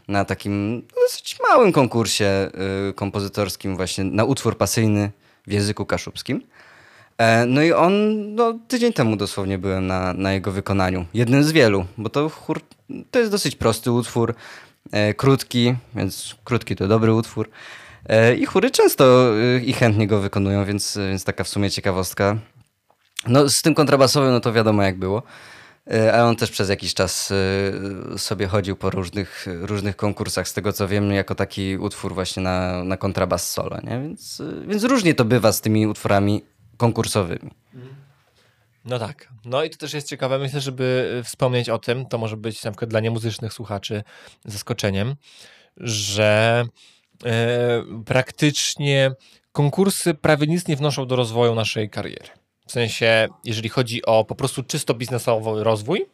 na 0.08 0.24
takim 0.24 0.82
dosyć 1.02 1.36
małym 1.48 1.72
konkursie 1.72 2.50
kompozytorskim 2.94 3.76
właśnie 3.76 4.04
na 4.04 4.24
utwór 4.24 4.58
pasyjny 4.58 5.10
w 5.46 5.52
języku 5.52 5.86
kaszubskim. 5.86 6.42
E, 7.18 7.46
no 7.46 7.62
i 7.62 7.72
on, 7.72 7.94
no, 8.34 8.58
tydzień 8.68 8.92
temu 8.92 9.16
dosłownie 9.16 9.58
byłem 9.58 9.86
na, 9.86 10.12
na 10.12 10.32
jego 10.32 10.52
wykonaniu. 10.52 11.06
Jednym 11.14 11.44
z 11.44 11.52
wielu, 11.52 11.84
bo 11.98 12.08
to 12.08 12.28
chór, 12.28 12.60
to 13.10 13.18
jest 13.18 13.30
dosyć 13.30 13.56
prosty 13.56 13.92
utwór, 13.92 14.34
e, 14.92 15.14
krótki, 15.14 15.74
więc 15.94 16.34
krótki 16.44 16.76
to 16.76 16.88
dobry 16.88 17.14
utwór. 17.14 17.50
E, 18.08 18.34
I 18.34 18.46
chóry 18.46 18.70
często 18.70 19.32
e, 19.38 19.58
i 19.60 19.72
chętnie 19.72 20.06
go 20.06 20.20
wykonują, 20.20 20.64
więc, 20.64 20.98
więc 21.10 21.24
taka 21.24 21.44
w 21.44 21.48
sumie 21.48 21.70
ciekawostka. 21.70 22.36
No 23.26 23.48
z 23.48 23.62
tym 23.62 23.74
kontrabasowym, 23.74 24.32
no 24.32 24.40
to 24.40 24.52
wiadomo 24.52 24.82
jak 24.82 24.98
było. 24.98 25.22
E, 25.90 26.12
ale 26.12 26.24
on 26.24 26.36
też 26.36 26.50
przez 26.50 26.68
jakiś 26.68 26.94
czas 26.94 27.32
e, 28.14 28.18
sobie 28.18 28.46
chodził 28.46 28.76
po 28.76 28.90
różnych, 28.90 29.46
różnych 29.60 29.96
konkursach, 29.96 30.48
z 30.48 30.52
tego 30.52 30.72
co 30.72 30.88
wiem, 30.88 31.12
jako 31.12 31.34
taki 31.34 31.76
utwór 31.76 32.14
właśnie 32.14 32.42
na, 32.42 32.84
na 32.84 32.96
kontrabas 32.96 33.50
solo, 33.50 33.76
nie? 33.84 34.00
Więc, 34.00 34.42
więc 34.68 34.84
różnie 34.84 35.14
to 35.14 35.24
bywa 35.24 35.52
z 35.52 35.60
tymi 35.60 35.86
utworami 35.86 36.42
konkursowymi. 36.76 37.50
No 38.84 38.98
tak. 38.98 39.28
No 39.44 39.64
i 39.64 39.70
to 39.70 39.78
też 39.78 39.94
jest 39.94 40.08
ciekawe. 40.08 40.38
Myślę, 40.38 40.60
żeby 40.60 41.20
wspomnieć 41.24 41.68
o 41.68 41.78
tym, 41.78 42.06
to 42.06 42.18
może 42.18 42.36
być 42.36 42.64
na 42.64 42.70
przykład 42.70 42.90
dla 42.90 43.00
niemuzycznych 43.00 43.52
słuchaczy 43.52 44.02
zaskoczeniem, 44.44 45.14
że 45.76 46.64
e, 47.24 47.84
praktycznie 48.06 49.12
konkursy 49.52 50.14
prawie 50.14 50.46
nic 50.46 50.68
nie 50.68 50.76
wnoszą 50.76 51.06
do 51.06 51.16
rozwoju 51.16 51.54
naszej 51.54 51.90
kariery. 51.90 52.28
W 52.66 52.72
sensie, 52.72 53.28
jeżeli 53.44 53.68
chodzi 53.68 54.06
o 54.06 54.24
po 54.24 54.34
prostu 54.34 54.62
czysto 54.62 54.94
biznesowy 54.94 55.64
rozwój, 55.64 56.06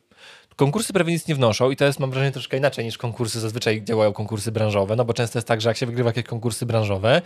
konkursy 0.56 0.92
prawie 0.92 1.12
nic 1.12 1.28
nie 1.28 1.34
wnoszą 1.34 1.70
i 1.70 1.76
to 1.76 1.84
jest, 1.84 2.00
mam 2.00 2.10
wrażenie, 2.10 2.32
troszkę 2.32 2.56
inaczej 2.56 2.84
niż 2.84 2.98
konkursy, 2.98 3.40
zazwyczaj 3.40 3.84
działają 3.84 4.12
konkursy 4.12 4.52
branżowe, 4.52 4.96
no 4.96 5.04
bo 5.04 5.14
często 5.14 5.38
jest 5.38 5.48
tak, 5.48 5.60
że 5.60 5.68
jak 5.68 5.76
się 5.76 5.86
wygrywa 5.86 6.08
jakieś 6.08 6.24
konkursy 6.24 6.66
branżowe, 6.66 7.22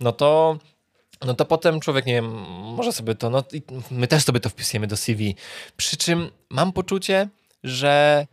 no 0.00 0.12
to 0.12 0.58
no 1.24 1.34
to 1.34 1.44
potem 1.44 1.80
człowiek, 1.80 2.06
nie 2.06 2.14
wiem, 2.14 2.30
może 2.76 2.92
sobie 2.92 3.14
to, 3.14 3.30
no 3.30 3.44
my 3.90 4.08
też 4.08 4.24
sobie 4.24 4.40
to 4.40 4.48
wpisujemy 4.48 4.86
do 4.86 4.96
CV. 4.96 5.34
Przy 5.76 5.96
czym 5.96 6.30
mam 6.50 6.72
poczucie, 6.72 7.28
że 7.64 8.26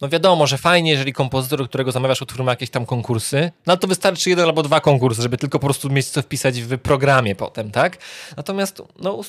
no 0.00 0.08
wiadomo, 0.08 0.46
że 0.46 0.58
fajnie, 0.58 0.90
jeżeli 0.90 1.12
kompozytor, 1.12 1.68
którego 1.68 1.92
zamawiasz 1.92 2.22
utwór 2.22 2.44
ma 2.44 2.52
jakieś 2.52 2.70
tam 2.70 2.86
konkursy, 2.86 3.50
no 3.66 3.76
to 3.76 3.86
wystarczy 3.86 4.30
jeden 4.30 4.44
albo 4.44 4.62
dwa 4.62 4.80
konkursy, 4.80 5.22
żeby 5.22 5.36
tylko 5.36 5.58
po 5.58 5.66
prostu 5.66 5.90
mieć 5.90 6.06
co 6.06 6.22
wpisać 6.22 6.62
w 6.62 6.78
programie 6.78 7.34
potem, 7.34 7.70
tak? 7.70 7.98
Natomiast, 8.36 8.82
no 8.98 9.20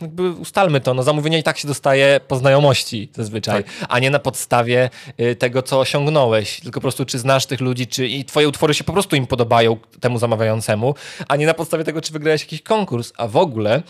jakby 0.00 0.30
ustalmy 0.30 0.80
to, 0.80 0.94
no 0.94 1.02
zamówienie 1.02 1.38
i 1.38 1.42
tak 1.42 1.58
się 1.58 1.68
dostaje 1.68 2.20
po 2.28 2.36
znajomości 2.36 3.10
zazwyczaj, 3.14 3.64
tak. 3.64 3.72
a 3.88 3.98
nie 3.98 4.10
na 4.10 4.18
podstawie 4.18 4.90
y, 5.20 5.36
tego, 5.36 5.62
co 5.62 5.80
osiągnąłeś, 5.80 6.60
tylko 6.60 6.80
po 6.80 6.82
prostu 6.82 7.04
czy 7.04 7.18
znasz 7.18 7.46
tych 7.46 7.60
ludzi, 7.60 7.86
czy 7.86 8.08
i 8.08 8.24
twoje 8.24 8.48
utwory 8.48 8.74
się 8.74 8.84
po 8.84 8.92
prostu 8.92 9.16
im 9.16 9.26
podobają 9.26 9.76
temu 10.00 10.18
zamawiającemu, 10.18 10.94
a 11.28 11.36
nie 11.36 11.46
na 11.46 11.54
podstawie 11.54 11.84
tego, 11.84 12.00
czy 12.00 12.12
wygrałeś 12.12 12.42
jakiś 12.42 12.62
konkurs, 12.62 13.12
a 13.16 13.28
w 13.28 13.36
ogóle 13.36 13.82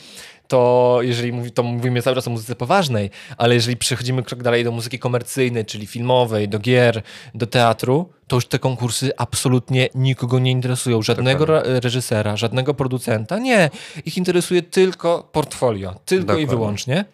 to 0.49 0.99
jeżeli 1.03 1.33
mówi, 1.33 1.51
to 1.51 1.63
mówimy 1.63 2.03
cały 2.03 2.17
czas 2.17 2.27
o 2.27 2.31
muzyce 2.31 2.55
poważnej, 2.57 3.11
ale 3.37 3.55
jeżeli 3.55 3.77
przechodzimy 3.77 4.23
krok 4.23 4.43
dalej 4.43 4.65
do 4.65 4.73
muzyki 4.73 4.99
komercyjnej, 4.99 5.65
czyli 5.65 5.87
filmowej, 5.87 6.49
do 6.49 6.59
gier, 6.59 7.03
do 7.35 7.47
teatru, 7.47 8.13
to 8.27 8.37
już 8.37 8.47
te 8.47 8.59
konkursy 8.59 9.11
absolutnie 9.17 9.89
nikogo 9.95 10.39
nie 10.39 10.51
interesują. 10.51 11.03
Żadnego 11.03 11.47
Dokładnie. 11.47 11.81
reżysera, 11.81 12.37
żadnego 12.37 12.75
producenta. 12.75 13.39
Nie. 13.39 13.71
Ich 14.05 14.17
interesuje 14.17 14.63
tylko 14.63 15.29
portfolio. 15.33 15.95
Tylko 16.05 16.25
Dokładnie. 16.25 16.45
i 16.45 16.47
wyłącznie. 16.47 17.05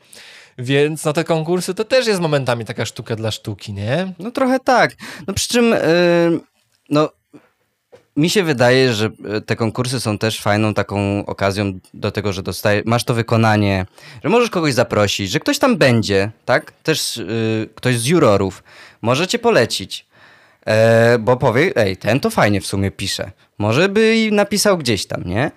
Więc 0.58 1.04
no 1.04 1.12
te 1.12 1.24
konkursy 1.24 1.74
to 1.74 1.84
też 1.84 2.06
jest 2.06 2.20
momentami 2.20 2.64
taka 2.64 2.86
sztuka 2.86 3.16
dla 3.16 3.30
sztuki, 3.30 3.72
nie? 3.72 4.12
No 4.18 4.30
trochę 4.30 4.60
tak. 4.60 4.94
No 5.26 5.34
przy 5.34 5.48
czym, 5.48 5.70
yy, 5.70 6.40
no 6.90 7.08
mi 8.16 8.30
się 8.30 8.42
wydaje, 8.42 8.92
że 8.92 9.10
e, 9.24 9.40
te 9.40 9.56
konkursy 9.56 10.00
są 10.00 10.18
też 10.18 10.40
fajną 10.40 10.74
taką 10.74 11.26
okazją 11.26 11.72
do 11.94 12.10
tego, 12.10 12.32
że 12.32 12.42
dostaje, 12.42 12.82
masz 12.84 13.04
to 13.04 13.14
wykonanie, 13.14 13.86
że 14.24 14.30
możesz 14.30 14.50
kogoś 14.50 14.74
zaprosić, 14.74 15.30
że 15.30 15.40
ktoś 15.40 15.58
tam 15.58 15.76
będzie, 15.76 16.30
tak? 16.44 16.72
Też 16.72 17.16
yy, 17.16 17.68
ktoś 17.74 17.98
z 17.98 18.06
jurorów 18.06 18.62
może 19.02 19.26
cię 19.26 19.38
polecić, 19.38 20.06
e, 20.66 21.18
bo 21.18 21.36
powie, 21.36 21.72
ej, 21.76 21.96
ten 21.96 22.20
to 22.20 22.30
fajnie 22.30 22.60
w 22.60 22.66
sumie 22.66 22.90
pisze. 22.90 23.30
Może 23.58 23.88
by 23.88 24.16
i 24.16 24.32
napisał 24.32 24.78
gdzieś 24.78 25.06
tam, 25.06 25.24
nie? 25.24 25.50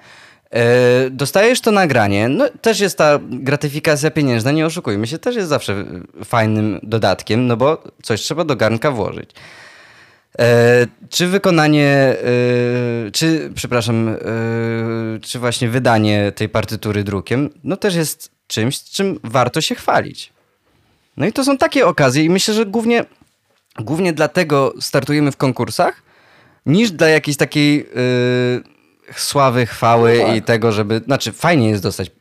Dostajesz 1.12 1.62
to 1.62 1.72
nagranie, 1.72 2.30
no 2.30 2.50
też 2.62 2.80
jest 2.80 2.98
ta 2.98 3.20
gratyfikacja 3.22 4.12
pieniężna, 4.12 4.52
nie 4.52 4.66
oszukujmy 4.66 5.08
się, 5.08 5.18
też 5.18 5.36
jest 5.36 5.50
zawsze 5.50 5.86
fajnym 6.26 6.80
dodatkiem, 6.84 7.48
no 7.48 7.58
bo 7.58 7.84
coś 8.04 8.22
trzeba 8.22 8.44
do 8.44 8.56
garnka 8.56 8.92
włożyć. 8.92 9.30
E, 10.40 10.88
czy 11.10 11.28
wykonanie, 11.28 11.88
e, 11.88 13.12
czy, 13.12 13.52
przepraszam, 13.56 14.10
e, 14.10 14.18
czy 15.22 15.40
właśnie 15.40 15.70
wydanie 15.70 16.32
tej 16.36 16.50
partytury 16.50 17.04
drukiem, 17.04 17.50
no 17.64 17.78
też 17.78 17.96
jest 17.96 18.32
czymś, 18.48 18.84
czym 18.84 19.20
warto 19.24 19.62
się 19.62 19.76
chwalić. 19.76 20.34
No 21.18 21.26
i 21.26 21.34
to 21.34 21.44
są 21.44 21.58
takie 21.58 21.88
okazje 21.88 22.24
i 22.24 22.30
myślę, 22.30 22.54
że 22.54 22.66
głównie, 22.66 23.06
głównie 23.80 24.14
dlatego 24.14 24.74
startujemy 24.80 25.32
w 25.32 25.38
konkursach, 25.38 26.04
niż 26.66 26.92
dla 26.92 27.08
jakiejś 27.08 27.38
takiej 27.38 27.90
sławy, 29.16 29.66
chwały 29.66 30.18
no 30.20 30.28
tak. 30.28 30.36
i 30.36 30.42
tego, 30.42 30.72
żeby, 30.72 31.02
znaczy 31.06 31.32
fajnie 31.32 31.70
jest 31.70 31.84
dostać 31.84 32.12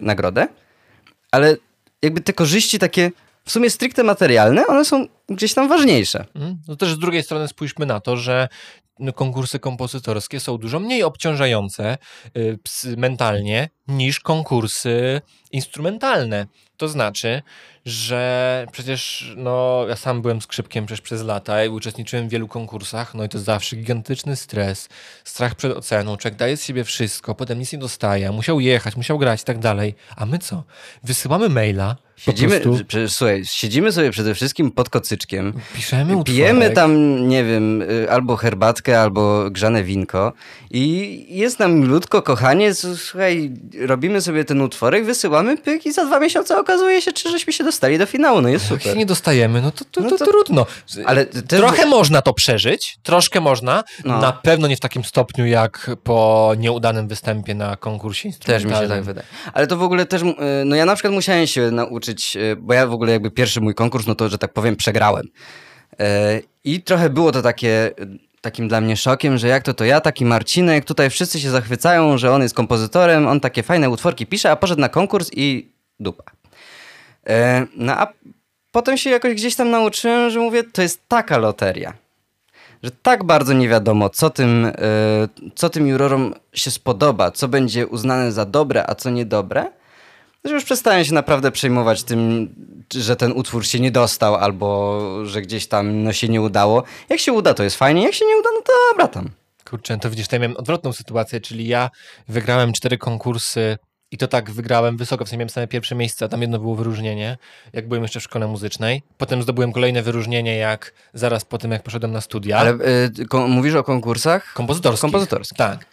nagrodę, 0.00 0.48
ale 1.30 1.56
jakby 2.02 2.20
te 2.20 2.32
korzyści 2.32 2.78
takie 2.78 3.10
w 3.48 3.52
sumie 3.52 3.70
stricte 3.70 4.04
materialne, 4.04 4.66
one 4.66 4.84
są 4.84 5.06
gdzieś 5.28 5.54
tam 5.54 5.68
ważniejsze. 5.68 6.26
Mhm. 6.34 6.58
No 6.68 6.76
też 6.76 6.92
z 6.92 6.98
drugiej 6.98 7.22
strony 7.22 7.48
spójrzmy 7.48 7.86
na 7.86 8.00
to, 8.00 8.16
że 8.16 8.48
no, 8.98 9.12
konkursy 9.12 9.58
kompozytorskie 9.58 10.40
są 10.40 10.58
dużo 10.58 10.80
mniej 10.80 11.02
obciążające 11.02 11.98
y, 12.36 12.58
mentalnie 12.96 13.68
niż 13.88 14.20
konkursy 14.20 15.20
instrumentalne. 15.52 16.46
To 16.78 16.88
znaczy, 16.88 17.42
że 17.86 18.66
przecież 18.72 19.32
no, 19.36 19.84
ja 19.88 19.96
sam 19.96 20.22
byłem 20.22 20.40
skrzypkiem 20.40 20.86
przecież 20.86 21.00
przez 21.00 21.22
lata 21.22 21.64
i 21.64 21.68
uczestniczyłem 21.68 22.28
w 22.28 22.30
wielu 22.30 22.48
konkursach, 22.48 23.14
no 23.14 23.24
i 23.24 23.28
to 23.28 23.38
zawsze 23.38 23.76
gigantyczny 23.76 24.36
stres, 24.36 24.88
strach 25.24 25.54
przed 25.54 25.76
oceną, 25.76 26.16
człowiek 26.16 26.38
daje 26.38 26.56
z 26.56 26.64
siebie 26.64 26.84
wszystko, 26.84 27.34
potem 27.34 27.58
nic 27.58 27.72
nie 27.72 27.78
dostaje, 27.78 28.32
musiał 28.32 28.60
jechać, 28.60 28.96
musiał 28.96 29.18
grać 29.18 29.42
i 29.42 29.44
tak 29.44 29.58
dalej. 29.58 29.94
A 30.16 30.26
my 30.26 30.38
co? 30.38 30.64
Wysyłamy 31.02 31.48
maila, 31.48 31.96
Siedzimy, 32.18 32.60
słuchaj, 33.08 33.42
siedzimy 33.44 33.92
sobie 33.92 34.10
przede 34.10 34.34
wszystkim 34.34 34.70
pod 34.70 34.90
kocyczkiem. 34.90 35.52
Piszemy 35.74 36.16
utworek. 36.16 36.26
Pijemy 36.26 36.70
tam, 36.70 36.92
nie 37.28 37.44
wiem, 37.44 37.82
y, 37.82 38.10
albo 38.10 38.36
herbatkę, 38.36 39.00
albo 39.00 39.50
grzane 39.50 39.84
winko 39.84 40.32
i 40.70 41.26
jest 41.28 41.58
nam 41.58 41.84
ludko, 41.84 42.22
kochanie, 42.22 42.74
słuchaj, 42.74 43.52
robimy 43.80 44.20
sobie 44.20 44.44
ten 44.44 44.60
utworek, 44.60 45.04
wysyłamy 45.04 45.56
pyk 45.56 45.86
i 45.86 45.92
za 45.92 46.04
dwa 46.04 46.20
miesiące 46.20 46.56
okazuje 46.68 47.02
się, 47.02 47.12
czy 47.12 47.30
żeśmy 47.30 47.52
się 47.52 47.64
dostali 47.64 47.98
do 47.98 48.06
finału, 48.06 48.40
no 48.40 48.48
jest 48.48 48.64
super. 48.64 48.86
Jak 48.86 48.92
się 48.94 48.98
nie 48.98 49.06
dostajemy, 49.06 49.62
no 49.62 49.70
to, 49.70 49.84
to, 49.84 50.00
no 50.00 50.10
to, 50.10 50.18
to 50.18 50.24
trudno. 50.26 50.66
Ale 51.04 51.26
też... 51.26 51.60
Trochę 51.60 51.86
można 51.86 52.22
to 52.22 52.34
przeżyć, 52.34 52.98
troszkę 53.02 53.40
można, 53.40 53.84
no. 54.04 54.20
na 54.20 54.32
pewno 54.32 54.68
nie 54.68 54.76
w 54.76 54.80
takim 54.80 55.04
stopniu 55.04 55.46
jak 55.46 55.90
po 56.04 56.52
nieudanym 56.58 57.08
występie 57.08 57.54
na 57.54 57.76
konkursie 57.76 58.28
instrumentalnym. 58.28 58.70
Też 58.70 58.80
mi 58.80 58.86
się 58.86 58.94
tak 58.94 59.04
wydaje. 59.04 59.26
Ale 59.52 59.66
to 59.66 59.76
w 59.76 59.82
ogóle 59.82 60.06
też, 60.06 60.22
y, 60.22 60.34
no 60.64 60.76
ja 60.76 60.84
na 60.84 60.94
przykład 60.94 61.14
musiałem 61.14 61.46
się 61.46 61.70
nauczyć, 61.70 62.36
y, 62.36 62.56
bo 62.56 62.74
ja 62.74 62.86
w 62.86 62.92
ogóle 62.92 63.12
jakby 63.12 63.30
pierwszy 63.30 63.60
mój 63.60 63.74
konkurs, 63.74 64.06
no 64.06 64.14
to, 64.14 64.28
że 64.28 64.38
tak 64.38 64.52
powiem, 64.52 64.76
przegrałem. 64.76 65.26
Y, 65.26 65.96
I 66.64 66.82
trochę 66.82 67.10
było 67.10 67.32
to 67.32 67.42
takie 67.42 67.90
takim 68.40 68.68
dla 68.68 68.80
mnie 68.80 68.96
szokiem, 68.96 69.38
że 69.38 69.48
jak 69.48 69.62
to 69.62 69.74
to 69.74 69.84
ja, 69.84 70.00
taki 70.00 70.24
Marcinek, 70.24 70.84
tutaj 70.84 71.10
wszyscy 71.10 71.40
się 71.40 71.50
zachwycają, 71.50 72.18
że 72.18 72.32
on 72.32 72.42
jest 72.42 72.54
kompozytorem, 72.54 73.26
on 73.26 73.40
takie 73.40 73.62
fajne 73.62 73.90
utworki 73.90 74.26
pisze, 74.26 74.50
a 74.50 74.56
poszedł 74.56 74.80
na 74.80 74.88
konkurs 74.88 75.30
i 75.32 75.72
dupa. 76.00 76.37
E, 77.28 77.66
no 77.76 77.92
a 77.92 78.12
potem 78.72 78.96
się 78.96 79.10
jakoś 79.10 79.34
gdzieś 79.34 79.54
tam 79.56 79.70
nauczyłem, 79.70 80.30
że 80.30 80.40
mówię, 80.40 80.64
to 80.64 80.82
jest 80.82 81.08
taka 81.08 81.38
loteria, 81.38 81.92
że 82.82 82.90
tak 82.90 83.24
bardzo 83.24 83.52
nie 83.52 83.68
wiadomo, 83.68 84.10
co 84.10 84.30
tym, 84.30 84.66
e, 84.66 84.72
co 85.54 85.70
tym 85.70 85.86
jurorom 85.86 86.34
się 86.52 86.70
spodoba, 86.70 87.30
co 87.30 87.48
będzie 87.48 87.86
uznane 87.86 88.32
za 88.32 88.44
dobre, 88.44 88.90
a 88.90 88.94
co 88.94 89.10
niedobre, 89.10 89.66
że 90.44 90.54
już 90.54 90.64
przestałem 90.64 91.04
się 91.04 91.14
naprawdę 91.14 91.50
przejmować 91.50 92.02
tym, 92.02 92.48
że 92.94 93.16
ten 93.16 93.32
utwór 93.32 93.66
się 93.66 93.80
nie 93.80 93.90
dostał 93.90 94.34
albo 94.34 95.00
że 95.26 95.42
gdzieś 95.42 95.66
tam 95.66 96.02
no, 96.02 96.12
się 96.12 96.28
nie 96.28 96.40
udało. 96.40 96.82
Jak 97.08 97.20
się 97.20 97.32
uda, 97.32 97.54
to 97.54 97.62
jest 97.62 97.76
fajnie, 97.76 98.02
jak 98.02 98.14
się 98.14 98.26
nie 98.26 98.36
uda, 98.36 98.48
no 98.54 98.62
to 98.62 98.72
dobra 98.90 99.08
tam. 99.08 99.30
Kurczę, 99.70 99.98
to 99.98 100.10
widzisz, 100.10 100.26
ja 100.32 100.38
miałem 100.38 100.56
odwrotną 100.56 100.92
sytuację, 100.92 101.40
czyli 101.40 101.68
ja 101.68 101.90
wygrałem 102.28 102.72
cztery 102.72 102.98
konkursy 102.98 103.78
i 104.10 104.18
to 104.18 104.28
tak 104.28 104.50
wygrałem 104.50 104.96
wysoko, 104.96 105.24
w 105.24 105.28
sensie 105.28 105.38
miałem 105.38 105.48
same 105.50 105.66
pierwsze 105.68 105.94
miejsce, 105.94 106.24
a 106.24 106.28
tam 106.28 106.40
jedno 106.40 106.58
było 106.58 106.74
wyróżnienie, 106.76 107.38
jak 107.72 107.88
byłem 107.88 108.02
jeszcze 108.02 108.20
w 108.20 108.22
szkole 108.22 108.46
muzycznej. 108.46 109.02
Potem 109.18 109.42
zdobyłem 109.42 109.72
kolejne 109.72 110.02
wyróżnienie, 110.02 110.56
jak 110.56 110.92
zaraz 111.14 111.44
po 111.44 111.58
tym, 111.58 111.70
jak 111.72 111.82
poszedłem 111.82 112.12
na 112.12 112.20
studia. 112.20 112.58
Ale 112.58 112.70
y, 113.20 113.26
ko- 113.28 113.48
mówisz 113.48 113.74
o 113.74 113.84
konkursach? 113.84 114.52
Kompozytorskich. 114.52 115.00
Kompozytorskich. 115.00 115.58
Tak. 115.58 115.86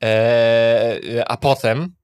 Eee, 0.00 1.22
a 1.26 1.36
potem 1.36 1.94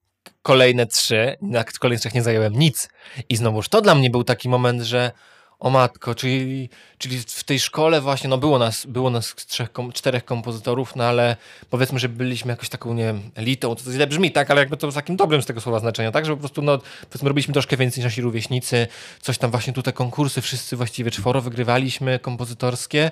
kolejne 0.42 0.86
trzy, 0.86 1.36
na 1.42 1.64
kolejnych 1.64 2.00
trzech 2.00 2.14
nie 2.14 2.22
zająłem 2.22 2.52
nic. 2.58 2.88
I 3.28 3.36
znowuż 3.36 3.68
to 3.68 3.80
dla 3.80 3.94
mnie 3.94 4.10
był 4.10 4.24
taki 4.24 4.48
moment, 4.48 4.82
że 4.82 5.10
o 5.58 5.70
matko, 5.70 6.14
czyli, 6.14 6.68
czyli 6.98 7.18
w 7.18 7.44
tej 7.44 7.60
szkole 7.60 8.00
właśnie, 8.00 8.30
no 8.30 8.38
było 8.38 8.58
nas, 8.58 8.86
było 8.86 9.10
nas 9.10 9.34
trzech, 9.34 9.72
kom, 9.72 9.92
czterech 9.92 10.24
kompozytorów, 10.24 10.96
no 10.96 11.04
ale 11.04 11.36
powiedzmy, 11.70 11.98
że 11.98 12.08
byliśmy 12.08 12.50
jakoś 12.50 12.68
taką, 12.68 12.94
nie 12.94 13.04
wiem, 13.04 13.30
elitą, 13.34 13.76
to 13.76 13.92
źle 13.92 14.06
brzmi, 14.06 14.32
tak, 14.32 14.50
ale 14.50 14.60
jakby 14.60 14.76
to 14.76 14.90
w 14.90 14.94
takim 14.94 15.16
dobrym 15.16 15.42
z 15.42 15.46
tego 15.46 15.60
słowa 15.60 15.78
znaczenia, 15.78 16.12
tak, 16.12 16.26
że 16.26 16.32
po 16.32 16.38
prostu, 16.38 16.62
no, 16.62 16.78
powiedzmy, 17.10 17.28
robiliśmy 17.28 17.54
troszkę 17.54 17.76
więcej 17.76 18.00
niż 18.00 18.04
nasi 18.04 18.22
rówieśnicy, 18.22 18.86
coś 19.20 19.38
tam 19.38 19.50
właśnie 19.50 19.72
tu 19.72 19.82
te 19.82 19.92
konkursy, 19.92 20.40
wszyscy 20.40 20.76
właściwie 20.76 21.10
czworo 21.10 21.40
wygrywaliśmy 21.40 22.18
kompozytorskie, 22.18 23.10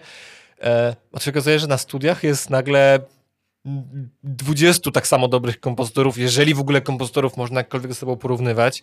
e, 0.62 0.96
się 1.20 1.30
okazuje, 1.30 1.58
że 1.58 1.66
na 1.66 1.78
studiach 1.78 2.22
jest 2.22 2.50
nagle 2.50 2.98
20 4.24 4.90
tak 4.90 5.06
samo 5.06 5.28
dobrych 5.28 5.60
kompozytorów, 5.60 6.18
jeżeli 6.18 6.54
w 6.54 6.60
ogóle 6.60 6.80
kompozytorów 6.80 7.36
można 7.36 7.60
jakkolwiek 7.60 7.92
ze 7.92 7.98
sobą 7.98 8.16
porównywać, 8.16 8.82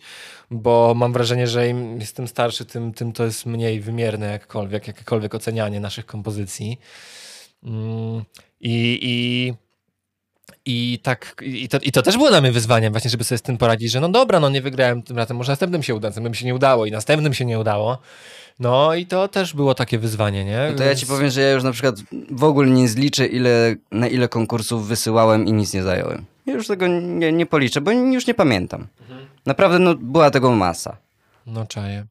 bo 0.50 0.94
mam 0.96 1.12
wrażenie, 1.12 1.46
że 1.46 1.68
im 1.68 2.00
jestem 2.00 2.28
starszy, 2.28 2.64
tym, 2.64 2.92
tym 2.92 3.12
to 3.12 3.24
jest 3.24 3.46
mniej 3.46 3.80
wymierne 3.80 4.26
jakkolwiek, 4.26 4.86
jakiekolwiek 4.86 5.34
ocenianie 5.34 5.80
naszych 5.80 6.06
kompozycji. 6.06 6.78
Mm, 7.62 8.24
I, 8.60 8.98
i, 9.02 9.54
i 10.66 10.98
tak, 11.02 11.42
i 11.42 11.68
to, 11.68 11.78
i 11.78 11.92
to 11.92 12.02
też 12.02 12.16
było 12.16 12.28
dla 12.28 12.40
mnie 12.40 12.52
wyzwaniem 12.52 12.92
właśnie, 12.92 13.10
żeby 13.10 13.24
sobie 13.24 13.38
z 13.38 13.42
tym 13.42 13.58
poradzić, 13.58 13.92
że 13.92 14.00
no 14.00 14.08
dobra, 14.08 14.40
no 14.40 14.48
nie 14.48 14.62
wygrałem 14.62 15.02
tym 15.02 15.16
razem, 15.16 15.36
może 15.36 15.52
następnym 15.52 15.82
się 15.82 15.94
uda, 15.94 16.08
następnym 16.08 16.34
się 16.34 16.46
nie 16.46 16.54
udało 16.54 16.86
i 16.86 16.90
następnym 16.90 17.34
się 17.34 17.44
nie 17.44 17.58
udało. 17.58 17.98
No 18.58 18.94
i 18.94 19.06
to 19.06 19.28
też 19.28 19.54
było 19.54 19.74
takie 19.74 19.98
wyzwanie, 19.98 20.44
nie? 20.44 20.68
No 20.70 20.78
to 20.78 20.84
ja 20.84 20.94
ci 20.94 21.06
powiem, 21.06 21.30
że 21.30 21.40
ja 21.40 21.50
już 21.50 21.62
na 21.62 21.72
przykład 21.72 21.94
w 22.30 22.44
ogóle 22.44 22.70
nie 22.70 22.88
zliczę, 22.88 23.26
ile, 23.26 23.74
na 23.90 24.08
ile 24.08 24.28
konkursów 24.28 24.88
wysyłałem 24.88 25.46
i 25.46 25.52
nic 25.52 25.74
nie 25.74 25.82
zająłem. 25.82 26.24
Ja 26.46 26.54
już 26.54 26.66
tego 26.66 26.86
nie, 26.86 27.32
nie 27.32 27.46
policzę, 27.46 27.80
bo 27.80 27.90
już 27.90 28.26
nie 28.26 28.34
pamiętam. 28.34 28.86
Naprawdę 29.46 29.78
no, 29.78 29.94
była 29.94 30.30
tego 30.30 30.50
masa. 30.50 30.96
No 31.46 31.66
czaję, 31.66 32.06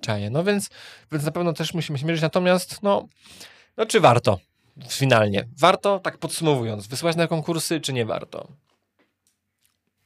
czaję. 0.00 0.30
No 0.30 0.44
więc, 0.44 0.70
więc 1.12 1.24
na 1.24 1.30
pewno 1.30 1.52
też 1.52 1.74
musimy 1.74 1.98
się 1.98 2.06
mierzyć, 2.06 2.22
natomiast 2.22 2.82
no, 2.82 3.08
no 3.76 3.86
czy 3.86 4.00
warto? 4.00 4.38
Finalnie. 4.88 5.48
Warto, 5.58 5.98
tak 5.98 6.18
podsumowując, 6.18 6.86
wysłać 6.86 7.16
na 7.16 7.26
konkursy, 7.26 7.80
czy 7.80 7.92
nie 7.92 8.06
warto? 8.06 8.48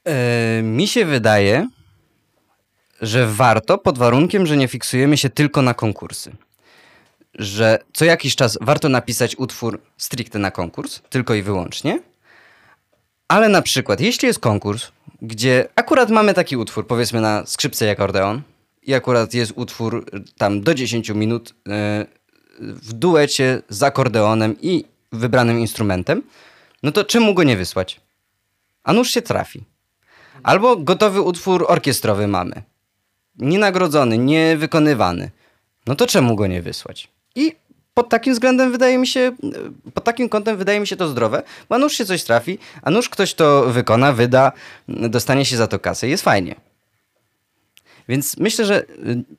E, 0.04 0.62
mi 0.62 0.88
się 0.88 1.04
wydaje, 1.04 1.68
że 3.00 3.26
warto 3.26 3.78
pod 3.78 3.98
warunkiem, 3.98 4.46
że 4.46 4.56
nie 4.56 4.68
fiksujemy 4.68 5.16
się 5.16 5.30
tylko 5.30 5.62
na 5.62 5.74
konkursy. 5.74 6.32
Że 7.34 7.78
co 7.92 8.04
jakiś 8.04 8.36
czas 8.36 8.58
warto 8.60 8.88
napisać 8.88 9.36
utwór 9.36 9.80
stricte 9.96 10.38
na 10.38 10.50
konkurs, 10.50 11.00
tylko 11.10 11.34
i 11.34 11.42
wyłącznie. 11.42 12.00
Ale 13.28 13.48
na 13.48 13.62
przykład, 13.62 14.00
jeśli 14.00 14.26
jest 14.26 14.38
konkurs, 14.38 14.88
gdzie 15.22 15.68
akurat 15.74 16.10
mamy 16.10 16.34
taki 16.34 16.56
utwór, 16.56 16.86
powiedzmy 16.86 17.20
na 17.20 17.46
skrzypce 17.46 17.86
i 17.86 17.88
akordeon, 17.88 18.42
i 18.82 18.94
akurat 18.94 19.34
jest 19.34 19.52
utwór 19.56 20.06
tam 20.38 20.60
do 20.60 20.74
10 20.74 21.10
minut 21.10 21.54
e, 21.68 22.06
w 22.61 22.92
duecie 22.92 23.62
z 23.68 23.82
akordeonem 23.82 24.57
i 24.61 24.84
wybranym 25.12 25.61
instrumentem, 25.61 26.22
no 26.82 26.92
to 26.92 27.05
czemu 27.05 27.34
go 27.34 27.42
nie 27.42 27.57
wysłać? 27.57 28.00
A 28.84 28.92
nuż 28.92 29.11
się 29.11 29.22
trafi. 29.22 29.64
Albo 30.42 30.76
gotowy 30.76 31.20
utwór 31.20 31.64
orkiestrowy 31.68 32.26
mamy. 32.26 32.62
Nienagrodzony, 33.38 34.18
niewykonywany. 34.18 35.30
No 35.86 35.94
to 35.94 36.07
czemu 36.07 36.36
go 36.36 36.46
nie 36.46 36.62
wysłać? 36.62 37.09
I 37.34 37.53
pod 37.94 38.09
takim 38.09 38.32
względem 38.32 38.72
wydaje 38.72 38.98
mi 38.98 39.07
się, 39.07 39.32
pod 39.94 40.05
takim 40.05 40.28
kątem 40.28 40.57
wydaje 40.57 40.80
mi 40.80 40.86
się 40.86 40.96
to 40.96 41.09
zdrowe, 41.09 41.42
bo 41.68 41.74
a 41.74 41.78
nuż 41.78 41.92
się 41.92 42.05
coś 42.05 42.24
trafi, 42.24 42.59
a 42.82 42.90
nuż 42.90 43.09
ktoś 43.09 43.34
to 43.34 43.64
wykona, 43.64 44.12
wyda, 44.12 44.53
dostanie 44.88 45.44
się 45.44 45.57
za 45.57 45.66
to 45.66 45.78
kasę. 45.78 46.09
Jest 46.09 46.24
fajnie. 46.24 46.55
Więc 48.09 48.36
myślę, 48.36 48.64
że 48.64 48.82
y, 48.82 48.86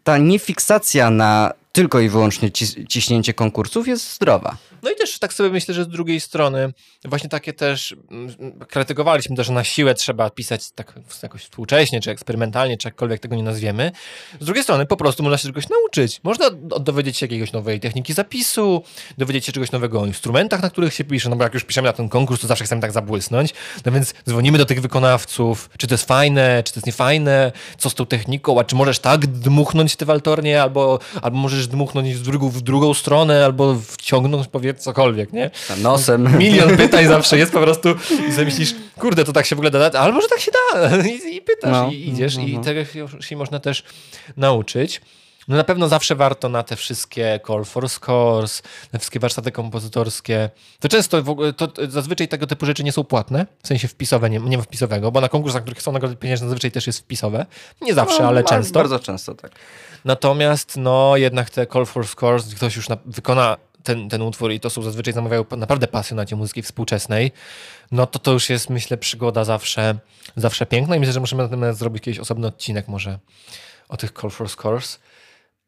ta 0.04 0.18
niefiksacja 0.18 1.10
na 1.10 1.54
tylko 1.76 2.00
i 2.00 2.10
wyłącznie 2.10 2.50
cis- 2.50 2.88
ciśnięcie 2.88 3.34
konkursów 3.34 3.88
jest 3.88 4.14
zdrowa. 4.16 4.58
No 4.84 4.92
i 4.92 4.96
też 4.96 5.20
tak 5.20 5.34
sobie 5.34 5.50
myślę, 5.50 5.74
że 5.74 5.84
z 5.84 5.88
drugiej 5.88 6.20
strony 6.20 6.74
właśnie 7.06 7.30
takie 7.30 7.54
też 7.54 7.96
mm, 8.12 8.34
krytykowaliśmy 8.68 9.36
to, 9.36 9.44
że 9.44 9.54
na 9.54 9.64
siłę 9.64 9.96
trzeba 9.96 10.30
pisać 10.30 10.72
tak 10.72 10.94
jakoś 11.24 11.42
współcześnie, 11.44 12.02
czy 12.02 12.12
eksperymentalnie, 12.12 12.78
czy 12.78 12.88
jakkolwiek 12.88 13.20
tego 13.22 13.36
nie 13.36 13.44
nazwiemy. 13.44 13.92
Z 14.40 14.46
drugiej 14.46 14.64
strony 14.64 14.86
po 14.86 14.98
prostu 14.98 15.24
można 15.24 15.38
się 15.38 15.48
czegoś 15.48 15.70
nauczyć. 15.70 16.20
Można 16.24 16.50
do- 16.50 16.80
dowiedzieć 16.80 17.18
się 17.18 17.26
jakiejś 17.26 17.52
nowej 17.52 17.80
techniki 17.80 18.14
zapisu, 18.14 18.84
dowiedzieć 19.18 19.46
się 19.46 19.52
czegoś 19.52 19.72
nowego 19.72 20.02
o 20.02 20.06
instrumentach, 20.06 20.62
na 20.62 20.70
których 20.70 20.94
się 20.94 21.04
pisze, 21.04 21.30
no 21.30 21.36
bo 21.36 21.44
jak 21.44 21.54
już 21.54 21.64
piszemy 21.64 21.88
na 21.88 21.94
ten 21.94 22.10
konkurs, 22.10 22.42
to 22.42 22.48
zawsze 22.48 22.66
chcemy 22.66 22.82
tak 22.82 22.92
zabłysnąć. 22.92 23.54
No 23.86 23.92
więc 23.92 24.14
dzwonimy 24.30 24.58
do 24.58 24.66
tych 24.66 24.82
wykonawców, 24.82 25.70
czy 25.78 25.88
to 25.88 25.94
jest 25.94 26.06
fajne, 26.06 26.64
czy 26.66 26.74
to 26.74 26.78
jest 26.78 26.88
niefajne, 26.88 27.52
co 27.78 27.90
z 27.90 27.96
tą 27.96 28.06
techniką, 28.06 28.60
a 28.60 28.64
czy 28.64 28.76
możesz 28.76 29.00
tak 29.00 29.28
dmuchnąć 29.28 29.96
te 29.96 30.06
waltornie, 30.06 30.62
albo, 30.62 31.00
albo 31.22 31.38
możesz 31.38 31.63
dmuchnąć 31.68 32.14
w 32.14 32.22
drugą, 32.22 32.50
w 32.50 32.62
drugą 32.62 32.94
stronę, 32.94 33.46
albo 33.46 33.76
wciągnąć 33.76 34.48
powiedz 34.48 34.84
cokolwiek, 34.84 35.34
nie? 35.34 35.52
Nosem. 35.82 36.30
Milion 36.40 36.78
pytań 36.78 37.08
zawsze 37.08 37.38
jest 37.38 37.52
po 37.52 37.60
prostu 37.60 37.90
i 38.30 38.32
sobie 38.32 38.46
myślisz, 38.46 38.76
kurde, 39.00 39.24
to 39.24 39.34
tak 39.34 39.46
się 39.46 39.56
w 39.56 39.60
ogóle 39.60 39.72
da, 39.72 40.00
albo 40.00 40.22
że 40.22 40.28
tak 40.28 40.40
się 40.40 40.52
da 40.52 40.98
i, 41.08 41.36
i 41.36 41.42
pytasz 41.42 41.72
No, 41.72 41.90
i 41.92 42.10
idziesz 42.10 42.36
i 42.36 42.58
no. 42.58 42.64
tego 42.64 42.86
się, 43.22 43.36
można 43.38 43.60
też 43.60 43.84
nauczyć. 44.38 45.02
No 45.48 45.58
na 45.58 45.64
pewno 45.64 45.88
zawsze 45.88 46.16
warto 46.16 46.50
na 46.50 46.64
te 46.64 46.76
wszystkie 46.76 47.40
call 47.48 47.66
for 47.66 47.90
scores, 47.90 48.64
na 48.94 49.00
wszystkie 49.00 49.20
warsztaty 49.20 49.52
kompozytorskie. 49.52 50.50
To 50.80 50.90
często 50.90 51.24
w 51.24 51.30
ogóle, 51.30 51.54
to 51.54 51.68
zazwyczaj 51.90 52.28
tego 52.28 52.48
typu 52.48 52.66
rzeczy 52.66 52.84
nie 52.84 52.92
są 52.92 53.04
płatne, 53.04 53.46
w 53.64 53.68
sensie 53.68 53.88
wpisowe, 53.88 54.30
nie, 54.30 54.40
nie 54.40 54.58
ma 54.58 54.64
wpisowego, 54.64 55.12
bo 55.12 55.22
na 55.22 55.30
konkursach, 55.30 55.62
których 55.62 55.82
są 55.82 55.92
nagrody 55.92 56.16
pieniężne, 56.16 56.48
zazwyczaj 56.48 56.72
też 56.72 56.88
jest 56.88 57.00
wpisowe. 57.00 57.46
Nie 57.82 57.94
zawsze, 57.94 58.22
No, 58.24 58.28
ale 58.28 58.44
często. 58.44 58.80
Bardzo 58.80 59.00
często, 59.00 59.36
tak. 59.36 59.52
Natomiast 60.06 60.78
no 60.78 61.18
jednak 61.18 61.50
te 61.50 61.68
call 61.68 61.86
for 61.86 62.08
scores, 62.08 62.56
ktoś 62.56 62.76
już 62.76 62.90
na, 62.90 62.98
wykona 63.06 63.58
ten, 63.84 64.10
ten 64.10 64.22
utwór 64.22 64.52
i 64.52 64.60
to 64.60 64.70
są 64.70 64.82
zazwyczaj 64.82 65.14
zamawiają 65.14 65.46
naprawdę 65.58 65.88
pasjonaci 65.88 66.36
muzyki 66.36 66.62
współczesnej, 66.62 67.32
no 67.92 68.08
to 68.08 68.20
to 68.20 68.32
już 68.32 68.50
jest 68.50 68.70
myślę 68.70 68.98
przygoda 68.98 69.44
zawsze, 69.44 69.96
zawsze 70.36 70.66
piękna 70.66 70.96
i 70.96 71.00
myślę, 71.00 71.14
że 71.14 71.20
możemy 71.20 71.44
na 71.44 71.50
tym 71.50 71.74
zrobić 71.74 72.04
kiedyś 72.04 72.20
osobny 72.20 72.48
odcinek 72.48 72.88
może 72.88 73.20
o 73.90 73.98
tych 73.98 74.12
call 74.12 74.30
for 74.30 74.50
scores. 74.50 75.00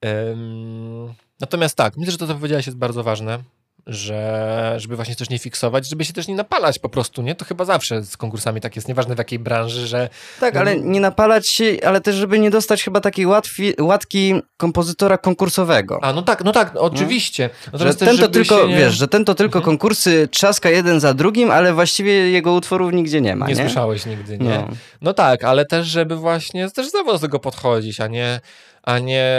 Ym, 0.05 1.13
natomiast 1.39 1.77
tak, 1.77 1.97
myślę, 1.97 2.11
że 2.11 2.17
to, 2.17 2.27
co 2.27 2.35
powiedziałeś 2.35 2.65
jest 2.65 2.77
bardzo 2.77 3.03
ważne, 3.03 3.39
że 3.87 4.73
żeby 4.77 4.95
właśnie 4.95 5.15
też 5.15 5.29
nie 5.29 5.39
fiksować, 5.39 5.89
żeby 5.89 6.05
się 6.05 6.13
też 6.13 6.27
nie 6.27 6.35
napalać 6.35 6.79
po 6.79 6.89
prostu, 6.89 7.21
nie? 7.21 7.35
To 7.35 7.45
chyba 7.45 7.65
zawsze 7.65 8.03
z 8.03 8.17
konkursami 8.17 8.61
tak 8.61 8.75
jest, 8.75 8.87
nieważne 8.87 9.15
w 9.15 9.17
jakiej 9.17 9.39
branży, 9.39 9.87
że 9.87 10.09
Tak, 10.39 10.55
ale 10.55 10.79
nie 10.79 10.99
napalać 10.99 11.49
się, 11.49 11.77
ale 11.85 12.01
też, 12.01 12.15
żeby 12.15 12.39
nie 12.39 12.49
dostać 12.49 12.83
chyba 12.83 13.01
takiej 13.01 13.25
łatwi, 13.25 13.73
łatki 13.79 14.33
kompozytora 14.57 15.17
konkursowego. 15.17 15.99
a 16.01 16.13
no 16.13 16.21
tak, 16.21 16.43
no 16.43 16.51
tak, 16.51 16.71
oczywiście. 16.75 17.49
że 17.65 17.69
Natomiast 17.73 17.99
też, 17.99 18.09
ten 18.09 18.17
to 18.17 18.27
tylko, 18.27 18.67
nie... 18.67 18.77
wiesz, 18.77 18.93
że 18.93 19.07
ten 19.07 19.25
to 19.25 19.35
tylko 19.35 19.61
konkursy 19.61 20.27
trzaska 20.31 20.69
jeden 20.69 20.99
za 20.99 21.13
drugim, 21.13 21.51
ale 21.51 21.73
właściwie 21.73 22.11
jego 22.11 22.53
utworów 22.53 22.93
nigdzie 22.93 23.21
nie 23.21 23.35
ma, 23.35 23.47
nie, 23.47 23.53
nie? 23.53 23.61
słyszałeś 23.61 24.05
nigdy, 24.05 24.37
nie? 24.37 24.49
No. 24.49 24.67
No. 25.01 25.13
tak, 25.13 25.43
ale 25.43 25.65
też, 25.65 25.87
żeby 25.87 26.15
właśnie 26.15 26.71
też 26.71 26.87
zdrowo 26.87 27.13
do 27.13 27.19
tego 27.19 27.39
podchodzić, 27.39 28.01
a 28.01 28.07
nie, 28.07 28.39
a 28.83 28.99
nie, 28.99 29.31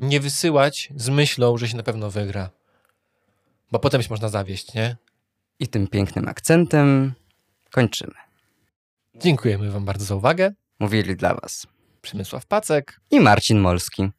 nie 0.00 0.20
wysyłać 0.20 0.88
z 0.96 1.08
myślą, 1.08 1.58
że 1.58 1.68
się 1.68 1.76
na 1.76 1.82
pewno 1.82 2.10
wygra. 2.10 2.50
Bo 3.72 3.78
potem 3.78 4.02
się 4.02 4.08
można 4.10 4.28
zawieść, 4.28 4.74
nie? 4.74 4.96
I 5.60 5.68
tym 5.68 5.88
pięknym 5.88 6.28
akcentem 6.28 7.12
kończymy. 7.70 8.14
Dziękujemy 9.14 9.70
wam 9.70 9.84
bardzo 9.84 10.04
za 10.04 10.14
uwagę. 10.14 10.52
Mówili 10.78 11.16
dla 11.16 11.34
was 11.34 11.66
Przemysław 12.02 12.46
Pacek. 12.46 13.00
i 13.10 13.20
Marcin 13.20 13.58
Molski. 13.58 14.10